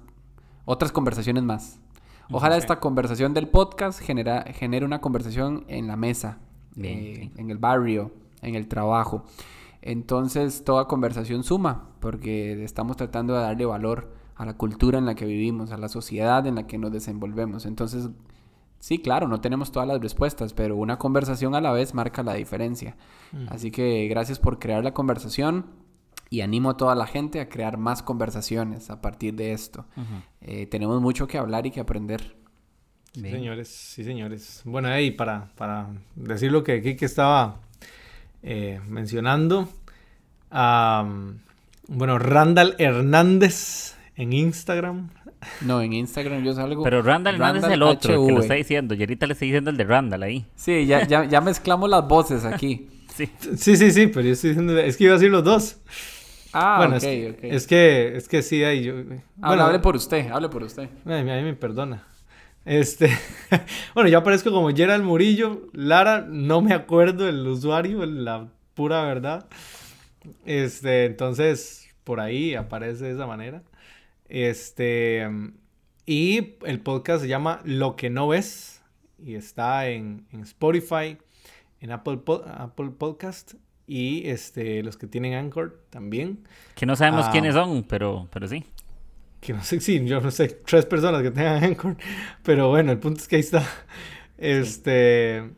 otras 0.66 0.92
conversaciones 0.92 1.44
más. 1.44 1.80
Ojalá 2.30 2.58
esta 2.58 2.82
conversación 2.82 3.34
del 3.34 3.48
podcast 3.48 4.02
genera, 4.02 4.44
genere 4.54 4.86
una 4.86 5.00
conversación 5.00 5.64
en 5.70 5.88
la 5.88 5.96
mesa, 5.96 6.40
eh, 6.82 7.32
en 7.36 7.50
el 7.50 7.58
barrio, 7.58 8.12
en 8.42 8.56
el 8.56 8.68
trabajo. 8.68 9.26
Entonces, 9.82 10.64
toda 10.64 10.88
conversación 10.88 11.44
suma, 11.44 11.90
porque 12.00 12.64
estamos 12.64 12.98
tratando 12.98 13.34
de 13.34 13.42
darle 13.42 13.66
valor 13.66 14.12
a 14.36 14.46
la 14.46 14.56
cultura 14.56 14.98
en 14.98 15.06
la 15.06 15.16
que 15.16 15.26
vivimos, 15.26 15.72
a 15.72 15.78
la 15.78 15.90
sociedad 15.90 16.46
en 16.46 16.56
la 16.56 16.68
que 16.68 16.78
nos 16.78 16.92
desenvolvemos. 16.92 17.66
Entonces, 17.66 18.10
sí, 18.80 19.00
claro, 19.00 19.28
no 19.28 19.42
tenemos 19.42 19.72
todas 19.72 19.88
las 19.88 20.02
respuestas, 20.02 20.54
pero 20.54 20.76
una 20.76 20.98
conversación 20.98 21.56
a 21.56 21.62
la 21.62 21.72
vez 21.72 21.94
marca 21.94 22.24
la 22.24 22.34
diferencia. 22.34 22.96
Así 23.50 23.72
que 23.72 24.08
gracias 24.08 24.40
por 24.40 24.60
crear 24.60 24.84
la 24.84 24.94
conversación 24.94 25.66
y 26.30 26.42
animo 26.42 26.72
a 26.72 26.78
toda 26.78 26.96
la 26.96 27.08
gente 27.08 27.40
a 27.40 27.50
crear 27.50 27.78
más 27.78 28.04
conversaciones 28.04 28.90
a 28.90 29.02
partir 29.02 29.36
de 29.36 29.54
esto. 29.54 29.86
Eh, 30.42 30.68
tenemos 30.68 31.02
mucho 31.02 31.28
que 31.28 31.38
hablar 31.38 31.66
y 31.66 31.72
que 31.72 31.80
aprender. 31.80 32.36
Sí, 33.14 33.22
señores, 33.22 33.68
sí, 33.68 34.04
señores. 34.04 34.62
Bueno, 34.66 34.90
ahí 34.90 35.12
para, 35.12 35.48
para 35.56 35.88
decir 36.16 36.52
lo 36.52 36.64
que 36.64 36.82
Kike 36.82 37.06
estaba 37.06 37.60
eh, 38.44 38.80
mencionando. 38.88 39.70
bueno, 40.52 42.20
Randall 42.20 42.76
Hernández 42.78 43.96
en 44.16 44.34
Instagram. 44.34 45.10
No, 45.62 45.82
en 45.82 45.94
Instagram 45.94 46.44
yo 46.44 46.54
salgo. 46.54 46.84
Pero 46.84 47.02
Randall 47.02 47.36
Hernández 47.36 47.64
es 47.64 47.72
el 47.72 47.84
otro 47.84 48.26
que 48.26 48.32
lo 48.34 48.42
está 48.42 48.56
diciendo. 48.56 48.94
Y 48.96 49.00
ahorita 49.00 49.28
le 49.28 49.34
estoy 49.34 49.50
diciendo 49.50 49.70
el 49.70 49.78
de 49.78 49.84
Randall 49.84 50.24
ahí. 50.24 50.46
Sí, 50.56 50.86
ya, 50.86 51.06
ya, 51.08 51.26
ya 51.26 51.42
mezclamos 51.42 51.90
las 51.90 52.08
voces 52.08 52.46
aquí. 52.46 52.88
sí. 53.16 53.30
sí, 53.56 53.78
sí, 53.78 53.92
sí, 53.92 54.08
pero 54.08 54.22
yo 54.28 54.34
estoy 54.34 54.52
diciendo. 54.52 54.78
Es 54.78 54.98
que 54.98 55.06
iba 55.06 55.14
a 55.14 55.18
decir 55.18 55.32
los 55.32 55.44
dos. 55.44 55.78
Ah, 56.54 56.78
bueno, 56.78 56.96
es, 56.96 57.04
que, 57.68 58.18
es 58.18 58.28
que 58.28 58.42
sí, 58.42 58.64
ahí 58.64 58.84
yo... 58.84 58.96
Bueno, 59.36 59.64
hable 59.64 59.80
por 59.80 59.96
usted, 59.96 60.32
hable 60.32 60.50
por 60.50 60.64
usted. 60.64 60.90
A 61.06 61.22
mí, 61.22 61.24
me 61.24 61.54
perdona. 61.54 62.04
Este, 62.68 63.10
bueno, 63.96 64.10
yo 64.10 64.18
aparezco 64.18 64.52
como 64.52 64.70
Gerald 64.76 65.04
Murillo. 65.04 65.70
Lara, 65.72 66.28
no 66.28 66.62
me 66.62 66.74
acuerdo 66.74 67.30
el 67.30 67.48
usuario, 67.48 68.06
la 68.06 68.50
pura 68.74 69.04
verdad. 69.04 69.48
Este, 70.46 71.06
entonces, 71.06 71.88
por 72.04 72.20
ahí 72.20 72.56
aparece 72.56 73.06
de 73.06 73.14
esa 73.14 73.26
manera. 73.26 73.64
Este, 74.28 75.26
y 76.06 76.56
el 76.66 76.82
podcast 76.82 77.22
se 77.22 77.30
llama 77.30 77.62
Lo 77.64 77.96
que 77.96 78.10
no 78.10 78.28
ves 78.28 78.84
y 79.18 79.36
está 79.36 79.88
en, 79.88 80.28
Spotify, 80.42 81.18
en 81.80 81.92
Apple, 81.92 82.20
Apple 82.48 82.90
Podcast 82.98 83.54
y 83.88 84.28
este, 84.28 84.84
los 84.84 84.98
que 84.98 85.08
tienen 85.08 85.36
Anchor 85.36 85.86
también. 85.90 86.46
Que 86.76 86.86
no 86.86 86.98
sabemos 86.98 87.28
ah, 87.28 87.32
quiénes 87.32 87.54
son, 87.54 87.84
pero, 87.84 88.28
pero 88.30 88.46
sí. 88.46 88.66
Que 89.40 89.54
no 89.54 89.64
sé, 89.64 89.80
sí, 89.80 90.04
yo 90.06 90.20
no 90.20 90.32
sé, 90.32 90.48
tres 90.66 90.86
personas 90.86 91.22
que 91.22 91.32
tengan 91.32 91.64
Anchor, 91.64 91.96
pero 92.44 92.70
bueno, 92.70 92.92
el 92.92 92.98
punto 92.98 93.22
es 93.22 93.28
que 93.28 93.36
ahí 93.36 93.42
está. 93.42 93.64
Este, 94.38 95.50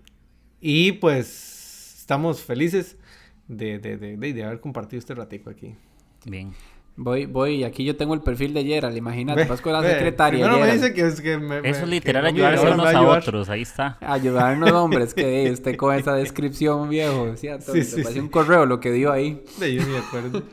y 0.62 0.94
pues 0.94 1.98
estamos 2.00 2.42
felices 2.42 2.98
de, 3.48 3.80
de, 3.80 3.98
de, 3.98 4.18
de, 4.18 4.44
haber 4.44 4.60
compartido 4.60 5.00
este 5.00 5.14
ratico 5.16 5.50
aquí. 5.50 5.76
Bien. 6.26 6.54
Voy, 6.96 7.28
voy, 7.28 7.64
aquí 7.64 7.86
yo 7.86 7.96
tengo 7.96 8.14
el 8.14 8.22
perfil 8.22 8.54
de 8.54 8.66
Gerald, 8.66 8.98
imagínate, 8.98 9.46
vas 9.46 9.62
con 9.62 9.72
la 9.72 9.82
secretaria. 9.82 10.48
No 10.48 10.60
me 10.60 10.74
dice 10.74 10.94
que 10.94 11.02
es 11.02 11.22
que 11.22 11.38
me, 11.38 11.60
Eso 11.60 11.84
es 11.84 11.88
literal 11.88 12.26
ayudarse 12.26 12.70
unos 12.70 12.94
a 12.94 13.02
otros, 13.02 13.50
ahí 13.50 13.62
está. 13.62 13.98
Ayudarnos 14.02 14.72
hombres, 14.72 15.14
que 15.14 15.50
usted 15.54 15.78
con 15.78 15.96
esa 15.96 16.14
descripción, 16.14 16.90
viejo, 16.90 17.38
¿cierto? 17.38 17.72
Sí, 17.72 17.84
sí, 17.84 18.04
sí. 18.04 18.20
un 18.20 18.28
correo 18.28 18.66
lo 18.66 18.82
que 18.82 18.92
dio 18.92 19.14
ahí. 19.14 19.42
De 19.60 19.74
yo 19.74 19.88
me 19.88 19.98
acuerdo. 19.98 20.44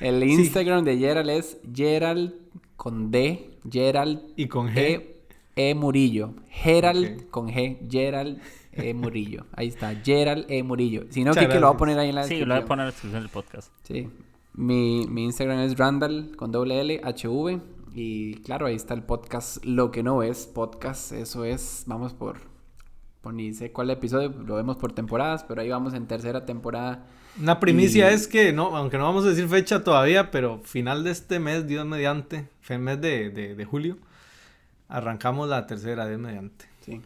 el 0.00 0.22
Instagram 0.22 0.84
de 0.84 0.96
Gerald 0.96 1.28
es 1.28 1.58
Gerald 1.74 2.41
con 2.82 3.12
D, 3.12 3.60
Gerald 3.70 4.32
y 4.34 4.48
con 4.48 4.66
G. 4.66 4.76
E, 4.76 5.24
e 5.54 5.72
Murillo. 5.76 6.34
Gerald 6.50 7.30
con 7.30 7.46
G, 7.46 7.78
Gerald 7.88 8.40
E 8.72 8.92
Murillo. 8.92 9.46
Ahí 9.52 9.68
está, 9.68 9.94
Gerald 9.94 10.46
E 10.48 10.64
Murillo. 10.64 11.04
Si 11.10 11.22
no, 11.22 11.32
que 11.32 11.46
lo 11.46 11.68
va 11.68 11.74
a 11.74 11.76
poner 11.76 11.96
ahí 12.00 12.08
en 12.08 12.16
la 12.16 12.22
descripción. 12.22 12.46
Sí, 12.46 12.48
lo 12.48 12.54
voy 12.56 12.64
a 12.64 12.66
poner 12.66 12.82
en 12.82 12.86
la 12.86 12.90
descripción 12.90 13.22
del 13.22 13.30
podcast. 13.30 13.72
Sí. 13.84 14.10
Mi, 14.54 15.06
mi 15.06 15.22
Instagram 15.22 15.60
es 15.60 15.78
Randall 15.78 16.34
con 16.34 16.50
doble 16.50 16.80
L, 16.80 17.00
HV. 17.04 17.60
Y 17.94 18.34
claro, 18.42 18.66
ahí 18.66 18.74
está 18.74 18.94
el 18.94 19.04
podcast 19.04 19.64
Lo 19.64 19.92
que 19.92 20.02
no 20.02 20.24
es 20.24 20.48
podcast. 20.48 21.12
Eso 21.12 21.44
es, 21.44 21.84
vamos 21.86 22.14
por 22.14 22.40
ni 23.32 23.54
sé 23.54 23.70
cuál 23.70 23.90
episodio, 23.90 24.34
lo 24.44 24.56
vemos 24.56 24.76
por 24.76 24.92
temporadas, 24.92 25.44
pero 25.44 25.60
ahí 25.60 25.68
vamos 25.68 25.94
en 25.94 26.08
tercera 26.08 26.46
temporada. 26.46 27.06
Una 27.40 27.60
primicia 27.60 28.10
es 28.10 28.28
que, 28.28 28.52
no, 28.52 28.76
aunque 28.76 28.98
no 28.98 29.04
vamos 29.04 29.24
a 29.24 29.28
decir 29.28 29.48
fecha 29.48 29.82
todavía, 29.82 30.30
pero 30.30 30.60
final 30.64 31.02
de 31.02 31.12
este 31.12 31.38
mes, 31.38 31.66
Dios 31.66 31.86
mediante, 31.86 32.46
fue 32.60 32.76
el 32.76 32.82
mes 32.82 33.00
de, 33.00 33.30
de, 33.30 33.64
julio, 33.64 33.96
arrancamos 34.88 35.48
la 35.48 35.66
tercera, 35.66 36.06
Dios 36.06 36.20
mediante. 36.20 36.66
Sí. 36.84 37.00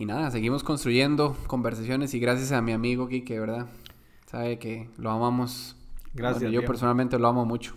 Y 0.00 0.06
nada, 0.06 0.30
seguimos 0.30 0.64
construyendo 0.64 1.36
conversaciones 1.46 2.12
y 2.14 2.18
gracias 2.18 2.50
a 2.50 2.60
mi 2.60 2.72
amigo 2.72 3.08
Kike, 3.08 3.38
¿verdad? 3.38 3.66
Sabe 4.26 4.58
que 4.58 4.88
lo 4.96 5.10
amamos. 5.10 5.76
Gracias. 6.14 6.50
yo 6.50 6.64
personalmente 6.64 7.18
lo 7.18 7.28
amo 7.28 7.44
mucho. 7.44 7.76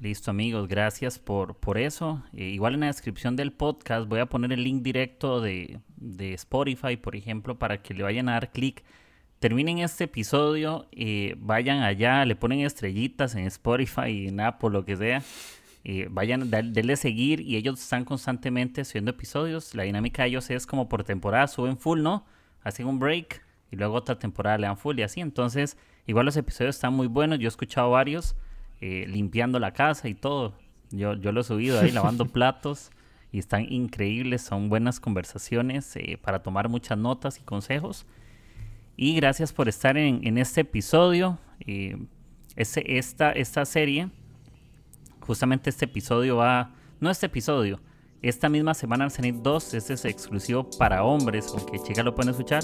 Listo 0.00 0.30
amigos, 0.30 0.68
gracias 0.68 1.18
por, 1.18 1.56
por 1.56 1.78
eso. 1.78 2.22
Eh, 2.32 2.44
igual 2.44 2.74
en 2.74 2.80
la 2.80 2.86
descripción 2.86 3.34
del 3.34 3.52
podcast 3.52 4.06
voy 4.08 4.20
a 4.20 4.26
poner 4.26 4.52
el 4.52 4.62
link 4.62 4.82
directo 4.82 5.40
de, 5.40 5.80
de 5.96 6.34
Spotify, 6.34 6.96
por 6.96 7.16
ejemplo, 7.16 7.58
para 7.58 7.82
que 7.82 7.94
le 7.94 8.02
vayan 8.02 8.28
a 8.28 8.32
dar 8.32 8.52
clic. 8.52 8.84
Terminen 9.38 9.78
este 9.78 10.04
episodio, 10.04 10.86
eh, 10.92 11.34
vayan 11.38 11.82
allá, 11.82 12.24
le 12.24 12.36
ponen 12.36 12.60
estrellitas 12.60 13.34
en 13.34 13.46
Spotify, 13.46 14.28
en 14.28 14.40
Apple, 14.40 14.70
lo 14.70 14.84
que 14.84 14.96
sea. 14.96 15.22
Eh, 15.84 16.08
vayan, 16.10 16.50
denle 16.50 16.96
seguir 16.96 17.40
y 17.40 17.56
ellos 17.56 17.80
están 17.80 18.04
constantemente 18.04 18.84
subiendo 18.84 19.10
episodios. 19.10 19.74
La 19.74 19.84
dinámica 19.84 20.22
de 20.22 20.30
ellos 20.30 20.50
es 20.50 20.66
como 20.66 20.88
por 20.88 21.04
temporada, 21.04 21.46
suben 21.46 21.78
full, 21.78 22.02
¿no? 22.02 22.24
Hacen 22.62 22.86
un 22.86 22.98
break 22.98 23.42
y 23.70 23.76
luego 23.76 23.94
otra 23.94 24.18
temporada 24.18 24.58
le 24.58 24.66
dan 24.66 24.78
full 24.78 24.98
y 24.98 25.02
así. 25.02 25.20
Entonces, 25.20 25.76
igual 26.06 26.26
los 26.26 26.36
episodios 26.36 26.74
están 26.74 26.94
muy 26.94 27.06
buenos. 27.06 27.38
Yo 27.38 27.46
he 27.46 27.48
escuchado 27.48 27.90
varios. 27.90 28.34
Eh, 28.80 29.06
limpiando 29.08 29.58
la 29.58 29.72
casa 29.72 30.08
y 30.08 30.14
todo. 30.14 30.54
Yo, 30.90 31.14
yo 31.14 31.32
lo 31.32 31.40
he 31.40 31.44
subido 31.44 31.80
ahí 31.80 31.90
lavando 31.90 32.26
platos 32.32 32.90
y 33.32 33.38
están 33.38 33.72
increíbles, 33.72 34.42
son 34.42 34.68
buenas 34.68 35.00
conversaciones 35.00 35.96
eh, 35.96 36.18
para 36.20 36.42
tomar 36.42 36.68
muchas 36.68 36.98
notas 36.98 37.38
y 37.38 37.42
consejos. 37.42 38.06
Y 38.96 39.14
gracias 39.16 39.52
por 39.52 39.68
estar 39.68 39.98
en, 39.98 40.38
este 40.38 40.62
episodio. 40.62 41.38
Eh, 41.60 41.98
esta, 42.56 43.32
esta 43.32 43.64
serie, 43.66 44.08
justamente 45.20 45.68
este 45.68 45.84
episodio 45.84 46.36
va, 46.36 46.70
no 47.00 47.10
este 47.10 47.26
episodio, 47.26 47.78
esta 48.22 48.48
misma 48.48 48.72
semana 48.72 49.04
van 49.04 49.08
a 49.08 49.14
salir 49.14 49.42
dos, 49.42 49.74
este 49.74 49.92
es 49.92 50.06
exclusivo 50.06 50.70
para 50.78 51.04
hombres, 51.04 51.52
aunque 51.54 51.78
chicas 51.78 52.02
lo 52.02 52.14
pueden 52.14 52.30
escuchar, 52.30 52.62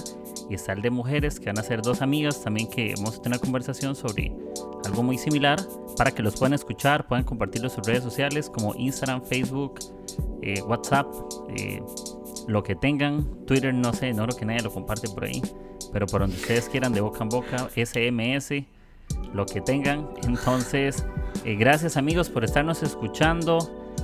y 0.48 0.54
está 0.54 0.72
el 0.72 0.80
de 0.80 0.88
mujeres, 0.88 1.38
que 1.38 1.46
van 1.46 1.58
a 1.58 1.62
ser 1.62 1.82
dos 1.82 2.00
amigas 2.00 2.42
también 2.42 2.70
que 2.70 2.94
vamos 2.96 3.18
a 3.18 3.22
tener 3.22 3.38
conversación 3.38 3.94
sobre 3.94 4.32
algo 4.86 5.02
muy 5.02 5.18
similar, 5.18 5.60
para 5.98 6.10
que 6.12 6.22
los 6.22 6.38
puedan 6.38 6.54
escuchar, 6.54 7.06
puedan 7.06 7.24
compartirlo 7.24 7.68
en 7.68 7.74
sus 7.74 7.86
redes 7.86 8.02
sociales 8.02 8.48
como 8.48 8.74
Instagram, 8.74 9.22
Facebook, 9.22 9.80
eh, 10.40 10.62
WhatsApp, 10.62 11.06
eh, 11.58 11.82
lo 12.48 12.62
que 12.62 12.74
tengan, 12.74 13.44
Twitter, 13.44 13.74
no 13.74 13.92
sé, 13.92 14.14
no 14.14 14.24
creo 14.24 14.38
que 14.38 14.46
nadie 14.46 14.62
lo 14.62 14.72
comparte 14.72 15.06
por 15.08 15.24
ahí, 15.24 15.42
pero 15.92 16.06
por 16.06 16.22
donde 16.22 16.36
ustedes 16.36 16.68
quieran, 16.68 16.92
de 16.92 17.00
boca 17.00 17.22
en 17.22 17.28
boca, 17.28 17.68
SMS, 17.74 18.64
lo 19.34 19.46
que 19.46 19.60
tengan. 19.60 20.08
Entonces, 20.24 21.04
eh, 21.44 21.54
gracias 21.56 21.96
amigos 21.96 22.28
por 22.28 22.44
estarnos 22.44 22.82
escuchando. 22.82 23.58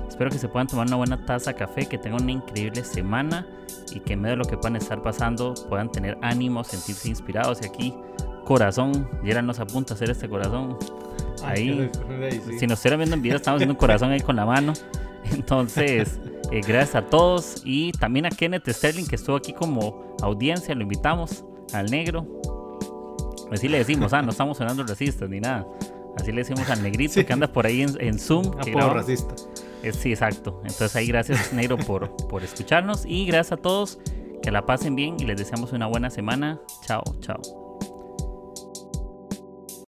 Espero 0.09 0.31
que 0.31 0.39
se 0.39 0.49
puedan 0.49 0.67
tomar 0.67 0.87
una 0.87 0.97
buena 0.97 1.25
taza 1.25 1.53
de 1.53 1.59
café, 1.59 1.87
que 1.87 1.99
tengan 1.99 2.23
una 2.23 2.33
increíble 2.33 2.85
semana 2.85 3.47
y 3.93 4.01
que 4.01 4.15
en 4.15 4.23
medio 4.23 4.37
de 4.37 4.45
lo 4.45 4.45
que 4.45 4.57
puedan 4.57 4.77
estar 4.77 5.03
pasando 5.03 5.55
puedan 5.69 5.91
tener 5.91 6.19
ánimo, 6.23 6.65
sentirse 6.65 7.09
inspirados. 7.09 7.61
Y 7.63 7.67
aquí, 7.67 7.95
corazón, 8.45 9.09
Gerald 9.23 9.47
nos 9.47 9.61
apunta 9.61 9.95
a 9.95 9.97
hacer 9.97 10.11
este 10.11 10.29
corazón. 10.29 10.77
Ahí, 11.45 11.91
si 12.59 12.67
nos 12.67 12.79
estuvieran 12.79 12.99
viendo 12.99 13.17
en 13.17 13.23
video, 13.23 13.37
estamos 13.37 13.59
haciendo 13.59 13.75
un 13.75 13.79
corazón 13.79 14.11
ahí 14.11 14.21
con 14.21 14.37
la 14.37 14.45
mano. 14.45 14.73
Entonces, 15.33 16.19
eh, 16.51 16.61
gracias 16.67 16.97
a 16.97 17.03
todos 17.07 17.63
y 17.65 17.93
también 17.93 18.27
a 18.27 18.31
Kenneth 18.31 18.69
Sterling 18.69 19.07
que 19.07 19.17
estuvo 19.17 19.37
aquí 19.37 19.53
como 19.53 20.17
audiencia, 20.21 20.75
lo 20.75 20.83
invitamos 20.83 21.45
al 21.73 21.87
negro. 21.91 22.27
Así 23.51 23.69
le 23.69 23.79
decimos, 23.79 24.13
ah, 24.13 24.23
no 24.23 24.31
estamos 24.31 24.59
sonando 24.59 24.85
racistas 24.85 25.29
ni 25.29 25.41
nada. 25.41 25.67
Así 26.17 26.33
le 26.33 26.39
decimos 26.39 26.69
al 26.69 26.83
negrito 26.83 27.25
que 27.25 27.33
anda 27.33 27.53
por 27.53 27.67
ahí 27.67 27.83
en, 27.83 28.19
Zoom. 28.19 28.47
Apodo 28.59 28.95
racista. 28.95 29.35
Eh, 29.83 29.93
sí, 29.93 30.11
exacto. 30.11 30.61
Entonces 30.65 30.95
ahí 30.97 31.07
gracias 31.07 31.53
Negro 31.53 31.79
por, 31.79 32.15
por 32.29 32.43
escucharnos 32.43 33.05
y 33.07 33.27
gracias 33.27 33.53
a 33.53 33.63
todos. 33.63 33.99
Que 34.43 34.51
la 34.51 34.67
pasen 34.67 34.95
bien 34.95 35.17
y 35.19 35.25
les 35.25 35.37
deseamos 35.37 35.73
una 35.73 35.87
buena 35.87 36.11
semana. 36.11 36.61
Chao, 36.87 37.03
chao. 37.21 37.68